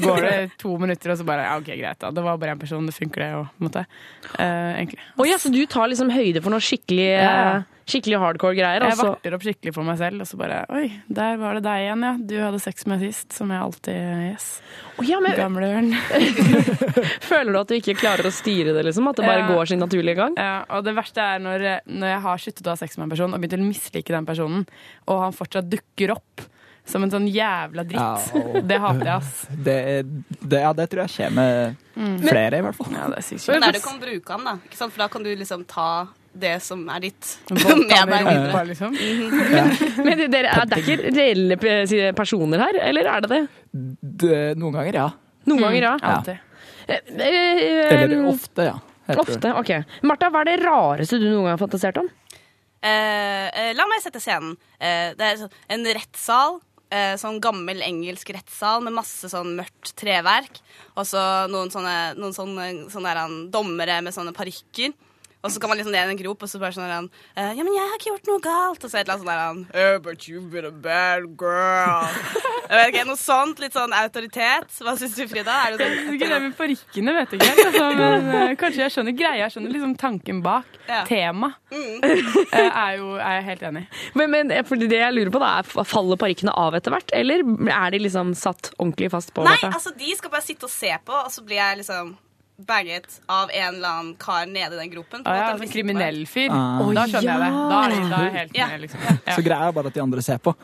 går 0.00 0.22
det 0.24 0.36
to 0.62 0.76
minutter, 0.80 1.12
og 1.12 1.20
så 1.20 1.26
bare 1.28 1.44
ja, 1.48 1.58
OK, 1.60 1.68
greit, 1.76 2.00
da. 2.00 2.12
Det 2.16 2.24
var 2.24 2.38
bare 2.40 2.54
én 2.56 2.62
person, 2.62 2.86
det 2.88 2.96
funker, 2.96 3.26
det 3.26 3.32
på 3.36 3.44
en 3.60 3.68
måte. 3.68 3.84
Eh, 4.38 4.70
egentlig. 4.80 5.02
Å 5.20 5.28
ja, 5.28 5.36
så 5.42 5.52
du 5.52 5.60
tar 5.68 5.92
liksom 5.92 6.12
høyde 6.14 6.40
for 6.44 6.54
noe 6.56 6.64
skikkelig, 6.64 7.10
ja. 7.20 7.60
Skikkelig 7.86 8.18
hardcore 8.20 8.54
greier? 8.54 8.80
Jeg 8.82 8.92
Altså. 8.92 9.06
varter 9.14 9.34
opp 9.34 9.42
skikkelig 9.42 9.74
for 9.74 9.82
meg 9.84 9.98
selv, 9.98 10.20
og 10.20 10.26
så 10.26 10.36
bare 10.38 10.64
Oi, 10.70 11.02
der 11.08 11.36
var 11.40 11.54
det 11.54 11.62
deg 11.64 11.86
igjen, 11.86 12.02
ja. 12.02 12.12
Du 12.18 12.34
hadde 12.40 12.60
sex 12.60 12.86
med 12.86 13.00
sist, 13.00 13.32
som 13.32 13.50
jeg 13.50 13.60
alltid 13.60 14.30
Yes. 14.32 14.60
Oh, 14.98 15.04
ja, 15.04 15.18
men- 15.20 15.36
Gamle 15.36 15.66
ørn. 15.74 15.92
Føler 17.30 17.52
du 17.52 17.58
at 17.60 17.68
du 17.68 17.74
ikke 17.78 17.96
klarer 17.98 18.26
å 18.28 18.32
styre 18.34 18.74
det, 18.76 18.84
liksom? 18.88 19.08
At 19.10 19.16
det 19.16 19.26
bare 19.26 19.44
Ja. 19.44 19.48
går 19.48 19.68
sin 19.68 19.80
naturlige 19.80 20.16
gang? 20.16 20.34
Ja, 20.36 20.64
og 20.70 20.84
det 20.84 20.94
verste 20.94 21.18
er 21.22 21.38
når, 21.38 21.80
når 21.86 22.08
jeg 22.14 22.20
har 22.22 22.36
sluttet 22.38 22.66
å 22.66 22.70
ha 22.70 22.76
sex 22.76 22.96
med 22.98 23.04
en 23.04 23.10
person 23.16 23.34
og 23.34 23.40
begynt 23.40 23.58
å 23.60 23.68
mislike 23.68 24.08
den 24.14 24.26
personen, 24.26 24.66
og 25.08 25.20
han 25.24 25.32
fortsatt 25.32 25.68
dukker 25.70 26.12
opp 26.16 26.40
som 26.84 27.02
en 27.04 27.10
sånn 27.10 27.28
jævla 27.30 27.84
dritt. 27.86 28.00
Ja, 28.00 28.14
og- 28.34 28.66
Det 28.66 28.78
hater 28.80 29.04
jeg, 29.04 29.16
ass. 29.16 29.46
Det, 29.64 29.76
det, 30.48 30.60
ja, 30.60 30.72
det 30.72 30.88
tror 30.90 31.06
jeg 31.06 31.10
skjer 31.16 31.30
med 31.32 31.76
Mm. 32.00 32.18
flere, 32.24 32.54
i 32.58 32.62
hvert 32.62 32.74
fall. 32.78 32.92
Ja, 32.94 33.08
det 33.08 33.18
er 33.18 33.22
sykt 33.22 33.48
Men 33.48 33.60
der 33.60 33.72
du 33.72 33.80
kan 33.80 33.98
bruke 34.00 34.30
han, 34.32 34.44
da. 34.44 34.52
Ikke 34.64 34.76
sant? 34.78 34.92
For 34.92 34.98
da 35.02 35.08
kan 35.08 35.22
du 35.22 35.34
liksom 35.36 35.66
ta 35.66 36.08
det 36.32 36.52
som 36.62 36.82
er 36.94 37.00
ditt, 37.06 37.30
rumpa, 37.50 38.60
liksom. 38.68 38.94
Mhm. 38.94 39.40
Men 40.06 40.18
det, 40.20 40.28
dere, 40.32 40.52
er 40.54 40.68
det 40.70 40.78
er 40.78 40.84
ikke 40.84 41.14
reelle 41.16 41.58
personer 42.16 42.62
her, 42.66 42.78
eller 42.90 43.10
er 43.14 43.24
det 43.24 43.30
det? 43.32 43.40
Det, 44.24 44.38
noen 44.60 44.76
ganger, 44.78 45.00
ja. 45.02 45.08
Noen 45.50 45.64
ganger, 45.66 45.82
ja. 45.88 45.96
Alltid. 46.12 46.46
Eh, 46.86 47.12
eh, 47.26 48.02
Eller 48.02 48.24
ofte, 48.30 48.68
ja. 48.70 48.78
Ofte, 49.18 49.50
ok. 49.58 49.70
Martha, 50.06 50.28
hva 50.30 50.42
er 50.44 50.52
det 50.52 50.60
rareste 50.62 51.18
du 51.18 51.26
noen 51.28 51.48
gang 51.48 51.54
har 51.56 51.62
fantasert 51.64 51.98
om? 51.98 52.08
Eh, 52.80 53.46
eh, 53.50 53.70
la 53.76 53.84
meg 53.90 54.00
sette 54.04 54.20
scenen. 54.22 54.54
Eh, 54.78 55.10
det 55.18 55.26
er 55.32 55.40
sånn, 55.42 55.56
en 55.74 55.86
rettssal. 55.98 56.60
eh, 56.90 57.14
sånn 57.20 57.36
gammel 57.42 57.82
engelsk 57.86 58.32
rettssal 58.34 58.80
med 58.82 58.96
masse 58.96 59.28
sånn 59.30 59.52
mørkt 59.58 59.92
treverk. 60.00 60.56
Og 60.98 61.04
så 61.06 61.20
noen 61.52 61.70
sånne, 61.70 62.14
noen 62.18 62.34
sånne, 62.34 62.64
sånne 62.90 63.12
der, 63.14 63.36
dommere 63.54 64.00
med 64.02 64.14
sånne 64.16 64.32
parykker. 64.34 64.90
Og 65.42 65.52
så 65.52 65.60
kan 65.60 65.70
man 65.72 65.78
liksom 65.80 65.92
ned 65.94 66.10
i 66.10 66.12
en 66.12 66.18
grop, 66.20 66.42
og 66.44 66.50
så 66.52 66.58
bare 66.60 66.74
sånn 66.76 66.84
der 66.90 67.06
eh, 67.40 67.52
Ja, 67.56 67.64
men 67.64 67.72
jeg 67.72 67.86
har 67.88 67.96
ikke 67.96 68.10
gjort 68.10 68.28
noe 68.28 68.42
galt. 68.44 68.82
Og 68.84 68.90
så 68.92 68.98
et 69.00 69.08
eller 69.08 69.16
annet 69.16 69.24
sånn 69.24 69.62
der 69.72 69.80
oh, 69.80 69.94
eh, 69.94 69.98
But 70.04 70.26
you've 70.28 70.50
been 70.52 70.68
a 70.68 70.72
bad 70.72 71.24
girl. 71.40 72.10
jeg 72.68 72.76
vet 72.76 72.92
ikke, 72.92 73.06
Noe 73.08 73.20
sånt. 73.20 73.62
Litt 73.64 73.76
sånn 73.76 73.94
autoritet. 73.96 74.68
Hva 74.84 74.94
syns 75.00 75.16
du, 75.16 75.24
Frida? 75.30 75.56
Er 75.64 75.76
det 75.78 75.88
sånn, 75.88 76.14
ikke 76.18 76.28
det 76.30 76.40
med 76.44 76.56
parykkene 76.58 77.16
vet 77.16 77.34
jeg 77.34 77.40
ikke. 77.40 77.66
Altså, 77.70 77.88
men 78.02 78.30
uh, 78.34 78.54
kanskje 78.60 78.84
jeg 78.84 78.94
skjønner 78.96 79.16
greia. 79.16 79.40
Jeg 79.46 79.56
skjønner 79.56 79.74
liksom 79.76 79.96
tanken 80.04 80.44
bak. 80.44 80.78
Ja. 80.90 81.02
Tema 81.08 81.54
Mm. 81.70 82.00
uh, 82.02 82.56
er 82.84 82.96
jo 82.98 83.12
er 83.14 83.36
jeg 83.36 83.44
helt 83.46 83.60
enig 83.68 83.82
i. 83.84 84.00
Men, 84.18 84.32
men 84.32 84.48
det 84.50 84.98
jeg 84.98 85.14
lurer 85.14 85.30
på 85.30 85.38
da, 85.42 85.50
er 85.60 85.86
faller 85.86 86.18
parykkene 86.18 86.54
av 86.58 86.74
etter 86.74 86.90
hvert, 86.94 87.12
eller 87.14 87.44
er 87.70 87.94
de 87.94 88.00
liksom 88.02 88.32
satt 88.38 88.72
ordentlig 88.76 89.10
fast 89.14 89.30
på? 89.36 89.44
Nei, 89.46 89.56
altså 89.70 89.92
de 89.96 90.16
skal 90.18 90.32
bare 90.34 90.44
sitte 90.44 90.66
og 90.66 90.72
se 90.74 90.90
på, 91.06 91.14
og 91.14 91.30
så 91.30 91.44
blir 91.46 91.60
jeg 91.60 91.80
liksom 91.84 92.16
bagget 92.66 93.20
av 93.26 93.50
en 93.50 93.74
eller 93.74 93.88
annen 93.88 94.12
kar 94.20 94.46
nede 94.46 94.76
i 94.76 94.78
den 94.82 94.90
gropen. 94.92 95.24
på 95.24 95.30
en 95.30 95.40
ja, 95.40 95.56
sånn 95.56 95.72
kriminell 95.72 96.26
fyr. 96.26 96.50
Ah. 96.50 96.82
Da 96.94 97.06
skjønner 97.06 97.30
jeg 97.30 97.40
det. 97.40 97.50
Da 97.72 97.80
er, 97.80 97.96
da 98.10 98.20
er 98.20 98.28
jeg 98.28 98.36
helt 98.38 98.56
Ja. 98.56 98.66
med, 98.72 98.80
liksom. 98.86 99.00
Så 99.34 99.42
greia 99.46 99.68
er 99.68 99.72
bare 99.72 99.92
at 99.92 99.94
de 99.94 100.02
andre 100.04 100.22
ser 100.22 100.38
på. 100.38 100.54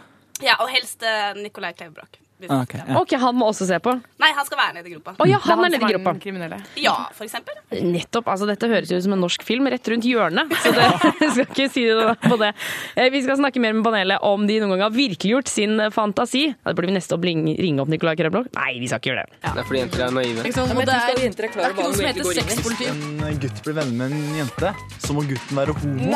Ja, 0.44 0.59
og 0.61 0.68
helst 0.68 1.02
uh, 1.02 1.32
Nicolai 1.40 1.72
Kleivbrok. 1.72 2.18
Ah, 2.53 2.61
ok, 2.66 2.72
ja. 2.77 2.96
Ok, 3.01 3.12
han 3.16 3.35
må 3.35 3.46
også 3.49 3.64
se 3.66 3.79
på. 3.81 3.94
Nei, 4.20 4.29
han 4.37 4.44
skal 4.44 4.59
være 4.61 4.75
nede 4.77 4.90
i 4.90 4.92
gropa. 4.92 5.14
Oh, 5.16 5.25
ja, 5.29 5.38
er 5.38 5.46
han 5.49 5.62
er 5.64 5.70
nede 5.72 5.79
i 5.81 5.88
gruppa 5.94 6.12
gropa. 6.12 6.20
kriminelle. 6.20 6.59
Ja, 6.77 6.92
for 7.16 7.25
eksempel. 7.25 7.57
Nettopp. 7.72 8.27
altså 8.29 8.44
Dette 8.51 8.68
høres 8.68 8.92
ut 8.92 9.03
som 9.07 9.14
en 9.16 9.22
norsk 9.25 9.42
film 9.46 9.64
rett 9.72 9.88
rundt 9.88 10.05
hjørnet. 10.05 10.53
Så 10.61 10.72
det, 10.77 10.85
jeg 11.22 11.31
skal 11.33 11.46
ikke 11.46 11.68
si 11.72 11.85
det 11.88 12.12
på 12.27 12.37
det. 12.42 12.51
Eh, 12.94 13.09
Vi 13.14 13.22
skal 13.25 13.38
snakke 13.40 13.62
mer 13.64 13.72
med 13.72 13.87
panelet 13.88 14.20
om 14.20 14.44
de 14.46 14.59
noen 14.61 14.75
gang 14.77 14.85
har 14.85 14.92
virkeliggjort 14.94 15.49
sin 15.49 15.81
fantasi. 15.96 16.44
Ja, 16.53 16.68
det 16.68 16.77
blir 16.77 16.90
vi 16.92 16.99
neste 16.99 17.16
bling- 17.22 17.57
ringe 17.57 17.81
opp 17.81 17.88
Nicolai 17.88 18.14
Krøblok. 18.20 18.53
Nei, 18.59 18.77
vi 18.85 18.90
skal 18.92 19.01
ikke 19.01 19.14
gjøre 19.14 19.25
det. 19.25 19.40
Det 19.46 19.64
er 19.64 19.68
fordi 19.70 19.81
jenter 19.81 20.05
er 20.07 20.14
naive. 20.18 20.37
Det 20.37 20.44
er, 20.44 20.53
ikke 20.53 21.40
det 21.57 21.64
er 21.64 21.72
ikke 21.72 21.88
noe 21.88 21.96
som 21.96 22.11
heter 22.11 22.31
sexpoliti. 22.42 22.90
En 23.33 23.40
gutt 23.46 23.64
blir 23.64 23.79
venner 23.81 23.96
med 23.96 24.12
en 24.12 24.38
jente, 24.42 24.75
så 25.07 25.16
må 25.16 25.25
gutten 25.33 25.57
være 25.62 25.72
homo. 25.81 26.12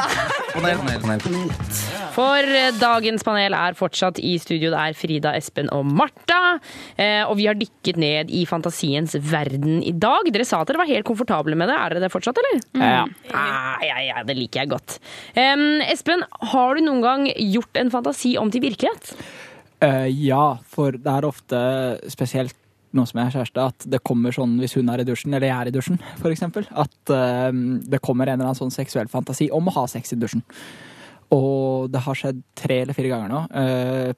Panel, 0.52 0.84
panel, 0.84 1.24
panel. 1.24 1.50
For 2.12 2.44
eh, 2.60 2.70
dagens 2.76 3.24
panel 3.24 3.56
er 3.56 3.76
fortsatt 3.78 4.20
i 4.20 4.36
studio. 4.42 4.70
Det 4.76 4.84
er 4.84 4.96
Frida, 5.00 5.32
Espen 5.40 5.72
og 5.72 5.86
Martha. 5.88 6.08
Eh, 7.00 7.22
og 7.26 7.36
vi 7.38 7.46
har 7.48 7.58
dykket 7.58 7.98
ned 8.00 8.30
i 8.34 8.44
fantasiens 8.48 9.16
verden 9.30 9.80
i 9.86 9.92
dag. 9.92 10.28
Dere 10.32 10.46
sa 10.48 10.62
at 10.62 10.70
dere 10.70 10.82
var 10.82 10.90
helt 10.90 11.06
komfortable 11.08 11.56
med 11.58 11.70
det. 11.70 11.76
Er 11.76 11.94
dere 11.94 12.06
det 12.06 12.12
fortsatt, 12.12 12.40
eller? 12.40 12.62
Ja. 12.76 13.04
Ah, 13.34 13.84
ja, 13.84 14.00
ja, 14.04 14.24
det 14.26 14.36
liker 14.38 14.64
jeg 14.64 14.72
godt. 14.74 14.98
Um, 15.34 15.82
Espen, 15.86 16.24
har 16.52 16.74
du 16.76 16.84
noen 16.84 17.04
gang 17.04 17.28
gjort 17.34 17.80
en 17.80 17.92
fantasi 17.92 18.36
om 18.40 18.52
til 18.52 18.64
virkelighet? 18.64 19.14
Uh, 19.80 20.08
ja, 20.10 20.58
for 20.68 20.96
det 20.96 21.12
er 21.12 21.28
ofte 21.28 21.60
spesielt 22.12 22.56
nå 22.90 23.04
som 23.06 23.20
jeg 23.20 23.30
er 23.30 23.34
kjæreste, 23.38 23.64
at 23.70 23.84
det 23.86 24.00
kommer 24.02 24.34
sånn 24.34 24.56
hvis 24.58 24.74
hun 24.74 24.88
er 24.90 25.02
i 25.02 25.06
dusjen, 25.06 25.30
eller 25.30 25.46
jeg 25.46 25.54
er 25.54 25.68
i 25.70 25.74
dusjen, 25.76 26.00
for 26.18 26.32
eksempel, 26.32 26.66
at 26.74 27.12
uh, 27.14 27.50
det 27.86 28.02
kommer 28.02 28.26
en 28.26 28.40
eller 28.40 28.50
annen 28.50 28.58
sånn 28.58 28.74
seksuell 28.74 29.10
fantasi 29.12 29.46
om 29.54 29.70
å 29.70 29.76
ha 29.78 29.86
sex 29.90 30.16
i 30.16 30.18
dusjen. 30.18 30.42
Og 31.30 31.86
det 31.94 32.02
har 32.02 32.18
skjedd 32.18 32.42
tre 32.58 32.80
eller 32.82 32.96
fire 32.96 33.12
ganger 33.12 33.30
nå. 33.30 33.40
Eh, 33.54 34.16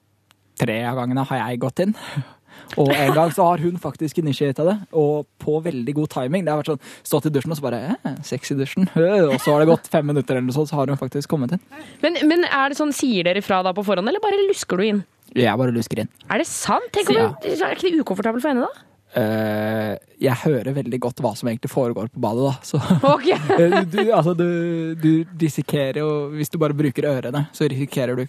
tre 0.59 0.79
av 0.85 0.97
gangene 1.01 1.25
har 1.29 1.43
jeg 1.45 1.61
gått 1.63 1.83
inn. 1.85 1.95
Og 2.79 2.89
en 2.89 3.11
gang 3.13 3.29
så 3.33 3.45
har 3.45 3.61
hun 3.61 3.75
faktisk 3.81 4.17
initiata 4.21 4.63
det, 4.65 4.75
og 4.97 5.27
på 5.41 5.59
veldig 5.61 5.93
god 5.97 6.09
timing. 6.13 6.45
Det 6.45 6.53
har 6.53 6.61
vært 6.61 6.71
sånn, 6.71 6.79
stått 7.05 7.27
i 7.29 7.31
dusjen 7.33 7.53
og 7.53 7.59
så 7.59 7.65
bare 7.65 7.81
eh, 7.91 8.15
Sex 8.25 8.53
i 8.53 8.57
dusjen. 8.57 8.87
Og 9.33 9.35
så 9.43 9.51
har 9.53 9.61
det 9.61 9.67
gått 9.69 9.89
fem 9.93 10.07
minutter, 10.09 10.37
eller 10.37 10.47
noe 10.47 10.55
sånt, 10.55 10.71
så 10.71 10.79
har 10.79 10.89
hun 10.89 10.97
faktisk 10.97 11.29
kommet 11.33 11.53
inn. 11.53 11.61
Men, 12.01 12.17
men 12.29 12.47
er 12.47 12.71
det 12.71 12.79
sånn, 12.79 12.93
sier 12.95 13.27
dere 13.27 13.43
fra 13.45 13.59
da 13.65 13.75
på 13.77 13.83
forhånd, 13.85 14.09
eller 14.09 14.23
bare 14.23 14.39
lusker 14.47 14.79
du 14.79 14.87
inn? 14.87 15.03
Jeg 15.37 15.59
bare 15.59 15.73
lusker 15.75 16.01
inn. 16.05 16.09
Er 16.29 16.41
det 16.41 16.47
sant? 16.49 16.89
Tenk 16.95 17.11
om 17.13 17.19
Ja. 17.19 17.27
det, 17.43 17.53
Er 17.61 17.75
ikke 17.77 17.91
det 17.93 18.01
ukomfortabelt 18.05 18.45
for 18.45 18.53
henne, 18.53 18.69
da? 18.69 18.89
Uh, 19.13 19.93
jeg 20.17 20.33
hører 20.41 20.73
veldig 20.73 20.97
godt 21.03 21.19
hva 21.21 21.35
som 21.37 21.51
egentlig 21.51 21.69
foregår 21.69 22.07
på 22.09 22.21
badet, 22.23 22.47
da. 22.47 22.53
Så 22.65 22.79
Ok. 23.13 23.27
Eh, 23.29 23.75
du, 23.85 23.99
altså, 24.09 24.33
du, 24.33 24.95
du 24.97 25.11
risikerer 25.37 25.99
jo 26.01 26.07
Hvis 26.33 26.49
du 26.49 26.57
bare 26.61 26.73
bruker 26.73 27.05
ørene, 27.11 27.43
så 27.53 27.67
risikerer 27.69 28.17
du 28.17 28.25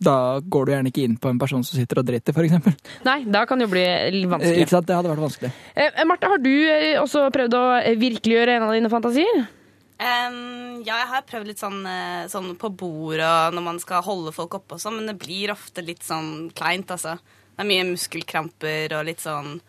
Da 0.00 0.40
går 0.40 0.66
du 0.66 0.72
gjerne 0.72 0.90
ikke 0.90 1.04
inn 1.06 1.16
på 1.20 1.30
en 1.30 1.38
person 1.38 1.62
som 1.64 1.78
sitter 1.78 2.00
og 2.02 2.06
driter, 2.08 2.34
f.eks. 2.34 2.78
Nei, 3.06 3.18
da 3.30 3.44
kan 3.46 3.58
det 3.60 3.68
jo 3.68 3.72
bli 3.76 3.84
litt 4.16 4.30
vanskelig. 4.32 4.64
Ikke 4.64 4.74
sant? 4.74 4.88
Det 4.88 4.96
hadde 4.98 5.12
vært 5.12 5.22
vanskelig. 5.26 5.52
Eh, 5.76 6.00
Marte, 6.08 6.30
har 6.32 6.42
du 6.42 6.50
eh, 6.50 6.96
også 7.00 7.28
prøvd 7.34 7.54
å 7.58 7.62
eh, 7.82 7.94
virkeliggjøre 8.00 8.56
en 8.58 8.66
av 8.66 8.74
dine 8.74 8.90
fantasier? 8.92 9.44
Um, 9.94 10.82
ja, 10.82 10.96
jeg 10.98 11.06
har 11.12 11.22
prøvd 11.28 11.46
litt 11.52 11.60
sånn, 11.62 11.78
eh, 11.86 12.24
sånn 12.28 12.50
på 12.58 12.72
bord 12.74 13.20
og 13.22 13.54
når 13.54 13.62
man 13.62 13.78
skal 13.78 14.02
holde 14.02 14.32
folk 14.34 14.56
oppe 14.58 14.74
og 14.76 14.82
sånn, 14.82 14.98
men 14.98 15.06
det 15.12 15.14
blir 15.22 15.52
ofte 15.54 15.84
litt 15.86 16.02
sånn 16.04 16.50
kleint, 16.58 16.90
altså. 16.90 17.14
Det 17.54 17.62
er 17.62 17.68
mye 17.70 17.86
muskelkramper 17.92 18.96
og 18.98 19.06
litt 19.06 19.22
sånn 19.22 19.60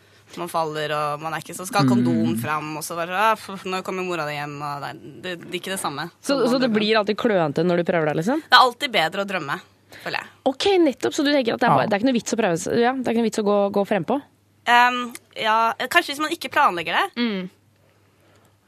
man 0.42 0.50
faller 0.50 0.90
og 0.92 1.22
man 1.22 1.36
er 1.38 1.44
ikke 1.44 1.54
så 1.56 1.64
Skal 1.70 1.86
ha 1.86 1.88
kondom 1.88 2.34
Mm. 2.34 2.40
fram, 2.42 2.72
og 2.76 2.84
så 2.84 2.96
bare 2.98 3.14
ah, 3.14 3.38
Nå 3.70 3.84
kommer 3.86 4.04
mora 4.04 4.26
di 4.26 4.34
hjem, 4.34 4.56
og 4.66 4.82
det 4.82 4.90
det, 5.22 5.36
det 5.46 5.52
er 5.54 5.60
ikke 5.62 5.72
det 5.76 5.80
samme. 5.80 6.10
Så, 6.20 6.40
så 6.50 6.58
det 6.60 6.72
blir 6.74 6.98
alltid 6.98 7.16
klønete 7.22 7.64
når 7.64 7.78
du 7.78 7.84
prøver 7.88 8.10
deg, 8.10 8.18
liksom? 8.24 8.42
Det 8.42 8.58
er 8.58 8.66
alltid 8.66 8.92
bedre 8.98 9.22
å 9.24 9.30
drømme, 9.30 9.60
føler 10.04 10.22
jeg. 10.22 10.32
Ok, 10.52 10.66
nettopp. 10.84 11.16
Så 11.16 11.26
du 11.26 11.32
tenker 11.32 11.56
at 11.56 11.64
det 11.64 11.68
er, 11.68 11.76
bare, 11.76 11.90
det 11.90 11.96
er 11.96 12.02
ikke 12.02 12.10
noe 12.10 12.18
vits 12.18 12.36
å 12.36 12.40
prøve 12.40 12.80
ja, 12.82 12.94
Det 12.96 13.06
er 13.06 13.14
ikke 13.16 13.22
noe 13.22 13.30
vits 13.30 13.42
å 13.42 13.46
gå, 13.48 13.58
gå 13.76 13.84
frempå? 13.90 14.18
Um, 14.66 14.98
ja, 15.38 15.58
kanskje 15.94 16.16
hvis 16.16 16.24
man 16.24 16.34
ikke 16.34 16.52
planlegger 16.54 16.98
det. 16.98 17.28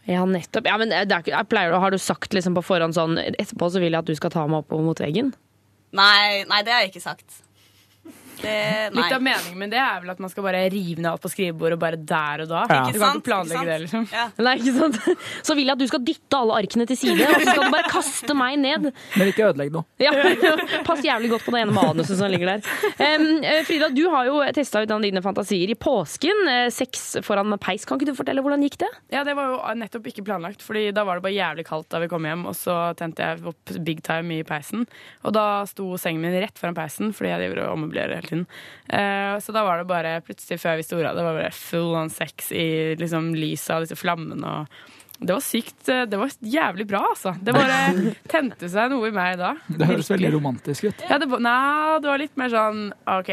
Ja, 0.08 0.24
nettopp. 0.30 0.70
Ja, 0.70 0.78
men 0.80 0.94
det 0.94 1.02
er 1.04 1.26
ikke, 1.26 1.42
pleier, 1.52 1.76
Har 1.82 1.92
du 1.92 2.00
sagt 2.00 2.36
liksom 2.38 2.56
på 2.56 2.64
forhånd 2.64 2.96
sånn 2.96 3.18
Etterpå 3.20 3.68
så 3.74 3.82
vil 3.84 3.92
jeg 3.92 4.00
at 4.00 4.08
du 4.08 4.16
skal 4.16 4.32
ta 4.32 4.46
meg 4.48 4.64
opp 4.64 4.72
mot 4.86 5.02
veggen? 5.04 5.34
Nei, 5.98 6.46
nei, 6.48 6.62
det 6.64 6.74
har 6.74 6.86
jeg 6.86 6.94
ikke 6.94 7.04
sagt. 7.04 7.42
Det, 8.42 8.56
nei. 8.94 9.02
Litt 9.02 9.16
av 9.16 9.24
meningen 9.24 9.58
med 9.58 9.72
det 9.74 9.80
er 9.82 10.02
vel 10.04 10.14
at 10.14 10.22
man 10.22 10.32
skal 10.32 10.46
bare 10.46 10.64
rive 10.72 11.02
ned 11.02 11.10
alt 11.12 11.24
på 11.24 11.32
skrivebordet 11.32 11.80
bare 11.82 12.00
der 12.00 12.44
og 12.46 12.52
da. 12.52 12.64
Ja. 12.70 12.82
Du 12.94 13.00
kan 13.02 13.18
ikke 13.18 13.28
planlegge 13.30 13.66
det, 13.68 13.78
liksom. 13.86 14.08
Nei, 14.48 14.56
ikke 14.62 14.76
sant? 14.78 15.00
Så 15.48 15.58
vil 15.58 15.68
jeg 15.68 15.78
at 15.78 15.82
du 15.82 15.88
skal 15.90 16.04
dytte 16.06 16.42
alle 16.42 16.60
arkene 16.62 16.88
til 16.90 17.00
side, 17.00 17.28
og 17.28 17.42
så 17.42 17.52
skal 17.52 17.64
du 17.66 17.76
bare 17.76 17.92
kaste 17.92 18.38
meg 18.38 18.60
ned. 18.62 18.90
Men 19.18 19.32
ikke 19.32 19.48
ødelegg 19.50 19.74
noe. 19.74 19.88
Ja, 20.02 20.14
Pass 20.88 21.04
jævlig 21.06 21.32
godt 21.34 21.46
på 21.48 21.54
det 21.56 21.64
ene 21.66 21.76
manuset 21.76 22.20
som 22.20 22.32
ligger 22.32 22.54
der. 22.56 22.72
Eh, 23.02 23.64
Frida, 23.68 23.90
du 23.94 24.04
har 24.14 24.30
jo 24.30 24.40
testa 24.56 24.84
ut 24.84 24.94
dine 25.04 25.24
fantasier 25.26 25.74
i 25.74 25.78
påsken. 25.78 26.44
Eh, 26.52 26.68
Sex 26.74 27.08
foran 27.26 27.58
peis. 27.62 27.86
Kan 27.88 28.00
ikke 28.00 28.12
du 28.12 28.18
fortelle 28.18 28.44
hvordan 28.46 28.64
gikk 28.66 28.80
det? 28.84 28.92
Ja, 29.14 29.24
det 29.28 29.36
var 29.38 29.54
jo 29.54 29.60
nettopp 29.80 30.10
ikke 30.12 30.26
planlagt, 30.28 30.64
Fordi 30.66 30.90
da 30.96 31.06
var 31.08 31.20
det 31.20 31.26
bare 31.28 31.38
jævlig 31.38 31.68
kaldt 31.68 31.90
da 31.94 32.02
vi 32.04 32.10
kom 32.12 32.26
hjem, 32.28 32.46
og 32.50 32.56
så 32.58 32.78
tente 33.00 33.24
jeg 33.26 33.44
opp 33.48 33.76
big 33.88 34.04
time 34.06 34.40
i 34.40 34.46
peisen. 34.48 34.86
Og 35.26 35.34
da 35.36 35.64
sto 35.70 35.96
sengen 36.02 36.24
min 36.24 36.36
rett 36.38 36.60
foran 36.60 36.78
peisen, 36.78 37.14
fordi 37.16 37.34
jeg 37.34 37.44
driver 37.44 37.64
og 37.66 37.78
ommøblerer 37.78 38.27
hele 38.28 38.46
tiden. 38.46 38.46
Eh, 38.90 39.34
så 39.44 39.56
da 39.56 39.64
var 39.68 39.82
det 39.82 39.90
bare 39.90 40.18
plutselig 40.28 40.60
før 40.62 40.76
jeg 40.76 40.84
visste 40.84 41.00
ordet 41.00 41.14
av 41.14 41.18
det, 41.22 41.26
var 41.32 41.42
bare 41.42 41.56
full 41.56 41.96
on 42.04 42.14
sex 42.14 42.52
i 42.52 42.68
liksom 43.00 43.34
lyset 43.38 43.76
av 43.78 43.88
disse 43.88 43.98
flammene 44.00 44.54
og 44.62 44.86
det 45.18 45.34
var 45.34 45.42
sykt. 45.42 45.88
eh, 45.90 46.04
Det 46.06 46.18
var 46.22 46.30
jævlig 46.46 46.86
bra, 46.92 47.00
altså. 47.10 47.32
Det 47.42 47.54
bare 47.56 47.78
tente 48.30 48.68
seg 48.70 48.92
noe 48.94 49.08
i 49.10 49.14
meg 49.16 49.40
da. 49.40 49.56
Det 49.66 49.88
høres 49.90 50.12
Virkelig. 50.12 50.14
veldig 50.14 50.30
romantisk 50.36 50.84
ut. 50.92 51.00
Ja, 51.10 51.18
det, 51.18 51.26
nei, 51.42 51.98
det 52.04 52.12
var 52.12 52.22
litt 52.22 52.36
mer 52.38 52.52
sånn 52.54 52.84
OK, 53.16 53.32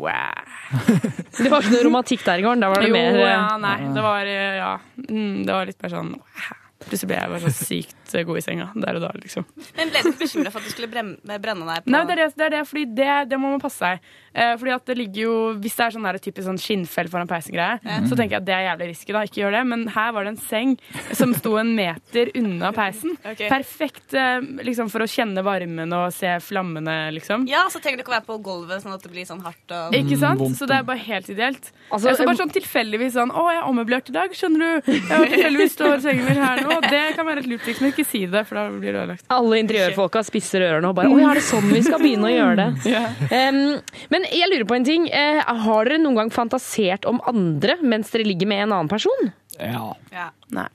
wow. 0.00 0.54
Det 1.36 1.50
var 1.52 1.60
ikke 1.60 1.74
noe 1.74 1.84
romantikk 1.90 2.24
der 2.24 2.40
i 2.40 2.46
går. 2.46 2.56
Da 2.64 2.70
var 2.72 2.80
det 2.80 2.88
jo, 2.88 2.96
mer 2.96 3.18
eh, 3.20 3.28
ja, 3.34 3.56
nei. 3.60 3.74
Det 3.92 4.06
var, 4.08 4.30
eh, 4.32 4.56
ja, 4.62 4.70
mm, 5.10 5.34
det 5.44 5.52
var 5.58 5.68
litt 5.68 5.84
mer 5.84 5.92
sånn 5.98 6.14
wow. 6.16 6.62
Plutselig 6.86 7.08
ble 7.10 7.16
jeg 7.20 7.30
bare 7.32 7.50
så 7.50 7.66
sykt 7.66 8.05
eh, 8.14 8.26
god 8.26 8.38
i 8.38 8.44
senga 8.44 8.68
der 8.74 8.98
og 8.98 9.06
da, 9.06 9.10
liksom. 9.18 9.46
Men 9.76 9.90
ble 9.92 10.02
du 10.04 10.10
ikke 10.12 10.22
bekymra 10.24 10.52
for 10.52 10.62
at 10.62 10.68
du 10.68 10.74
skulle 10.74 10.90
brenne, 10.92 11.40
brenne 11.42 11.66
deg 11.66 11.86
på 11.86 11.92
Nei, 11.94 12.04
det 12.06 12.16
er 12.16 12.22
det, 12.22 12.28
det, 12.36 12.46
er 12.46 12.54
det 12.56 12.62
fordi 12.68 12.84
det, 12.98 13.10
det 13.32 13.40
må 13.40 13.50
man 13.54 13.62
passe 13.62 13.80
seg. 13.82 14.12
Eh, 14.36 14.52
fordi 14.60 14.72
at 14.74 14.90
det 14.90 14.96
ligger 14.98 15.22
jo, 15.22 15.34
Hvis 15.64 15.76
det 15.78 15.84
er 15.86 15.94
sånn 15.94 16.06
der, 16.06 16.18
typisk 16.20 16.44
sånn 16.44 16.60
skinnfell 16.60 17.08
foran 17.12 17.30
peisen, 17.30 17.56
mm. 17.56 18.08
Så 18.10 18.18
tenker 18.18 18.36
jeg 18.36 18.42
at 18.42 18.48
det 18.48 18.54
er 18.56 18.64
jævlig 18.66 18.88
risky. 18.92 19.14
da, 19.16 19.24
Ikke 19.24 19.40
gjør 19.42 19.56
det. 19.56 19.62
Men 19.72 19.86
her 19.94 20.12
var 20.12 20.26
det 20.26 20.34
en 20.34 20.42
seng 20.42 20.74
som 21.16 21.32
sto 21.36 21.56
en 21.60 21.72
meter 21.76 22.32
unna 22.36 22.72
peisen. 22.76 23.16
okay. 23.30 23.48
Perfekt 23.48 24.16
eh, 24.16 24.40
liksom 24.66 24.90
for 24.92 25.04
å 25.04 25.08
kjenne 25.10 25.44
varmen 25.46 25.96
og 25.96 26.10
se 26.14 26.36
flammene, 26.44 26.96
liksom. 27.16 27.46
Ja, 27.50 27.66
så 27.72 27.80
trenger 27.80 28.00
du 28.02 28.06
ikke 28.06 28.14
å 28.14 28.18
være 28.18 28.28
på 28.28 28.38
gulvet 28.44 28.84
sånn 28.84 28.96
at 28.96 29.04
det 29.06 29.12
blir 29.14 29.28
sånn 29.28 29.42
hardt 29.46 29.76
og 29.76 29.96
Ikke 29.96 30.20
sant? 30.20 30.44
Så 30.58 30.68
det 30.68 30.80
er 30.80 30.86
bare 30.86 31.02
helt 31.06 31.30
ideelt. 31.32 31.72
Altså, 31.88 32.12
så 32.18 32.26
bare 32.28 32.40
sånn 32.40 32.52
tilfeldigvis 32.54 33.14
sånn 33.16 33.32
'Å, 33.32 33.44
jeg 33.52 33.60
er 33.62 33.70
ommøblert 33.70 34.10
i 34.10 34.14
dag, 34.16 34.32
skjønner 34.36 34.60
du?' 34.60 34.92
Jeg 34.96 35.18
var 35.20 35.30
tilfeldigvis 35.32 35.76
står 35.76 36.02
sengen 36.04 36.28
min 36.28 36.40
her 36.42 36.62
nå. 36.64 36.78
Det 36.86 37.02
kan 37.16 37.26
være 37.28 37.44
et 37.44 37.50
lurt 37.50 37.66
men 37.80 37.92
ikke 37.96 38.06
si 38.08 38.22
det, 38.30 38.44
for 38.48 38.60
da 38.60 38.66
blir 38.70 38.92
det 38.92 39.00
ødelagt. 39.02 39.26
Alle 39.32 39.60
interiørfolka 39.62 40.22
spisser 40.28 40.64
ørene 40.68 40.92
og 40.92 40.98
bare 40.98 41.10
'Å 41.10 41.18
ja, 41.20 41.30
er 41.32 41.40
det 41.40 41.46
sånn 41.48 41.66
vi 41.72 41.82
skal 41.82 42.02
begynne 42.04 42.28
å 42.28 42.34
gjøre 42.36 42.56
det?' 42.60 43.02
Um, 43.36 43.80
men 44.12 44.28
jeg 44.30 44.48
lurer 44.52 44.68
på 44.68 44.76
en 44.76 44.86
ting. 44.86 45.08
Uh, 45.10 45.40
har 45.66 45.88
dere 45.88 45.98
noen 46.02 46.20
gang 46.20 46.30
fantasert 46.30 47.08
om 47.08 47.20
andre 47.26 47.76
mens 47.82 48.10
dere 48.14 48.28
ligger 48.28 48.46
med 48.46 48.66
en 48.66 48.72
annen 48.76 48.92
person? 48.92 49.32
Ja. 49.58 49.92
Ja. 50.12 50.30
Nei. 50.54 50.68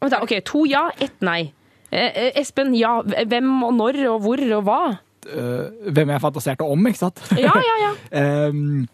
Vent 0.00 0.14
da, 0.14 0.22
Ok, 0.22 0.38
to 0.46 0.64
ja, 0.68 0.88
ett 1.02 1.20
nei. 1.20 1.52
Eh, 1.90 2.12
eh, 2.12 2.32
Espen, 2.40 2.74
ja. 2.76 2.98
Hvem 3.02 3.50
og 3.64 3.74
når 3.78 4.00
og 4.12 4.22
hvor 4.26 4.42
og 4.58 4.64
hva? 4.66 4.82
Uh, 5.28 5.68
hvem 5.92 6.12
jeg 6.14 6.22
fantaserte 6.22 6.64
om, 6.64 6.86
ikke 6.88 7.00
sant? 7.00 7.20
Ja, 7.36 7.52
ja, 7.52 7.76
ja. 7.82 7.90
Ehm, 8.20 8.86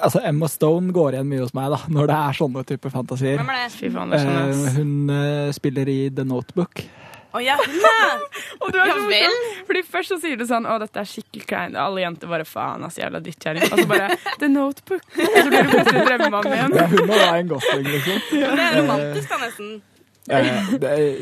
altså, 0.00 0.20
Emma 0.24 0.48
Stone 0.48 0.92
går 0.96 1.16
igjen 1.18 1.28
mye 1.30 1.42
hos 1.44 1.54
meg 1.56 1.72
da, 1.74 1.78
når 1.92 2.10
det 2.10 2.18
er 2.18 2.36
sånne 2.40 2.64
type 2.68 2.90
fantasier. 2.92 3.38
Hvem 3.40 3.50
er 3.54 3.62
det? 3.64 3.72
Fy 3.78 3.90
faen, 3.94 4.12
det 4.14 4.20
skjønner 4.22 4.44
jeg. 4.44 4.60
Eh, 4.60 4.76
hun 4.78 5.16
eh, 5.16 5.48
spiller 5.56 5.90
i 5.92 5.98
The 6.14 6.24
Notebook. 6.28 6.84
Å 7.34 7.40
ja, 7.42 7.56
er 7.58 8.20
Og 8.62 8.68
du 8.70 8.76
er 8.78 8.86
Ja 8.86 8.94
så 8.94 9.06
vel. 9.10 9.24
morsom. 9.26 9.62
Fordi 9.66 9.80
først 9.90 10.12
så 10.12 10.18
sier 10.22 10.36
du 10.38 10.44
sånn 10.46 10.68
Å, 10.70 10.76
dette 10.78 11.00
er 11.02 11.08
skikkelig 11.10 11.46
kleint. 11.50 11.78
Alle 11.82 12.04
jenter 12.04 12.30
bare 12.30 12.46
faen, 12.46 12.84
ass, 12.86 13.00
jævla 13.00 13.18
drittkjerring. 13.24 13.64
Og 13.74 13.80
så 13.82 13.86
bare 13.90 14.10
The 14.38 14.50
Notebook. 14.52 15.02
Og 15.18 15.40
så 15.40 15.48
blir 15.50 15.66
du 15.66 15.72
plutselig 15.72 16.04
drømmemannen 16.10 16.54
igjen. 16.60 16.76
Ja, 16.78 16.86
hun 16.92 17.02
og 17.08 17.16
Ryan 17.18 17.50
Gosling, 17.50 17.88
liksom. 17.90 18.22
Det 18.30 18.68
er 18.68 18.78
romantisk, 18.78 19.32
da, 19.34 19.40
nesten. 19.42 19.72
Eh, 20.30 20.70
det 20.80 20.92
er, 20.94 21.18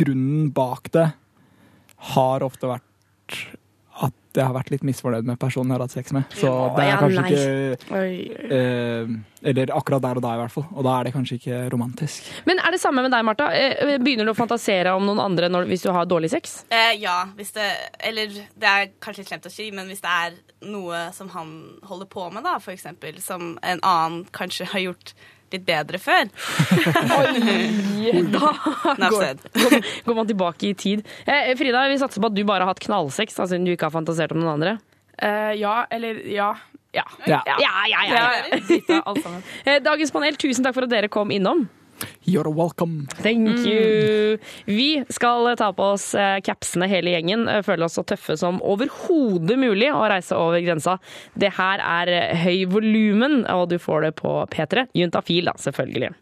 grunnen 0.00 0.48
bak 0.56 0.88
det 0.96 1.04
har 2.16 2.42
ofte 2.48 2.72
vært 2.72 3.36
jeg 4.38 4.46
har 4.48 4.54
vært 4.54 4.70
litt 4.72 4.82
misfornøyd 4.86 5.26
med 5.28 5.38
personen 5.40 5.70
jeg 5.72 5.76
har 5.78 5.84
hatt 5.86 5.94
sex 5.96 6.12
med. 6.16 6.24
Så 6.38 6.46
Ja, 6.48 6.68
det 6.76 6.84
er 6.84 6.88
ja, 6.90 6.98
kanskje 7.02 7.22
nei. 7.22 8.12
ikke 8.22 8.48
eh, 8.56 9.48
Eller 9.50 9.72
akkurat 9.74 10.02
der 10.04 10.20
og 10.20 10.22
da, 10.22 10.34
i 10.36 10.40
hvert 10.42 10.54
fall. 10.54 10.66
Og 10.72 10.84
da 10.86 10.94
er 11.00 11.08
det 11.08 11.12
kanskje 11.16 11.38
ikke 11.40 11.60
romantisk. 11.74 12.28
Men 12.46 12.60
er 12.62 12.70
det 12.76 12.80
samme 12.82 13.02
med 13.02 13.10
deg, 13.14 13.24
Martha? 13.26 13.48
Eh, 13.52 13.96
Begynner 14.02 14.28
du 14.28 14.32
å 14.32 14.38
fantasere 14.38 14.94
om 14.96 15.04
noen 15.08 15.20
andre 15.24 15.50
når, 15.52 15.66
hvis 15.70 15.82
du 15.86 15.90
har 15.94 16.06
dårlig 16.06 16.30
sex? 16.32 16.64
Eh, 16.70 16.94
ja, 17.02 17.18
hvis 17.36 17.52
det 17.56 17.68
Eller 18.00 18.30
det 18.32 18.68
er 18.72 18.90
kanskje 19.02 19.24
litt 19.24 19.32
slemt 19.34 19.50
å 19.50 19.52
si, 19.52 19.70
men 19.74 19.90
hvis 19.90 20.02
det 20.04 20.14
er 20.26 20.38
noe 20.70 21.08
som 21.16 21.28
han 21.34 21.52
holder 21.88 22.06
på 22.06 22.28
med, 22.32 22.44
da, 22.46 22.58
for 22.62 22.72
eksempel, 22.74 23.18
som 23.20 23.56
en 23.62 23.80
annen 23.82 24.24
kanskje 24.32 24.68
har 24.72 24.80
gjort 24.88 25.14
litt 25.56 25.66
bedre 25.68 26.00
før. 26.02 26.30
Da 28.02 29.08
går, 29.08 29.38
går, 29.54 29.74
går 30.04 30.16
man 30.16 30.28
tilbake 30.28 30.66
i 30.68 30.72
tid. 30.78 31.04
Eh, 31.24 31.52
Frida, 31.58 31.84
vi 31.88 32.00
satser 32.00 32.22
på 32.22 32.28
at 32.28 32.34
du 32.36 32.42
bare 32.48 32.66
har 32.66 32.74
hatt 32.74 32.82
knallsex, 32.82 33.36
da, 33.38 33.46
siden 33.48 33.68
du 33.68 33.72
ikke 33.74 33.88
har 33.88 33.94
fantasert 33.94 34.34
om 34.34 34.42
noen 34.42 34.56
andre. 34.56 34.74
Uh, 35.22 35.52
ja, 35.54 35.82
eller 35.92 36.18
ja. 36.26 36.50
Ja. 36.92 37.04
Ja, 37.24 37.40
ja, 37.46 37.54
ja. 37.62 37.70
ja, 37.88 38.00
ja. 38.04 38.32
ja, 38.88 39.14
sammen. 39.22 39.42
Eh, 39.64 39.78
Dagens 39.84 40.12
panel, 40.12 40.36
tusen 40.36 40.66
takk 40.66 40.76
for 40.76 40.88
at 40.88 40.92
dere 40.92 41.08
kom 41.12 41.32
innom. 41.32 41.64
You're 42.24 42.50
welcome. 42.50 43.06
Thank 43.22 43.66
you. 43.66 44.38
Vi 44.64 45.04
skal 45.10 45.56
ta 45.56 45.72
på 45.76 45.88
oss 45.94 46.14
eh, 46.14 46.38
capsene 46.44 46.88
hele 46.90 47.14
gjengen. 47.14 47.48
eh, 47.48 47.62
Føle 47.66 47.84
oss 47.88 47.98
så 47.98 48.04
tøffe 48.06 48.36
som 48.38 48.60
overhodet 48.62 49.58
mulig 49.58 49.90
å 49.92 50.02
reise 50.10 50.38
over 50.38 50.62
grensa. 50.64 50.98
Det 51.34 51.52
her 51.58 51.82
er 51.82 52.12
eh, 52.16 52.44
høy 52.46 52.64
volumen, 52.72 53.42
og 53.50 53.68
du 53.72 53.78
får 53.82 54.08
det 54.08 54.14
på 54.22 54.36
P3. 54.52 54.86
Juntafil, 54.94 55.50
da, 55.50 55.56
selvfølgelig. 55.58 56.12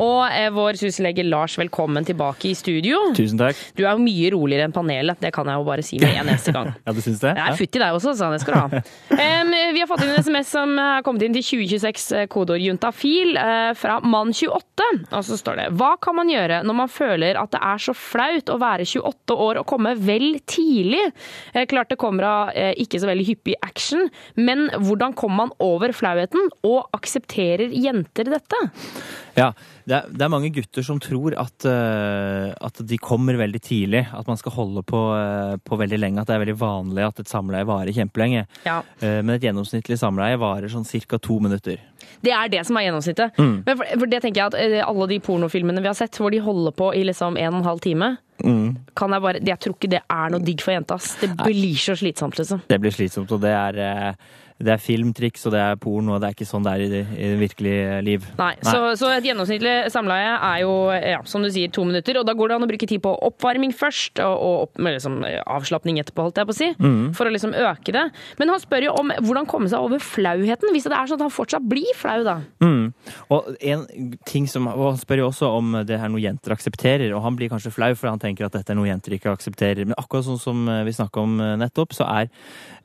Og 0.00 0.22
eh, 0.32 0.48
vår 0.52 0.78
syslege 0.80 1.24
Lars, 1.26 1.58
velkommen 1.60 2.04
tilbake 2.06 2.48
i 2.48 2.54
studio. 2.56 3.10
Tusen 3.16 3.40
takk. 3.40 3.58
Du 3.76 3.82
er 3.84 3.92
jo 3.92 4.00
mye 4.00 4.30
roligere 4.32 4.64
enn 4.68 4.74
panelet, 4.74 5.20
det 5.20 5.32
kan 5.36 5.48
jeg 5.50 5.60
jo 5.60 5.66
bare 5.66 5.84
si 5.84 5.98
med 6.00 6.14
en 6.14 6.30
eneste 6.30 6.54
gang. 6.54 6.70
Ja, 6.82 6.94
du 6.96 7.00
syns 7.04 7.20
det? 7.20 7.34
Det 7.36 7.42
er 7.44 7.56
futt 7.58 7.76
i 7.76 7.80
deg 7.82 7.94
også, 7.94 8.14
sa 8.16 8.28
han. 8.28 8.36
Det 8.36 8.42
skal 8.42 8.56
du 8.56 8.76
ha. 8.76 8.82
Um, 9.22 9.52
vi 9.74 9.80
har 9.80 9.86
fått 9.86 10.02
inn 10.04 10.10
en 10.12 10.22
SMS 10.24 10.48
som 10.54 10.72
er 10.80 11.02
kommet 11.04 11.22
inn 11.26 11.34
til 11.36 11.44
2026, 11.44 12.06
eh, 12.16 12.24
kodeord 12.32 12.62
juntafil, 12.62 13.36
uh, 13.36 13.70
fra 13.78 13.98
mann28. 14.02 14.86
Og 15.12 15.24
så 15.26 15.38
står 15.38 15.60
det 15.60 15.66
Hva 15.78 15.92
kan 16.02 16.16
man 16.16 16.30
gjøre 16.30 16.62
når 16.66 16.78
man 16.78 16.90
føler 16.90 17.38
at 17.38 17.52
det 17.54 17.60
er 17.62 17.82
så 17.84 17.94
flaut 17.96 18.50
å 18.50 18.58
være 18.62 18.86
28 18.88 19.36
år 19.46 19.60
og 19.60 19.68
komme 19.70 19.94
vel 20.00 20.40
tidlig? 20.48 21.04
Uh, 21.54 21.64
klart 21.70 21.92
det 21.92 22.00
kommer 22.02 22.28
av 22.28 22.54
uh, 22.56 22.72
ikke 22.82 23.02
så 23.02 23.10
veldig 23.10 23.28
hyppig 23.28 23.58
action, 23.62 24.08
men 24.40 24.66
hvordan 24.80 25.14
kommer 25.18 25.44
man 25.44 25.54
over 25.62 25.94
flauheten, 25.96 26.48
og 26.66 26.88
aksepterer 26.96 27.72
jenter 27.76 28.32
dette? 28.32 28.62
Ja, 29.38 29.52
det 29.88 29.96
er, 29.96 30.08
det 30.12 30.24
er 30.26 30.32
mange 30.32 30.50
gutter 30.54 30.84
som 30.86 30.98
tror 31.02 31.34
at, 31.40 31.66
uh, 31.66 32.52
at 32.52 32.82
de 32.86 32.98
kommer 33.00 33.38
veldig 33.40 33.60
tidlig. 33.64 34.04
At 34.12 34.28
man 34.28 34.38
skal 34.40 34.54
holde 34.56 34.82
på, 34.86 35.00
uh, 35.16 35.56
på 35.64 35.78
veldig 35.80 36.00
lenge. 36.00 36.20
At 36.22 36.30
det 36.30 36.36
er 36.36 36.44
veldig 36.44 36.58
vanlig 36.60 37.06
at 37.06 37.22
et 37.22 37.32
samleie 37.32 37.66
varer 37.68 37.94
kjempelenge. 37.96 38.44
Ja. 38.66 38.80
Uh, 39.02 39.20
men 39.22 39.36
et 39.36 39.46
gjennomsnittlig 39.48 39.98
samleie 40.00 40.40
varer 40.40 40.68
sånn 40.72 40.86
ca. 40.86 41.18
to 41.18 41.38
minutter. 41.40 41.80
Det 42.22 42.34
er 42.34 42.50
det 42.52 42.66
som 42.66 42.76
er 42.78 42.88
gjennomsnittet. 42.88 43.38
Mm. 43.38 43.56
Men 43.66 43.78
for, 43.78 43.94
for 44.02 44.10
det 44.10 44.20
tenker 44.22 44.42
jeg 44.42 44.52
at 44.52 44.86
alle 44.88 45.08
de 45.10 45.22
pornofilmene 45.22 45.82
vi 45.82 45.90
har 45.90 45.98
sett, 45.98 46.18
hvor 46.20 46.34
de 46.34 46.42
holder 46.42 46.74
på 46.76 46.92
i 46.94 47.06
liksom 47.08 47.38
en 47.40 47.54
og 47.54 47.62
en 47.62 47.70
halv 47.72 47.82
time, 47.84 48.16
Mm. 48.42 48.76
kan 48.98 49.12
jeg 49.12 49.22
bare 49.22 49.38
Jeg 49.44 49.58
tror 49.60 49.74
ikke 49.76 49.90
det 49.92 50.00
er 50.10 50.30
noe 50.32 50.42
digg 50.42 50.62
for 50.64 50.74
jenta. 50.74 50.96
Det 51.20 51.30
blir 51.38 51.76
så 51.78 51.94
slitsomt, 51.94 52.38
liksom. 52.40 52.62
Det 52.66 52.78
blir 52.82 52.90
slitsomt, 52.90 53.30
og 53.30 53.40
det 53.44 53.52
er, 53.54 54.16
det 54.62 54.74
er 54.74 54.82
filmtriks, 54.82 55.44
og 55.48 55.54
det 55.54 55.60
er 55.62 55.78
porno, 55.80 56.16
og 56.16 56.22
det 56.22 56.30
er 56.30 56.36
ikke 56.36 56.48
sånn 56.48 56.66
det 56.66 56.72
er 56.72 56.84
i 56.84 56.88
det, 56.92 57.02
i 57.16 57.30
det 57.32 57.38
virkelige 57.40 57.98
liv. 58.06 58.26
Nei, 58.38 58.52
Så, 58.64 58.78
så 59.00 59.10
et 59.12 59.26
gjennomsnittlig 59.26 59.74
samleie 59.92 60.32
er 60.36 60.62
jo, 60.62 60.74
ja, 60.94 61.20
som 61.28 61.44
du 61.44 61.50
sier, 61.52 61.72
to 61.74 61.84
minutter. 61.88 62.20
Og 62.20 62.26
da 62.28 62.34
går 62.38 62.52
det 62.52 62.58
an 62.58 62.66
å 62.66 62.70
bruke 62.70 62.88
tid 62.90 63.02
på 63.04 63.12
oppvarming 63.28 63.74
først, 63.76 64.22
og, 64.22 64.34
og 64.34 64.56
opp, 64.66 64.82
liksom, 64.86 65.20
avslapning 65.42 66.00
etterpå, 66.02 66.28
holdt 66.28 66.42
jeg 66.42 66.50
på 66.50 66.56
å 66.56 66.58
si. 66.58 66.70
Mm. 66.78 67.04
For 67.18 67.28
å 67.28 67.34
liksom 67.34 67.56
øke 67.58 67.94
det. 67.94 68.06
Men 68.40 68.54
han 68.54 68.62
spør 68.62 68.88
jo 68.88 68.96
om 69.02 69.12
hvordan 69.18 69.50
komme 69.50 69.70
seg 69.72 69.82
over 69.82 70.02
flauheten, 70.02 70.72
hvis 70.74 70.88
det 70.88 70.96
er 70.96 71.10
sånn 71.10 71.20
at 71.20 71.26
han 71.26 71.34
fortsatt 71.34 71.66
blir 71.68 71.90
flau, 71.98 72.20
da. 72.26 72.38
Mm. 72.62 72.92
Og 73.34 73.52
en 73.72 73.86
ting 74.28 74.48
som, 74.50 74.68
og 74.70 74.92
han 74.92 75.00
spør 75.00 75.24
jo 75.24 75.30
også 75.30 75.50
om 75.58 75.76
det 75.88 75.98
er 75.98 76.12
noe 76.12 76.22
jenter 76.22 76.54
aksepterer, 76.54 77.10
og 77.16 77.24
han 77.26 77.38
blir 77.38 77.52
kanskje 77.52 77.74
flau 77.74 77.92
fordi 77.92 78.14
han 78.14 78.22
tenker 78.22 78.46
at 78.46 78.56
dette 78.56 78.72
er 78.72 78.78
noe 78.78 78.88
jenter 78.88 79.16
ikke 79.16 79.32
aksepterer. 79.34 79.86
Men 79.88 79.98
akkurat 79.98 80.26
sånn 80.26 80.40
som 80.40 80.64
vi 80.86 80.94
snakka 80.94 81.22
om 81.22 81.38
eh, 81.42 81.56
nettopp, 81.60 81.94
så 81.96 82.06
er, 82.08 82.30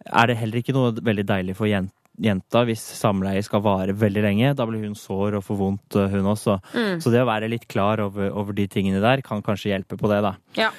er 0.06 0.28
det 0.30 0.38
heller 0.40 0.62
ikke 0.62 0.76
noe 0.76 0.92
veldig 1.04 1.26
deilig 1.28 1.56
for 1.58 1.70
jenta 1.70 2.64
hvis 2.66 2.84
samleie 2.98 3.44
skal 3.46 3.64
vare 3.66 3.96
veldig 3.98 4.26
lenge. 4.26 4.54
Da 4.58 4.68
blir 4.68 4.86
hun 4.86 4.98
sår 4.98 5.40
og 5.40 5.48
får 5.48 5.60
vondt, 5.62 5.98
eh, 5.98 6.12
hun 6.14 6.30
også. 6.34 6.60
Mm. 6.74 7.02
Så 7.04 7.14
det 7.14 7.24
å 7.24 7.30
være 7.30 7.50
litt 7.52 7.68
klar 7.72 8.02
over, 8.04 8.32
over 8.34 8.58
de 8.58 8.68
tingene 8.72 9.02
der 9.04 9.24
kan 9.26 9.44
kanskje 9.46 9.74
hjelpe 9.74 10.00
på 10.00 10.12
det, 10.12 10.22
da. 10.26 10.36
Ja. 10.58 10.72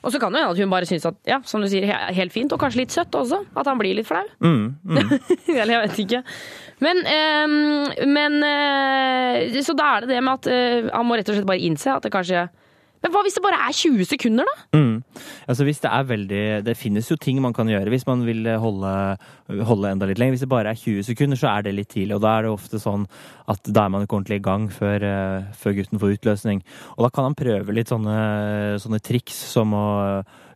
Og 0.00 0.12
så 0.14 0.20
kan 0.20 0.32
det 0.32 0.40
hende 0.40 0.54
at 0.54 0.60
hun 0.60 0.72
bare 0.72 0.88
syns 0.88 1.04
at, 1.08 1.18
ja, 1.28 1.40
som 1.44 1.60
du 1.60 1.68
sier, 1.68 1.84
helt 2.16 2.32
fint, 2.32 2.52
og 2.54 2.60
kanskje 2.62 2.84
litt 2.84 2.94
søtt 2.94 3.14
også. 3.16 3.42
At 3.58 3.68
han 3.68 3.80
blir 3.80 3.96
litt 3.98 4.08
flau. 4.08 4.22
Mm, 4.40 4.76
mm. 4.84 5.12
Eller 5.60 5.74
jeg 5.74 5.82
vet 5.82 6.00
ikke. 6.04 6.22
Men, 6.80 7.02
eh, 7.04 8.06
men 8.08 8.40
eh, 8.46 9.60
Så 9.66 9.76
da 9.76 9.96
er 9.96 10.06
det 10.06 10.14
det 10.14 10.22
med 10.24 10.40
at 10.40 10.48
eh, 10.48 10.88
han 10.88 11.06
må 11.06 11.18
rett 11.18 11.28
og 11.28 11.36
slett 11.36 11.48
bare 11.48 11.64
innse 11.66 11.92
at 11.92 12.06
det 12.06 12.14
kanskje 12.14 12.48
Men 13.00 13.12
hva 13.14 13.22
hvis 13.24 13.36
det 13.38 13.42
bare 13.44 13.60
er 13.64 13.76
20 13.76 14.08
sekunder, 14.10 14.48
da? 14.48 14.78
Mm. 14.78 15.22
Altså 15.48 15.64
hvis 15.66 15.80
det 15.80 15.90
er 15.90 16.08
veldig 16.08 16.42
Det 16.66 16.74
finnes 16.76 17.08
jo 17.08 17.16
ting 17.20 17.40
man 17.42 17.54
kan 17.56 17.68
gjøre 17.70 17.92
hvis 17.92 18.06
man 18.08 18.26
vil 18.26 18.44
holde, 18.60 18.92
holde 19.66 19.92
enda 19.94 20.08
litt 20.08 20.20
lenger. 20.20 20.36
Hvis 20.36 20.44
det 20.44 20.52
bare 20.52 20.74
er 20.74 20.80
20 20.80 21.08
sekunder, 21.08 21.40
så 21.40 21.50
er 21.54 21.64
det 21.66 21.76
litt 21.78 21.90
tidlig. 21.94 22.18
Og 22.18 22.24
da 22.24 22.36
er 22.36 22.46
det 22.46 22.52
ofte 22.52 22.82
sånn 22.82 23.06
at 23.50 23.72
da 23.72 23.86
er 23.86 23.94
man 23.94 24.04
ikke 24.04 24.18
ordentlig 24.18 24.40
i 24.40 24.44
gang 24.44 24.68
før, 24.72 25.06
eh, 25.06 25.48
før 25.58 25.78
gutten 25.80 26.02
får 26.02 26.18
utløsning. 26.18 26.62
Og 26.98 27.06
da 27.06 27.10
kan 27.14 27.30
han 27.30 27.38
prøve 27.38 27.74
litt 27.74 27.90
sånne, 27.90 28.20
sånne 28.82 29.02
triks 29.02 29.40
som 29.56 29.74
å 29.74 29.88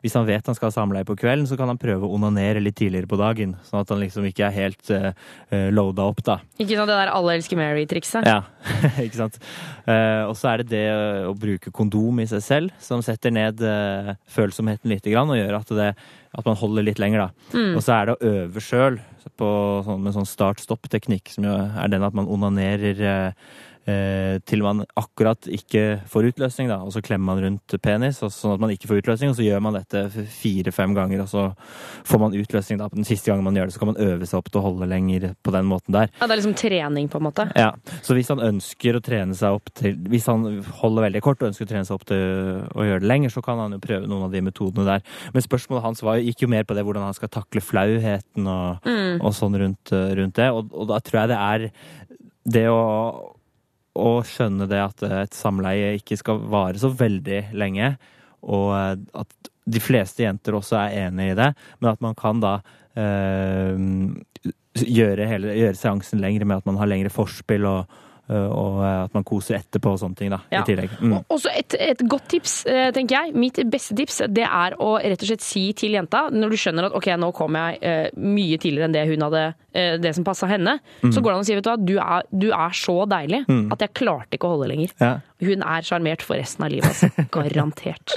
Hvis 0.04 0.14
han 0.18 0.26
vet 0.28 0.44
han 0.44 0.56
skal 0.56 0.68
ha 0.68 0.74
samleie 0.74 1.06
på 1.08 1.16
kvelden, 1.16 1.46
så 1.48 1.56
kan 1.56 1.70
han 1.72 1.80
prøve 1.80 2.04
å 2.04 2.12
onanere 2.12 2.60
litt 2.60 2.76
tidligere 2.76 3.08
på 3.08 3.16
dagen. 3.16 3.54
Sånn 3.64 3.80
at 3.80 3.92
han 3.92 4.02
liksom 4.02 4.26
ikke 4.28 4.50
er 4.50 4.52
helt 4.52 4.90
uh, 4.92 5.14
loada 5.72 6.04
opp, 6.04 6.20
da. 6.26 6.38
Ikke 6.58 6.76
sant, 6.76 6.90
det 6.92 6.98
der 6.98 7.12
Alle 7.14 7.38
elsker 7.38 7.56
Mary-trikset? 7.56 8.28
Ja, 8.28 8.42
ikke 9.06 9.22
sant. 9.22 9.40
Uh, 9.88 10.28
og 10.28 10.36
så 10.36 10.52
er 10.52 10.60
det 10.60 10.68
det 10.74 10.84
å 11.24 11.32
bruke 11.38 11.72
kondom 11.72 12.20
i 12.20 12.28
seg 12.28 12.44
selv 12.44 12.76
som 12.84 13.00
setter 13.04 13.32
ned 13.32 13.64
uh, 13.64 14.12
følsomheten 14.28 14.92
litt 14.92 15.08
grann, 15.08 15.32
og 15.32 15.40
gjør 15.40 15.58
at, 15.62 15.74
det, 15.80 15.90
at 16.36 16.52
man 16.52 16.60
holder 16.60 16.88
litt 16.90 17.00
lenger. 17.00 17.26
da. 17.26 17.50
Mm. 17.56 17.72
Og 17.72 17.82
så 17.86 17.96
er 17.96 18.10
det 18.10 18.16
å 18.18 18.34
øve 18.34 18.64
sjøl 18.64 19.00
sånn, 19.24 20.02
med 20.04 20.14
sånn 20.14 20.28
start-stopp-teknikk, 20.28 21.32
som 21.32 21.48
jo 21.48 21.54
er 21.54 21.92
den 21.92 22.04
at 22.04 22.16
man 22.16 22.28
onanerer 22.30 23.00
eh, 23.00 23.46
eh, 23.86 24.38
til 24.48 24.62
man 24.64 24.84
akkurat 24.96 25.48
ikke 25.50 26.00
får 26.10 26.30
utløsning, 26.32 26.68
da, 26.70 26.78
og 26.84 26.92
så 26.94 27.02
klemmer 27.04 27.34
man 27.34 27.42
rundt 27.44 27.74
penis, 27.84 28.20
sånn 28.22 28.54
at 28.54 28.62
man 28.62 28.72
ikke 28.74 28.88
får 28.90 29.02
utløsning, 29.02 29.32
og 29.32 29.38
så 29.38 29.46
gjør 29.46 29.62
man 29.64 29.76
dette 29.78 30.04
fire-fem 30.10 30.94
ganger, 30.96 31.22
og 31.24 31.28
så 31.30 31.44
får 32.08 32.22
man 32.22 32.36
utløsning 32.38 32.80
da. 32.80 32.88
På 32.92 32.98
den 32.98 33.08
siste 33.08 33.30
gangen 33.30 33.44
man 33.46 33.56
gjør 33.58 33.68
det, 33.70 33.74
så 33.76 33.82
kan 33.82 33.92
man 33.92 34.00
øve 34.00 34.28
seg 34.28 34.38
opp 34.40 34.50
til 34.50 34.60
å 34.60 34.64
holde 34.68 34.88
lenger 34.90 35.34
på 35.44 35.54
den 35.54 35.68
måten 35.70 35.96
der. 35.96 36.10
Ja, 36.20 36.26
det 36.26 36.36
er 36.36 36.42
liksom 36.42 36.56
trening, 36.58 37.08
på 37.12 37.20
en 37.20 37.26
måte? 37.28 37.48
Ja, 37.58 37.70
så 38.04 38.16
hvis 38.18 38.30
han 38.32 38.42
ønsker 38.44 38.98
å 38.98 39.02
trene 39.04 39.36
seg 39.38 39.58
opp 39.58 39.70
til 39.74 39.96
Hvis 40.10 40.26
han 40.30 40.44
holder 40.80 41.06
veldig 41.08 41.22
kort 41.24 41.42
og 41.42 41.48
ønsker 41.50 41.66
å 41.66 41.70
trene 41.70 41.86
seg 41.88 41.96
opp 41.98 42.04
til 42.08 42.24
å 42.74 42.84
gjøre 42.86 43.02
det 43.04 43.08
lenger, 43.10 43.32
så 43.34 43.42
kan 43.44 43.58
han 43.62 43.72
jo 43.76 43.80
prøve 43.82 44.08
noen 44.10 44.26
av 44.28 44.32
de 44.34 44.42
metodene 44.44 44.84
der. 44.88 45.04
Men 45.34 45.44
spørsmålet 45.44 45.84
hans 45.84 46.02
var, 46.04 46.20
gikk 46.22 46.44
jo 46.44 46.50
mer 46.52 46.64
på 46.68 46.74
det 46.76 46.84
hvordan 46.86 47.06
han 47.08 47.16
skal 47.16 47.30
takle 47.32 47.62
flauheten 47.64 48.46
og, 48.48 48.80
Mm. 48.84 49.20
og 49.24 49.32
sånn 49.36 49.56
rundt, 49.58 49.90
rundt 49.92 50.34
det. 50.36 50.50
Og, 50.52 50.68
og 50.72 50.88
da 50.90 50.98
tror 51.00 51.20
jeg 51.20 51.28
det 51.32 51.38
er 51.40 51.64
det 52.54 52.64
å 52.68 52.80
å 53.94 54.18
skjønne 54.26 54.66
det 54.70 54.80
at 54.82 55.04
et 55.06 55.36
samleie 55.36 55.94
ikke 55.98 56.18
skal 56.18 56.42
vare 56.50 56.80
så 56.80 56.90
veldig 56.90 57.40
lenge, 57.54 57.94
og 58.44 58.72
at 58.74 59.50
de 59.64 59.80
fleste 59.80 60.24
jenter 60.24 60.56
også 60.58 60.76
er 60.82 61.06
enig 61.06 61.30
i 61.32 61.36
det, 61.38 61.50
men 61.80 61.92
at 61.94 62.02
man 62.04 62.16
kan 62.18 62.42
da 62.42 62.58
eh, 62.98 63.78
gjøre, 64.84 65.28
hele, 65.30 65.54
gjøre 65.56 65.78
seansen 65.78 66.20
lengre 66.22 66.48
med 66.48 66.60
at 66.60 66.68
man 66.68 66.80
har 66.80 66.90
lengre 66.90 67.12
forspill 67.14 67.64
og, 67.70 67.86
eh, 67.88 68.13
og 68.30 68.78
at 68.84 69.12
man 69.14 69.24
koser 69.24 69.58
etterpå 69.58 69.92
og 69.92 69.98
sånne 70.00 70.16
ting, 70.16 70.30
da, 70.30 70.38
Ja. 70.50 70.62
i 70.62 70.64
tillegg. 70.64 70.90
Mm. 71.00 71.12
Og 71.18 71.24
også 71.36 71.50
et, 71.56 71.74
et 71.78 71.98
godt 72.08 72.28
tips, 72.28 72.66
eh, 72.66 72.90
tenker 72.90 73.18
jeg. 73.18 73.34
Mitt 73.34 73.54
beste 73.70 73.94
tips 73.94 74.22
det 74.32 74.46
er 74.48 74.76
å 74.80 74.94
rett 75.02 75.20
og 75.20 75.28
slett 75.28 75.42
si 75.44 75.72
til 75.76 75.92
jenta, 75.92 76.30
når 76.32 76.50
du 76.50 76.56
skjønner 76.56 76.84
at 76.88 76.92
ok, 76.96 77.06
nå 77.20 77.32
kom 77.36 77.54
jeg 77.54 77.78
eh, 77.82 78.08
mye 78.16 78.56
tidligere 78.58 78.84
enn 78.88 78.92
det 78.96 79.06
hun 79.08 79.20
hadde, 79.26 79.54
eh, 79.74 79.96
det 79.98 80.14
som 80.14 80.24
passa 80.24 80.46
henne, 80.48 80.78
Mm. 81.02 81.12
så 81.12 81.20
går 81.20 81.30
det 81.30 81.34
an 81.34 81.42
å 81.42 81.44
si 81.44 81.54
vet 81.54 81.64
du 81.64 81.70
hva, 81.70 81.76
du 81.84 81.98
er, 81.98 82.22
du 82.32 82.48
er 82.52 82.70
så 82.72 82.96
deilig 83.08 83.44
Mm. 83.48 83.72
at 83.72 83.78
jeg 83.80 83.92
klarte 83.94 84.30
ikke 84.38 84.48
å 84.48 84.56
holde 84.56 84.68
lenger. 84.72 84.90
Ja. 85.00 85.20
Hun 85.42 85.64
er 85.66 85.82
sjarmert 85.82 86.22
for 86.22 86.38
resten 86.38 86.62
av 86.62 86.70
livet, 86.70 86.86
altså. 86.86 87.08
Garantert. 87.34 88.14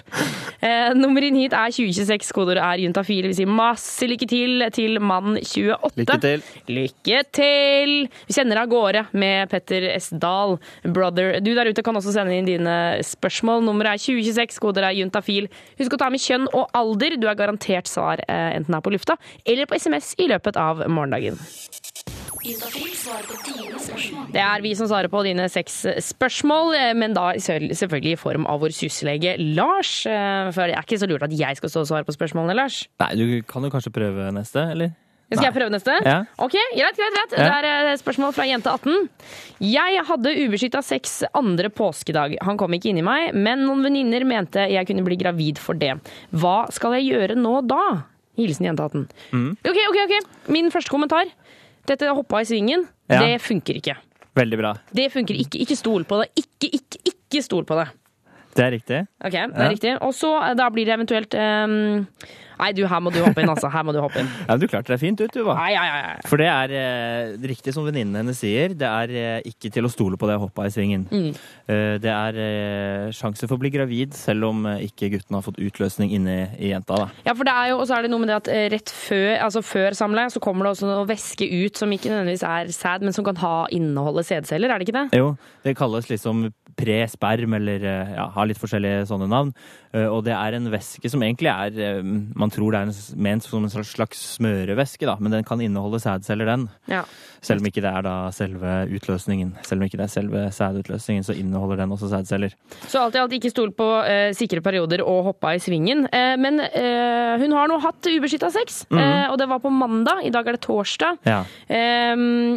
Eh, 0.61 0.93
nummer 0.93 1.25
inn 1.25 1.39
hit 1.39 1.55
er 1.57 1.73
2026. 1.73 2.29
Kodeordet 2.35 2.61
er 2.61 2.83
juntafil. 2.83 3.25
Vi 3.31 3.39
sier 3.39 3.49
masse 3.49 4.05
lykke 4.05 4.27
til 4.29 4.65
til 4.75 4.99
mann 5.01 5.39
28. 5.39 5.97
Lykke 5.97 6.19
til. 6.21 6.45
Lykke 6.69 7.23
til! 7.33 7.95
Vi 8.29 8.37
sender 8.37 8.61
av 8.61 8.69
gårde 8.69 9.07
med 9.17 9.49
Petter 9.49 9.89
S. 9.95 10.11
Dahl, 10.13 10.59
brother. 10.85 11.39
Du 11.41 11.53
der 11.57 11.71
ute 11.71 11.85
kan 11.85 11.97
også 11.97 12.13
sende 12.13 12.37
inn 12.37 12.49
dine 12.49 12.77
spørsmål. 13.05 13.65
Nummeret 13.65 13.97
er 13.97 14.03
2026, 14.05 14.61
kodeordet 14.61 14.91
er 14.91 14.99
juntafil. 15.01 15.49
Husk 15.81 15.97
å 15.97 16.01
ta 16.01 16.11
med 16.13 16.21
kjønn 16.21 16.45
og 16.53 16.69
alder. 16.77 17.17
Du 17.17 17.25
er 17.29 17.39
garantert 17.39 17.89
svar 17.89 18.21
eh, 18.27 18.51
enten 18.59 18.77
her 18.77 18.85
på 18.85 18.93
lufta 18.93 19.17
eller 19.47 19.65
på 19.65 19.81
SMS 19.81 20.13
i 20.21 20.29
løpet 20.29 20.59
av 20.61 20.85
morgendagen. 20.85 21.41
Juntafil 22.45 22.93
svarer 22.95 23.25
på 23.27 23.35
dine 23.43 23.79
spørsmål. 23.81 24.16
Det 24.33 24.41
er 24.43 24.61
vi 24.63 24.73
som 24.75 24.87
svarer 24.89 25.07
på 25.11 25.21
dine 25.25 25.45
seks 25.51 25.79
spørsmål, 26.11 26.73
eh, 26.75 26.93
men 26.97 27.13
da 27.15 27.29
selvfølgelig 27.39 28.13
i 28.17 28.19
form 28.19 28.45
av 28.49 28.59
vår 28.63 28.73
syslege 28.75 29.35
Lars. 29.55 30.05
Eh, 30.05 30.51
For 30.51 30.67
det 30.67 30.75
er 30.77 30.83
ikke 30.83 30.99
så 30.99 31.07
lurt 31.09 31.23
at 31.23 31.31
jeg 31.37 31.57
skal 31.59 31.69
stå 31.71 31.83
og 31.85 31.87
svare 31.91 32.07
på 32.07 32.15
spørsmålene, 32.15 32.55
Lars. 32.57 32.87
Nei, 32.99 33.11
du 33.15 33.41
kan 33.47 33.63
jo 33.63 33.69
kanskje 33.73 33.93
prøve 33.95 34.31
neste, 34.35 34.63
eller? 34.75 34.91
Skal 35.27 35.49
jeg 35.49 35.55
prøve 35.57 35.71
neste? 35.73 35.91
Ja. 36.07 36.21
Ok, 36.39 36.53
greit, 36.71 36.95
greit, 36.95 37.15
greit. 37.17 37.33
Det 37.35 37.67
er 37.67 37.89
et 37.91 37.99
spørsmål 37.99 38.31
fra 38.31 38.45
jente 38.47 38.71
18. 38.71 39.09
Jeg 39.59 40.03
hadde 40.07 40.31
ubeskytta 40.45 40.79
sex 40.87 41.17
andre 41.35 41.67
påskedag. 41.67 42.37
Han 42.47 42.55
kom 42.59 42.71
ikke 42.77 42.93
inn 42.93 43.01
i 43.01 43.03
meg, 43.03 43.33
men 43.35 43.65
noen 43.67 43.83
venninner 43.83 44.23
mente 44.23 44.63
jeg 44.71 44.87
kunne 44.87 45.03
bli 45.03 45.17
gravid 45.19 45.59
for 45.59 45.75
det. 45.75 45.97
Hva 46.31 46.71
skal 46.71 46.95
jeg 46.95 47.09
gjøre 47.11 47.35
nå 47.35 47.57
da? 47.67 48.05
Hilsen 48.39 48.69
jente 48.69 48.87
18. 48.87 49.03
Mm. 49.35 49.51
Ok, 49.67 49.81
ok, 49.89 49.99
ok. 50.05 50.31
Min 50.55 50.71
første 50.71 50.93
kommentar. 50.95 51.27
Dette 51.87 52.07
hoppa 52.15 52.39
i 52.39 52.47
svingen. 52.47 52.87
Ja. 53.11 53.19
Det 53.23 53.41
funker 53.43 53.81
ikke. 53.81 53.97
Veldig 54.37 54.57
bra. 54.59 54.73
Det 54.93 55.07
funker 55.13 55.37
ikke. 55.41 55.59
Ikke 55.65 55.77
stol 55.79 56.05
på 56.07 56.21
det. 56.21 56.29
Ikke, 56.43 56.69
ikke, 56.79 57.01
ikke 57.11 57.41
stol 57.45 57.65
på 57.67 57.77
det. 57.79 57.87
Det 58.57 58.65
er 58.65 58.71
riktig. 58.73 58.99
Ok, 59.21 59.31
det 59.33 59.41
er 59.53 59.63
Ja. 59.63 59.69
riktig. 59.69 59.95
Og 60.01 60.13
så 60.17 60.31
eh, 60.49 60.53
da 60.57 60.69
blir 60.73 60.85
det 60.85 60.93
eventuelt 60.95 61.33
ehm, 61.37 62.05
Nei, 62.57 62.71
du, 62.77 62.83
her 62.89 63.01
må 63.03 63.11
du 63.13 63.19
hoppe 63.23 63.43
inn, 63.43 63.51
altså. 63.53 63.69
Her 63.73 63.83
må 63.87 63.93
du 63.95 63.99
hoppe 64.01 64.21
inn. 64.23 64.29
Ja, 64.47 64.55
men 64.55 64.61
Du 64.63 64.67
klarte 64.71 64.93
deg 64.93 65.01
fint 65.01 65.21
ut, 65.21 65.33
du, 65.33 65.43
hva? 65.45 65.55
Nei, 65.59 65.73
nei, 65.77 65.85
ja. 65.87 66.13
For 66.27 66.41
det 66.41 66.47
er 66.51 66.73
eh, 66.79 67.35
riktig 67.51 67.73
som 67.75 67.85
venninnen 67.87 68.17
hennes 68.21 68.39
sier, 68.41 68.73
det 68.77 68.87
er 68.89 69.13
eh, 69.13 69.47
ikke 69.51 69.71
til 69.73 69.87
å 69.87 69.91
stole 69.93 70.17
på 70.19 70.29
det 70.29 70.37
hoppet 70.41 70.71
i 70.71 70.73
svingen. 70.77 71.05
Mm. 71.11 71.29
Eh, 71.69 71.95
det 72.03 72.11
er 72.13 72.39
eh, 72.41 73.07
sjanse 73.15 73.47
for 73.47 73.57
å 73.57 73.61
bli 73.61 73.71
gravid 73.73 74.15
selv 74.17 74.49
om 74.49 74.65
eh, 74.71 74.85
ikke 74.87 75.11
gutten 75.15 75.37
har 75.37 75.45
fått 75.45 75.61
utløsning 75.61 76.13
inni 76.17 76.37
i 76.57 76.71
jenta. 76.73 76.97
da. 77.05 77.09
Ja, 77.27 77.35
for 77.37 77.47
det 77.47 77.53
er 77.55 77.71
jo, 77.73 77.79
og 77.81 77.87
så 77.89 77.97
er 77.97 78.05
det 78.07 78.13
noe 78.13 78.23
med 78.23 78.31
det 78.33 78.39
at 78.41 78.51
eh, 78.53 78.67
rett 78.73 78.93
før, 78.93 79.33
altså 79.47 79.63
før 79.65 79.97
samleie 79.97 80.33
så 80.33 80.41
kommer 80.43 80.67
det 80.67 80.75
også 80.75 80.89
noe 80.89 81.07
væske 81.09 81.47
ut 81.47 81.77
som 81.79 81.93
ikke 81.93 82.11
nødvendigvis 82.13 82.45
er 82.47 82.71
sæd, 82.75 83.05
men 83.07 83.15
som 83.15 83.25
kan 83.27 83.39
ha 83.43 83.55
inneholde 83.75 84.25
sædceller, 84.27 84.71
er 84.73 84.79
det 84.81 84.87
ikke 84.89 84.97
det? 84.99 85.19
Jo, 85.21 85.33
det 85.65 85.77
kalles 85.79 86.09
liksom 86.11 86.47
pre-sperm, 86.77 87.55
eller 87.57 87.81
eh, 87.89 88.11
ja, 88.17 88.27
har 88.35 88.47
litt 88.49 88.59
forskjellige 88.61 89.07
sånne 89.09 89.27
navn. 89.31 89.53
Eh, 89.93 90.07
Og 90.07 90.23
det 90.25 90.33
er 90.33 90.53
en 90.57 90.69
væske 90.71 91.09
som 91.09 91.21
egentlig 91.23 91.47
er 91.51 91.97
eh, 91.99 92.03
Man 92.35 92.49
tror 92.49 92.71
det 92.71 92.81
er 92.81 93.15
ment 93.17 93.43
som 93.43 93.63
en 93.63 93.69
slags- 93.69 94.37
smørevæske, 94.37 95.05
da, 95.05 95.15
men 95.19 95.31
den 95.31 95.43
kan 95.43 95.59
inneholde 95.61 95.99
sædceller, 95.99 96.45
den. 96.45 96.69
Ja. 96.87 97.03
Selv 97.41 97.61
om 97.61 97.65
ikke 97.69 97.81
det 97.81 97.91
er 97.93 98.01
da 98.01 98.29
selve 98.31 98.87
utløsningen. 98.97 99.53
Selv 99.63 99.79
om 99.79 99.85
ikke 99.85 99.97
det 99.97 100.07
er 100.07 100.13
selve 100.13 100.51
sædutløsningen, 100.51 101.23
så 101.23 101.35
inneholder 101.37 101.77
den 101.77 101.91
også 101.93 102.09
sædceller. 102.09 102.51
Så 102.87 102.99
alt 102.99 103.15
i 103.15 103.19
alt 103.21 103.31
ikke 103.37 103.51
stol 103.53 103.71
på 103.71 103.87
eh, 104.07 104.31
sikre 104.33 104.59
perioder 104.61 105.03
og 105.05 105.23
hoppa 105.31 105.53
i 105.55 105.59
svingen. 105.61 106.07
Eh, 106.11 106.35
men 106.37 106.59
eh, 106.59 107.37
hun 107.39 107.51
har 107.53 107.67
nå 107.69 107.79
hatt 107.81 108.01
ubeskytta 108.09 108.49
sex, 108.51 108.85
Mhm. 108.91 108.99
eh, 108.99 109.27
og 109.31 109.37
det 109.37 109.47
var 109.49 109.59
på 109.59 109.69
mandag. 109.71 110.25
I 110.25 110.29
dag 110.33 110.47
er 110.47 110.57
det 110.57 110.61
torsdag. 110.61 111.17
Ja. 111.25 111.43
Eh, 111.69 112.15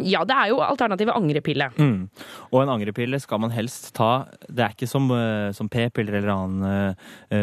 ja, 0.09 0.23
det 0.25 0.35
er 0.35 0.49
jo 0.49 0.59
alternativet 0.65 1.15
angrepille. 1.15 1.69
Mm. 1.77 2.09
Og 2.51 2.63
en 2.63 2.69
angrepille 2.73 3.19
skal 3.21 3.39
man 3.39 3.51
helst 3.51 3.93
ta 3.93 4.25
Det 4.51 4.59
er 4.65 4.73
ikke 4.73 4.87
som, 4.89 5.07
som 5.53 5.69
p-piller 5.69 6.17
eller 6.17 6.33
annen 6.33 6.95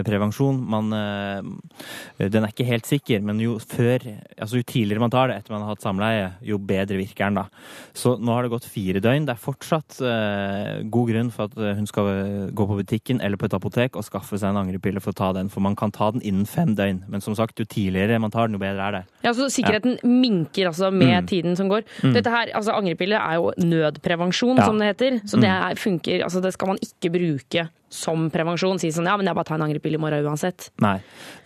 prevensjon. 0.04 0.58
Man, 0.68 0.92
eh, 0.92 2.28
den 2.28 2.44
er 2.44 2.52
ikke 2.52 2.66
helt 2.68 2.86
sikker, 2.88 3.22
men 3.24 3.40
jo 3.40 3.58
før 3.58 3.98
Altså 4.38 4.58
jo 4.60 4.62
tidligere 4.62 5.00
man 5.02 5.10
tar 5.10 5.28
det 5.28 5.36
etter 5.40 5.50
man 5.54 5.62
har 5.64 5.72
hatt 5.74 5.82
samleie, 5.82 6.26
jo 6.46 6.58
bedre 6.58 6.96
virker 7.00 7.26
den, 7.26 7.34
da. 7.40 7.46
Så 7.96 8.12
nå 8.20 8.32
har 8.32 8.42
det 8.46 8.50
gått 8.52 8.64
fire 8.70 9.00
døgn. 9.02 9.26
Det 9.26 9.34
er 9.34 9.40
fortsatt 9.42 9.98
eh, 10.04 10.82
god 10.88 11.08
grunn 11.10 11.30
for 11.34 11.48
at 11.48 11.56
eh, 11.58 11.74
hun 11.78 11.86
skal 11.90 12.06
eh, 12.12 12.50
gå 12.54 12.66
på 12.70 12.76
butikken 12.78 13.20
eller 13.24 13.36
på 13.40 13.48
et 13.48 13.56
apotek 13.58 13.96
og 13.98 14.04
skaffe 14.06 14.38
seg 14.38 14.50
en 14.52 14.60
angrepille 14.62 15.00
for 15.02 15.10
å 15.10 15.18
ta 15.18 15.32
den, 15.32 15.48
for 15.50 15.60
man 15.64 15.74
kan 15.76 15.90
ta 15.94 16.10
den 16.14 16.22
innen 16.22 16.46
fem 16.46 16.74
døgn. 16.78 17.02
Men 17.08 17.20
som 17.24 17.34
sagt, 17.34 17.58
jo 17.58 17.64
tidligere 17.66 18.20
man 18.22 18.30
tar 18.34 18.46
den, 18.46 18.54
jo 18.58 18.62
bedre 18.62 18.86
er 18.86 18.92
det. 19.00 19.04
Ja, 19.26 19.32
så 19.34 19.48
Sikkerheten 19.50 19.98
minker 20.04 20.70
altså 20.70 20.92
med 20.92 21.24
Mm. 21.24 21.26
tiden 21.26 21.56
som 21.56 21.68
går. 21.68 21.82
Mm. 22.04 22.12
Dette 22.14 22.30
her, 22.30 22.52
altså 22.54 22.72
Angrepille 22.76 23.16
er 23.18 23.34
jo 23.40 23.50
nødprevensjon, 23.58 24.56
Ja. 24.58 24.64
som 24.66 24.78
det 24.78 24.94
heter. 24.96 25.20
Så 25.26 25.40
det 25.40 25.48
Mm. 25.50 25.70
er, 25.70 25.74
funker, 25.74 26.22
altså 26.24 26.40
det 26.42 26.52
skal 26.52 26.68
man 26.68 26.78
ikke 26.78 27.10
bruke 27.12 27.68
som 27.90 28.26
prevensjon. 28.30 28.78
Si 28.80 28.90
sånn 28.92 29.06
ja, 29.08 29.16
men 29.16 29.26
jeg 29.26 29.34
bare 29.38 29.48
tar 29.48 29.56
en 29.58 29.64
angrepille 29.68 29.96
i 29.96 30.02
morgen 30.02 30.26
uansett. 30.28 30.68
Nei, 30.84 30.98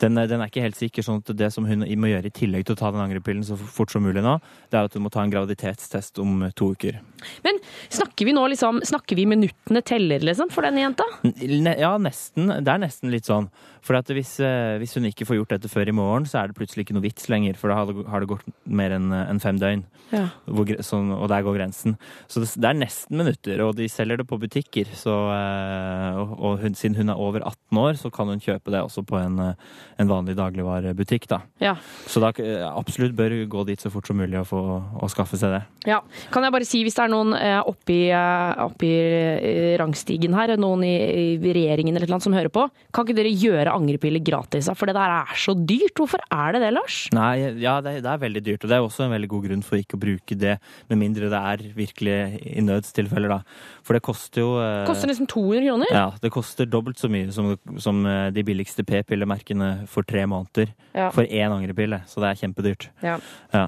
den, 0.02 0.18
er- 0.18 0.26
den 0.30 0.40
er 0.42 0.50
ikke 0.50 0.64
helt 0.64 0.78
sikker. 0.78 1.02
sånn 1.06 1.22
at 1.22 1.30
Det 1.36 1.52
som 1.54 1.64
hun 1.68 1.84
må 1.86 2.10
gjøre 2.10 2.26
i 2.26 2.34
tillegg 2.34 2.64
til 2.66 2.74
å 2.74 2.80
ta 2.82 2.90
den 2.90 3.00
angrepillen 3.04 3.44
så 3.46 3.56
fort 3.58 3.90
som 3.94 4.02
mulig 4.02 4.22
nå, 4.24 4.36
det 4.70 4.78
er 4.80 4.84
at 4.90 4.94
hun 4.98 5.04
må 5.06 5.10
ta 5.14 5.22
en 5.22 5.30
graviditetstest 5.30 6.18
om 6.22 6.48
to 6.58 6.72
uker. 6.74 6.98
Men 7.44 7.60
snakker 7.88 8.26
vi 8.26 8.32
nå 8.34 8.46
liksom, 8.52 8.80
snakker 8.86 9.16
vi 9.16 9.26
minuttene 9.30 9.82
teller, 9.86 10.20
liksom, 10.26 10.50
for 10.50 10.62
denne 10.66 10.82
jenta? 10.82 11.04
Ne, 11.22 11.76
ja, 11.78 11.94
nesten. 12.02 12.50
Det 12.62 12.68
er 12.74 12.82
nesten 12.82 13.10
litt 13.14 13.28
sånn. 13.30 13.48
For 13.82 13.98
at 13.98 14.10
hvis, 14.14 14.36
eh, 14.44 14.78
hvis 14.78 14.94
hun 14.98 15.08
ikke 15.08 15.26
får 15.26 15.40
gjort 15.40 15.54
dette 15.56 15.70
før 15.70 15.90
i 15.90 15.96
morgen, 15.96 16.26
så 16.28 16.40
er 16.40 16.50
det 16.50 16.58
plutselig 16.58 16.86
ikke 16.86 16.96
noe 16.96 17.06
vits 17.06 17.28
lenger. 17.32 17.58
For 17.58 17.72
da 17.72 17.80
har 17.82 18.22
det, 18.22 18.30
gått 18.30 18.46
mer 18.64 18.94
enn 18.94 19.10
en 19.12 19.42
fem 19.42 19.58
døgn. 19.58 19.84
Ja. 20.12 20.28
Hvor, 20.46 20.70
sånn, 20.84 21.10
og 21.16 21.26
der 21.32 21.42
går 21.42 21.58
grensen. 21.58 21.96
Så 22.30 22.42
det, 22.44 22.52
det 22.62 22.68
er 22.68 22.78
nesten 22.78 23.18
minutter, 23.18 23.62
og 23.64 23.74
de 23.78 23.88
selger 23.90 24.22
det 24.22 24.28
på 24.30 24.38
butikker. 24.42 24.92
Så, 24.98 25.16
eh, 25.34 26.20
og, 26.20 26.36
og 26.38 26.62
hun, 26.62 26.76
siden 26.78 26.98
hun 27.00 27.12
er 27.12 27.22
over 27.22 27.42
18 27.42 27.82
år, 27.82 27.98
så 28.00 28.12
kan 28.14 28.30
hun 28.30 28.42
kjøpe 28.42 28.74
det 28.74 28.84
også 28.84 29.04
på 29.08 29.18
en, 29.18 29.40
eh, 29.48 29.82
en 30.02 30.10
vanlig 30.10 30.36
dagligvarebutikk. 30.38 31.26
Da. 31.32 31.42
Ja. 31.62 31.74
Så 32.06 32.22
da 32.22 32.30
eh, 32.38 32.62
absolutt 32.68 33.16
bør 33.18 33.34
gå 33.50 33.66
dit 33.68 33.82
så 33.82 33.90
fort 33.92 34.06
som 34.06 34.20
mulig 34.20 34.38
og, 34.40 34.46
få, 34.52 34.62
og 35.02 35.12
skaffe 35.12 35.40
seg 35.40 35.56
det. 35.56 35.62
Ja. 35.88 36.00
Kan 36.32 36.46
jeg 36.46 36.54
bare 36.54 36.68
si, 36.68 36.82
hvis 36.86 36.96
det 36.98 37.06
er 37.06 37.12
noen 37.12 37.34
eh, 37.34 37.58
oppi, 37.66 37.98
eh, 38.14 38.62
oppi 38.62 38.92
eh, 38.92 39.74
rangstigen 39.80 40.36
her, 40.38 40.54
noen 40.60 40.84
i, 40.86 40.94
i 41.34 41.52
regjeringen 41.56 41.98
eller 41.98 42.10
noe 42.12 42.22
som 42.22 42.36
hører 42.36 42.52
på, 42.52 42.68
kan 42.94 43.06
ikke 43.06 43.18
dere 43.18 43.32
gjøre 43.34 43.71
angrepiller 43.74 44.22
gratis? 44.24 44.68
For 44.78 44.86
det 44.90 44.94
der 44.96 45.14
er 45.20 45.32
så 45.38 45.54
dyrt. 45.58 45.94
Hvorfor 45.98 46.22
er 46.32 46.52
det 46.56 46.62
det, 46.64 46.72
Lars? 46.76 46.98
Nei, 47.16 47.34
ja, 47.62 47.78
det, 47.84 47.98
det 48.04 48.10
er 48.12 48.22
veldig 48.22 48.42
dyrt, 48.46 48.64
og 48.64 48.70
det 48.72 48.76
er 48.78 48.86
også 48.86 49.06
en 49.06 49.14
veldig 49.16 49.28
god 49.32 49.46
grunn 49.48 49.64
for 49.66 49.80
ikke 49.80 49.98
å 49.98 50.02
bruke 50.02 50.38
det, 50.38 50.56
med 50.90 51.00
mindre 51.00 51.30
det 51.32 51.40
er 51.52 51.64
virkelig 51.76 52.16
i 52.56 52.62
nødstilfeller, 52.64 53.32
da. 53.36 53.40
For 53.82 53.96
det 53.98 54.02
koster 54.06 54.44
jo 54.44 54.50
eh, 54.62 54.84
Koster 54.88 55.10
nesten 55.10 55.26
200 55.30 55.64
kroner. 55.66 55.90
Ja, 55.94 56.04
det 56.22 56.30
koster 56.34 56.68
dobbelt 56.70 57.00
så 57.02 57.08
mye 57.10 57.32
som, 57.34 57.52
som 57.82 58.04
eh, 58.06 58.28
de 58.34 58.44
billigste 58.46 58.84
p-pillemerkene 58.86 59.72
for 59.90 60.06
tre 60.06 60.24
måneder. 60.30 60.70
Ja. 60.94 61.08
For 61.14 61.24
én 61.24 61.52
angrepille, 61.54 62.02
så 62.10 62.20
det 62.22 62.30
er 62.34 62.40
kjempedyrt. 62.42 62.88
Ja. 63.02 63.16
Ja. 63.54 63.64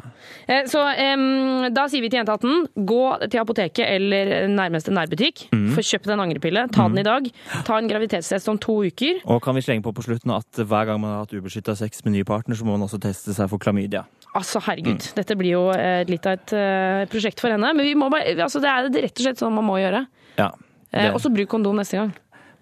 Eh, 0.46 0.64
Så 0.70 0.82
eh, 0.92 1.68
da 1.74 1.86
sier 1.90 2.04
vi 2.04 2.10
til 2.12 2.20
Jentaten, 2.20 2.66
gå 2.86 3.02
til 3.30 3.40
apoteket 3.42 3.84
eller 3.88 4.48
nærmeste 4.52 4.92
nærbutikk. 4.94 5.46
mm. 5.54 5.70
Få 5.74 5.82
kjøpt 5.84 6.10
en 6.14 6.22
angrepille. 6.26 6.66
Ta 6.74 6.86
den 6.90 7.00
i 7.00 7.06
dag. 7.06 7.28
Ta 7.66 7.78
en 7.80 7.88
graviditetstest 7.90 8.48
om 8.52 8.58
to 8.62 8.78
uker. 8.86 9.22
Og 9.30 9.40
kan 9.44 9.56
vi 9.56 9.62
slenge 9.64 9.82
på 9.86 9.93
på 9.96 10.04
slutten 10.06 10.32
at 10.34 10.60
hver 10.60 10.88
gang 10.90 11.00
man 11.02 11.14
har 11.14 11.22
hatt 11.24 11.32
ubeskytta 11.36 11.74
sex 11.78 12.02
med 12.04 12.14
ny 12.16 12.24
partner, 12.28 12.58
så 12.58 12.66
må 12.66 12.74
man 12.76 12.84
også 12.88 13.00
teste 13.02 13.34
seg 13.36 13.48
for 13.52 13.62
klamydia. 13.62 14.04
Altså, 14.34 14.58
herregud. 14.66 15.06
Dette 15.14 15.36
blir 15.38 15.52
jo 15.54 15.62
eh, 15.74 16.02
litt 16.10 16.26
av 16.26 16.34
et 16.40 16.52
eh, 16.58 17.04
prosjekt 17.12 17.38
for 17.42 17.54
henne. 17.54 17.70
Men 17.76 17.86
vi 17.86 17.94
må 17.98 18.08
bare, 18.10 18.34
altså, 18.42 18.58
det 18.62 18.70
er 18.72 18.88
rett 19.06 19.14
og 19.20 19.24
slett 19.28 19.38
sånn 19.42 19.54
man 19.54 19.66
må 19.68 19.76
gjøre. 19.78 20.04
Ja. 20.40 20.50
Eh, 20.90 21.12
Og 21.14 21.20
så 21.22 21.30
bruk 21.30 21.48
kondom 21.54 21.78
neste 21.78 22.00
gang. 22.00 22.10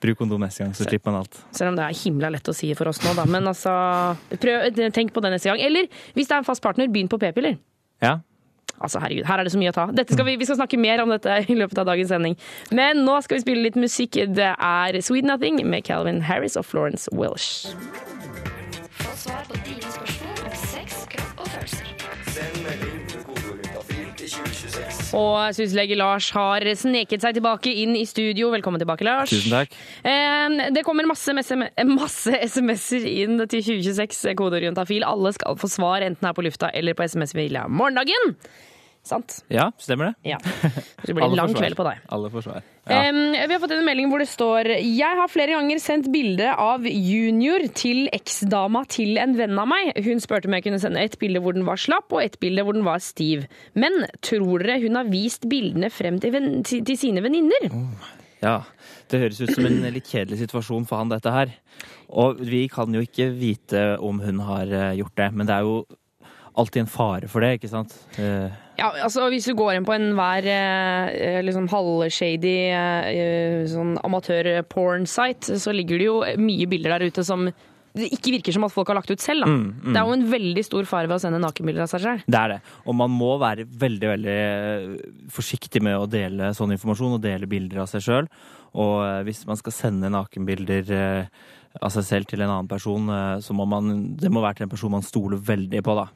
bruk 0.03 0.19
kondom 0.19 0.41
neste 0.43 0.65
gang, 0.65 0.73
så 0.77 0.85
slipper 0.85 1.13
man 1.13 1.21
alt. 1.23 1.37
Selv 1.55 1.71
om 1.73 1.77
det 1.79 1.85
er 1.87 1.97
himla 2.05 2.29
lett 2.35 2.49
å 2.51 2.55
si 2.57 2.73
for 2.75 2.91
oss 2.91 2.99
nå, 3.07 3.15
da. 3.17 3.25
Men 3.25 3.47
altså, 3.49 3.73
prøv, 4.43 4.69
tenk 4.93 5.13
på 5.15 5.23
det 5.25 5.31
neste 5.37 5.49
gang. 5.53 5.61
Eller 5.63 5.87
hvis 6.17 6.27
det 6.29 6.35
er 6.37 6.43
en 6.43 6.49
fast 6.49 6.63
partner, 6.65 6.89
begynn 6.93 7.09
på 7.13 7.21
p-piller. 7.23 7.57
Ja. 8.03 8.17
Altså, 8.83 9.01
herregud, 9.03 9.25
her 9.29 9.39
er 9.39 9.47
det 9.47 9.53
så 9.55 9.61
mye 9.63 9.73
å 9.73 9.77
ta. 9.77 9.87
Skal 10.11 10.27
vi, 10.27 10.37
vi 10.41 10.49
skal 10.49 10.59
snakke 10.59 10.81
mer 10.81 11.03
om 11.05 11.13
dette 11.15 11.39
i 11.47 11.59
løpet 11.59 11.79
av 11.83 11.89
dagens 11.93 12.11
sending. 12.13 12.37
Men 12.75 13.05
nå 13.07 13.19
skal 13.23 13.39
vi 13.39 13.45
spille 13.47 13.67
litt 13.69 13.79
musikk. 13.79 14.19
Det 14.35 14.53
er 14.59 15.01
Sweet 15.03 15.29
Nothing 15.29 15.63
med 15.69 15.87
Calvin 15.87 16.23
Harris 16.27 16.59
og 16.59 16.67
Florence 16.67 17.07
Welsh. 17.15 17.71
Få 19.03 19.15
svar 19.19 19.47
på 19.49 19.59
dine 19.67 19.89
spørsmål 19.91 20.43
om 20.49 20.57
sex, 20.67 21.05
kropp 21.15 21.45
og 21.45 21.49
følelser. 21.55 21.89
Send 22.33 22.59
melding 22.65 22.99
med 23.03 23.25
kodeord 23.27 23.63
juntafil 23.63 24.09
til 24.19 24.33
2026. 24.35 25.01
Og 25.19 25.57
syslege 25.57 25.97
Lars 25.99 26.31
har 26.33 26.65
sneket 26.81 27.25
seg 27.25 27.37
tilbake 27.37 27.73
inn 27.83 27.93
i 27.99 28.05
studio. 28.09 28.49
Velkommen 28.55 28.81
tilbake, 28.81 29.05
Lars. 29.07 29.33
Tusen 29.33 29.53
takk. 29.53 29.75
Det 30.73 30.85
kommer 30.87 31.09
masse 31.11 31.35
SMS-er 31.35 33.07
inn 33.11 33.39
til 33.45 33.61
2026, 33.61 34.33
kodeorientafil. 34.41 35.05
Alle 35.07 35.35
skal 35.37 35.59
få 35.61 35.71
svar, 35.71 36.05
enten 36.07 36.29
her 36.31 36.37
på 36.37 36.47
lufta 36.47 36.73
eller 36.73 36.97
på 36.97 37.05
SMS 37.07 37.37
via 37.37 37.67
morgendagen. 37.69 38.37
Sant? 39.03 39.41
Ja, 39.51 39.73
stemmer 39.83 40.13
det? 40.13 40.31
Ja. 40.31 40.37
Det 41.03 41.17
blir 41.17 41.25
en 41.27 41.35
lang 41.35 41.51
kveld 41.57 41.75
på 41.75 41.83
deg. 41.83 42.03
Alle 42.15 42.29
forsvar. 42.31 42.63
Ja. 42.87 43.01
Um, 43.11 43.33
vi 43.35 43.51
har 43.51 43.59
fått 43.63 43.75
en 43.75 43.85
melding 43.87 44.09
hvor 44.11 44.23
det 44.23 44.29
står 44.31 44.69
Jeg 44.79 45.19
har 45.19 45.31
flere 45.31 45.55
ganger 45.55 45.79
sendt 45.83 46.09
bilde 46.15 46.49
av 46.51 46.87
junior 46.87 47.65
til 47.79 48.07
eksdama 48.15 48.85
til 48.91 49.19
en 49.23 49.35
venn 49.39 49.59
av 49.59 49.67
meg. 49.71 49.91
Hun 50.07 50.23
spurte 50.23 50.47
om 50.47 50.55
jeg 50.55 50.67
kunne 50.69 50.81
sende 50.83 51.03
et 51.03 51.19
bilde 51.19 51.43
hvor 51.43 51.57
den 51.57 51.67
var 51.67 51.83
slapp, 51.83 52.15
og 52.15 52.23
et 52.23 52.39
bilde 52.43 52.63
hvor 52.63 52.79
den 52.79 52.87
var 52.87 53.03
stiv. 53.03 53.49
Men 53.75 54.05
tror 54.23 54.63
dere 54.63 54.79
hun 54.85 54.99
har 54.99 55.11
vist 55.11 55.49
bildene 55.51 55.91
frem 55.91 56.23
til, 56.23 56.35
ven 56.37 56.53
til, 56.67 56.85
til 56.87 56.99
sine 56.99 57.25
venninner? 57.27 57.67
Ja, 58.43 58.61
det 59.11 59.21
høres 59.23 59.43
ut 59.43 59.53
som 59.55 59.67
en 59.67 59.83
litt 59.95 60.11
kjedelig 60.11 60.41
situasjon 60.45 60.87
for 60.87 61.03
han, 61.03 61.11
dette 61.11 61.35
her. 61.35 61.51
Og 62.15 62.43
vi 62.47 62.69
kan 62.71 62.95
jo 62.95 63.03
ikke 63.03 63.33
vite 63.35 63.83
om 64.03 64.23
hun 64.23 64.43
har 64.47 64.71
eh, 64.71 64.95
gjort 65.01 65.19
det, 65.19 65.29
men 65.35 65.51
det 65.51 65.59
er 65.59 65.67
jo 65.67 65.83
alltid 66.59 66.83
en 66.83 66.91
fare 66.91 67.29
for 67.31 67.45
det, 67.45 67.57
ikke 67.59 67.71
sant? 67.71 67.95
Eh, 68.83 68.87
Ja, 68.87 69.05
altså 69.07 69.29
Hvis 69.31 69.47
du 69.47 69.55
går 69.55 69.77
inn 69.77 69.87
på 69.87 69.95
enhver 69.95 70.47
eh, 70.51 71.43
liksom 71.47 71.69
halvshady 71.71 72.57
eh, 72.75 73.67
sånn 73.71 73.95
amatør-porn-site, 74.03 75.59
så 75.63 75.75
ligger 75.75 76.01
det 76.01 76.09
jo 76.09 76.17
mye 76.43 76.67
bilder 76.67 76.97
der 76.97 77.13
ute 77.13 77.25
som 77.27 77.47
det 77.93 78.09
ikke 78.09 78.33
virker 78.39 78.55
som 78.57 78.65
at 78.65 78.73
folk 78.73 78.89
har 78.89 78.97
lagt 78.97 79.11
ut 79.13 79.21
selv. 79.21 79.45
Mm, 79.45 79.65
mm. 79.69 79.89
Det 79.93 80.01
er 80.01 80.07
jo 80.09 80.15
en 80.17 80.29
veldig 80.33 80.63
stor 80.65 80.87
fare 80.89 81.11
ved 81.11 81.19
å 81.19 81.23
sende 81.27 81.41
nakenbilder 81.43 81.85
av 81.85 81.91
seg 81.93 82.01
selv. 82.01 82.23
Det 82.25 82.39
er 82.41 82.55
det. 82.55 82.61
Og 82.89 82.97
man 82.97 83.13
må 83.13 83.35
være 83.43 83.67
veldig 83.69 84.09
veldig 84.15 84.37
forsiktig 85.35 85.83
med 85.85 85.99
å 85.99 86.09
dele 86.09 86.55
sånn 86.57 86.73
informasjon 86.73 87.19
og 87.19 87.25
dele 87.25 87.49
bilder 87.51 87.83
av 87.85 87.91
seg 87.93 88.07
sjøl. 88.07 88.31
Og 88.81 88.95
eh, 89.05 89.19
hvis 89.29 89.45
man 89.49 89.61
skal 89.61 89.77
sende 89.77 90.13
nakenbilder 90.13 90.95
eh, 90.97 91.45
av 91.85 91.93
seg 91.93 92.09
selv 92.09 92.33
til 92.33 92.41
en 92.41 92.55
annen 92.55 92.71
person, 92.71 93.13
eh, 93.13 93.37
så 93.45 93.57
må 93.57 93.69
man 93.69 94.17
Det 94.17 94.33
må 94.33 94.41
være 94.45 94.63
til 94.63 94.69
en 94.71 94.73
person 94.73 94.97
man 94.97 95.05
stoler 95.05 95.41
veldig 95.53 95.85
på, 95.85 95.99
da. 96.01 96.09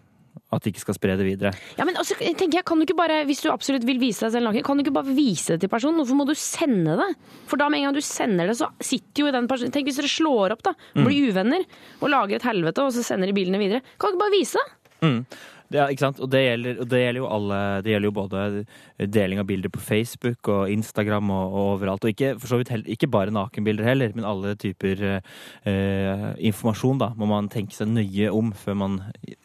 At 0.52 0.62
de 0.64 0.70
ikke 0.72 0.82
skal 0.84 0.96
spre 0.96 1.16
det 1.18 1.26
videre. 1.26 1.52
Ja, 1.78 1.86
men 1.88 1.98
altså, 1.98 2.16
tenker 2.20 2.60
jeg, 2.60 2.66
kan 2.66 2.78
du 2.78 2.86
ikke 2.86 2.98
bare, 2.98 3.22
Hvis 3.28 3.42
du 3.42 3.50
absolutt 3.50 3.86
vil 3.88 4.00
vise 4.02 4.26
deg 4.26 4.36
selv 4.36 4.48
naken, 4.48 4.64
kan 4.66 4.78
du 4.78 4.84
ikke 4.84 4.94
bare 4.94 5.16
vise 5.16 5.56
det 5.56 5.64
til 5.64 5.72
personen? 5.72 5.98
Hvorfor 6.00 6.20
må 6.20 6.28
du 6.28 6.34
sende 6.38 6.96
det? 7.00 7.08
For 7.50 7.60
da 7.60 7.68
med 7.72 7.82
en 7.82 7.88
gang 7.88 7.96
du 7.96 8.04
sender 8.04 8.50
det, 8.50 8.56
så 8.60 8.70
sitter 8.80 9.26
jo 9.26 9.34
den 9.34 9.50
personen 9.50 9.74
Tenk 9.74 9.90
hvis 9.90 9.98
dere 10.00 10.12
slår 10.12 10.56
opp, 10.56 10.64
da. 10.66 10.74
Mm. 10.94 11.04
Blir 11.08 11.32
uvenner 11.32 11.66
og 12.00 12.10
lager 12.12 12.38
et 12.38 12.48
helvete, 12.48 12.84
og 12.84 12.94
så 12.94 13.04
sender 13.06 13.30
de 13.30 13.36
bildene 13.36 13.60
videre. 13.60 13.82
Kan 13.96 14.12
du 14.12 14.16
ikke 14.16 14.24
bare 14.26 14.36
vise 14.36 14.62
det? 14.62 14.76
Mm. 15.06 15.18
Det, 15.72 15.82
ikke 15.92 16.04
sant? 16.04 16.20
Og 16.22 16.30
det 16.30 16.42
gjelder, 16.44 16.80
og 16.82 16.88
det 16.90 17.00
gjelder 17.02 17.20
jo 17.20 17.28
alle 17.36 17.58
Det 17.82 17.92
gjelder 17.92 18.10
jo 18.10 18.16
både 18.16 18.42
deling 19.16 19.40
av 19.42 19.48
bilder 19.48 19.72
på 19.72 19.82
Facebook 19.82 20.50
og 20.52 20.70
Instagram 20.70 21.30
og, 21.34 21.44
og 21.46 21.72
overalt. 21.74 22.06
Og 22.06 22.14
ikke, 22.14 22.32
for 22.40 22.52
så 22.52 22.60
vidt 22.60 22.72
heller, 22.74 22.92
ikke 22.92 23.10
bare 23.10 23.34
nakenbilder 23.34 23.88
heller, 23.88 24.14
men 24.14 24.28
alle 24.28 24.54
typer 24.60 25.04
eh, 25.10 26.26
informasjon 26.50 27.02
da, 27.02 27.12
må 27.18 27.28
man 27.30 27.50
tenke 27.52 27.76
seg 27.76 27.90
nøye 27.92 28.30
om 28.32 28.52
før 28.56 28.80
man 28.84 28.98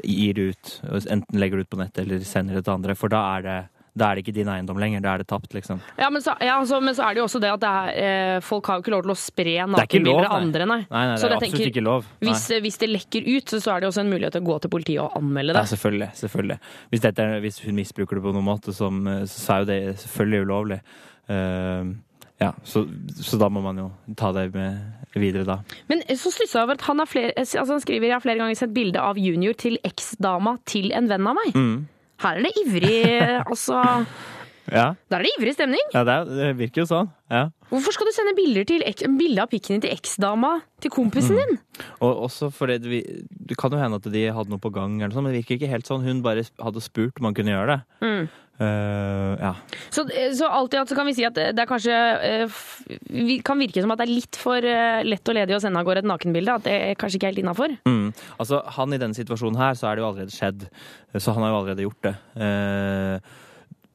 gir 0.06 0.38
det 0.38 0.50
ut. 0.54 0.74
Enten 1.02 1.42
legger 1.42 1.60
det 1.60 1.68
ut 1.68 1.74
på 1.74 1.82
nettet 1.82 2.06
eller 2.06 2.26
sender 2.28 2.60
det 2.60 2.66
til 2.68 2.78
andre. 2.78 2.98
For 2.98 3.12
da 3.12 3.24
er 3.38 3.48
det, 3.48 3.60
da 3.98 4.08
er 4.08 4.18
det 4.18 4.24
ikke 4.24 4.36
din 4.38 4.50
eiendom 4.52 4.80
lenger. 4.80 5.02
Da 5.04 5.14
er 5.14 5.24
det 5.24 5.28
tapt, 5.28 5.52
liksom. 5.56 5.82
Ja, 6.00 6.08
men 6.14 6.24
så, 6.24 6.36
ja, 6.40 6.56
så, 6.68 6.80
men 6.84 6.96
så 6.96 7.04
er 7.08 7.16
det 7.16 7.22
jo 7.22 7.26
også 7.28 7.42
det 7.44 7.50
at 7.52 7.64
det 7.64 7.72
er, 7.72 7.90
eh, 8.38 8.44
folk 8.46 8.70
har 8.72 8.80
jo 8.80 8.86
ikke 8.86 8.94
lov 8.94 9.04
til 9.04 9.14
å 9.14 9.18
spre 9.20 9.56
er 9.66 9.72
nakenbilder 9.72 10.30
av 10.30 10.36
andre, 10.38 10.68
nei. 10.70 10.78
Nei, 10.86 11.02
nei, 11.10 11.16
det 11.16 11.24
Så 11.24 11.28
er 11.28 11.36
absolutt 11.36 11.72
ikke 11.74 11.84
lov. 11.84 12.08
Hvis, 12.24 12.46
eh, 12.56 12.62
hvis 12.64 12.80
det 12.80 12.90
lekker 12.92 13.28
ut, 13.28 13.52
så, 13.52 13.60
så 13.64 13.74
er 13.76 13.84
det 13.84 13.90
også 13.92 14.06
en 14.06 14.14
mulighet 14.14 14.38
til 14.38 14.46
å 14.46 14.50
gå 14.52 14.60
til 14.64 14.74
politiet 14.78 15.04
og 15.04 15.18
anmelde 15.20 15.56
Ja, 15.58 15.60
det. 15.66 15.74
selvfølgelig. 15.74 16.12
selvfølgelig. 16.22 16.60
Hvis, 16.94 17.04
dette, 17.08 17.28
hvis 17.44 17.60
hun 17.66 17.76
misbruker 17.82 18.20
det 18.22 18.24
på 18.30 18.36
noen 18.38 18.48
måte, 18.48 18.76
som, 18.78 19.04
så 19.28 19.58
er 19.58 19.66
jo 19.66 19.70
det 19.74 19.82
selvfølgelig 20.06 20.48
ulovlig. 20.48 20.80
Uh, 21.32 21.92
ja, 22.42 22.54
så, 22.64 22.88
så 23.22 23.38
da 23.38 23.52
må 23.54 23.62
man 23.62 23.78
jo 23.78 23.92
ta 24.18 24.32
det 24.34 24.48
med 24.56 24.80
videre 25.14 25.46
da. 25.46 25.60
Men 25.92 26.02
eh, 26.08 26.18
så 26.18 26.32
stusser 26.34 26.58
jeg 26.58 26.66
over 26.66 26.80
at 26.80 26.86
han, 26.88 27.02
har 27.04 27.10
flere, 27.10 27.34
eh, 27.36 27.46
altså 27.46 27.76
han 27.76 27.84
skriver 27.84 28.10
jeg 28.10 28.16
har 28.16 28.24
flere 28.24 28.42
ganger 28.42 28.58
sett 28.58 28.74
bilde 28.74 29.02
av 29.02 29.20
junior 29.22 29.54
til 29.62 29.78
eksdama 29.86 30.56
til 30.70 30.90
en 30.98 31.10
venn 31.12 31.30
av 31.30 31.38
meg. 31.38 31.54
Mm. 31.54 31.76
Her 32.22 32.38
er 32.40 32.46
det 32.48 32.54
ivrig, 32.66 33.00
altså 33.52 33.82
Ja, 34.72 34.92
Da 35.10 35.18
er 35.18 35.26
det 35.26 35.32
ivrig 35.40 35.54
stemning. 35.56 35.82
ja 35.94 36.04
det, 36.08 36.14
er, 36.14 36.30
det 36.38 36.50
virker 36.60 36.84
jo 36.84 36.88
sånn. 36.88 37.10
Ja. 37.34 37.48
Hvorfor 37.72 37.96
skal 37.96 38.08
du 38.08 38.14
sende 38.16 38.36
bilder 38.38 38.68
til 38.70 38.84
bilder 39.18 39.44
av 39.46 39.50
pikken 39.52 39.76
din 39.78 39.82
til 39.88 39.92
eksdama 39.96 40.52
til 40.84 40.92
kompisen 40.94 41.40
din? 41.40 41.58
Og 42.04 42.22
også 42.28 42.52
fordi 42.54 42.78
det, 42.84 43.02
det 43.50 43.58
kan 43.60 43.74
jo 43.74 43.80
hende 43.82 43.98
at 44.00 44.08
de 44.14 44.24
hadde 44.32 44.52
noe 44.54 44.62
på 44.62 44.72
gang, 44.76 45.00
eller 45.02 45.16
sånt, 45.16 45.26
men 45.26 45.34
det 45.34 45.42
virker 45.42 45.58
ikke 45.58 45.72
helt 45.74 45.90
sånn. 45.90 46.06
Hun 46.06 46.22
bare 46.24 46.46
hadde 46.62 46.84
spurt 46.86 47.20
om 47.20 47.30
han 47.32 47.36
kunne 47.38 47.56
gjøre 47.56 47.74
det. 47.74 47.80
Mm. 48.06 48.30
Eh, 48.62 49.42
ja. 49.42 49.52
Så, 49.90 50.06
så 50.38 50.50
alt 50.50 50.76
i 50.76 50.80
alt 50.82 50.92
så 50.92 50.98
kan 50.98 51.08
vi 51.10 51.16
si 51.18 51.26
at 51.26 51.38
det 51.56 51.68
kanskje 51.70 51.98
uh, 52.46 52.62
kan 53.46 53.62
virke 53.62 53.82
som 53.82 53.94
at 53.94 54.02
det 54.02 54.08
er 54.08 54.14
litt 54.14 54.38
for 54.40 54.62
uh, 54.62 55.02
lett 55.08 55.32
og 55.32 55.38
ledig 55.38 55.58
å 55.58 55.62
sende 55.64 55.82
av 55.82 55.88
gårde 55.88 56.04
et 56.04 56.10
nakenbilde. 56.12 56.58
At 56.62 56.68
det 56.68 56.76
er 56.78 57.00
kanskje 57.00 57.20
ikke 57.20 57.32
helt 57.32 57.44
innafor. 57.44 57.78
Mm. 57.90 58.12
Altså, 58.38 58.62
han 58.78 58.94
i 58.94 59.02
denne 59.02 59.18
situasjonen 59.18 59.62
her, 59.62 59.78
så 59.80 59.90
er 59.90 59.98
det 59.98 60.06
jo 60.06 60.10
allerede 60.12 60.36
skjedd. 60.36 60.68
Så 61.18 61.34
han 61.36 61.46
har 61.46 61.54
jo 61.54 61.62
allerede 61.62 61.88
gjort 61.88 62.06
det. 62.08 62.14
Eh, 62.46 63.32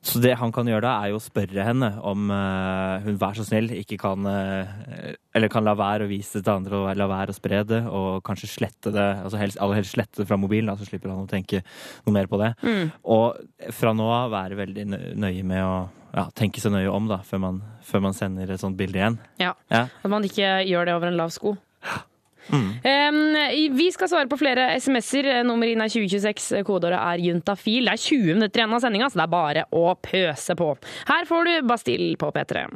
så 0.07 0.21
det 0.23 0.37
han 0.39 0.53
kan 0.55 0.69
gjøre 0.71 0.85
da, 0.85 0.93
er 1.03 1.11
jo 1.11 1.19
å 1.19 1.23
spørre 1.25 1.65
henne 1.67 1.89
om 2.07 2.29
uh, 2.31 3.03
hun 3.03 3.19
vær 3.19 3.35
så 3.35 3.47
snill 3.47 3.73
ikke 3.75 3.99
kan 3.99 4.29
uh, 4.29 4.69
Eller 5.35 5.51
kan 5.51 5.67
la 5.67 5.75
være 5.79 6.07
å 6.07 6.11
vise 6.11 6.39
det 6.39 6.47
til 6.47 6.55
andre 6.55 6.79
og 6.79 7.01
la 7.01 7.09
være 7.11 7.35
å 7.35 7.37
spre 7.37 7.63
det, 7.67 7.83
og 7.91 8.23
kanskje 8.27 8.53
slette 8.53 8.93
det. 8.95 9.07
altså 9.25 9.41
helst, 9.41 9.59
Aller 9.63 9.81
helst 9.81 9.97
slette 9.97 10.23
det 10.23 10.29
fra 10.31 10.39
mobilen, 10.41 10.71
da, 10.71 10.79
så 10.79 10.87
slipper 10.87 11.11
han 11.11 11.27
å 11.27 11.31
tenke 11.31 11.65
noe 12.07 12.15
mer 12.15 12.31
på 12.31 12.41
det. 12.41 12.53
Mm. 12.63 12.95
Og 13.17 13.73
fra 13.75 13.95
nå 13.97 14.09
av 14.15 14.33
være 14.35 14.61
veldig 14.63 14.87
nøye 15.19 15.47
med 15.47 15.65
å 15.67 15.77
ja, 16.17 16.27
tenke 16.39 16.63
seg 16.63 16.73
nøye 16.75 16.93
om 16.93 17.11
da, 17.11 17.21
før 17.27 17.43
man, 17.43 17.63
før 17.85 18.07
man 18.09 18.17
sender 18.17 18.53
et 18.53 18.63
sånt 18.63 18.79
bilde 18.79 19.03
igjen. 19.03 19.19
Ja. 19.43 19.53
Ja. 19.73 19.87
At 19.91 20.13
man 20.13 20.25
ikke 20.27 20.61
gjør 20.69 20.89
det 20.89 20.97
over 20.97 21.11
en 21.11 21.19
lav 21.21 21.35
sko. 21.35 21.57
Mm. 22.49 23.77
Vi 23.77 23.89
skal 23.95 24.11
svare 24.11 24.31
på 24.31 24.39
flere 24.41 24.69
SMS-er. 24.81 25.31
Nummer 25.47 25.69
inn 25.71 25.83
er 25.83 25.93
2026. 25.93 26.63
Kodeåret 26.67 27.01
er 27.01 27.25
juntafil. 27.27 27.89
Det 27.89 27.97
er 27.97 28.05
20 28.07 28.37
minutter 28.41 28.63
igjen 28.63 28.77
av 28.77 28.85
sendinga, 28.85 29.11
så 29.11 29.21
det 29.21 29.27
er 29.27 29.33
bare 29.37 29.65
å 29.75 29.87
pøse 29.99 30.59
på. 30.59 30.75
Her 31.09 31.27
får 31.29 31.49
du 31.49 31.57
Bastille 31.67 32.13
på 32.21 32.31
P3. 32.35 32.69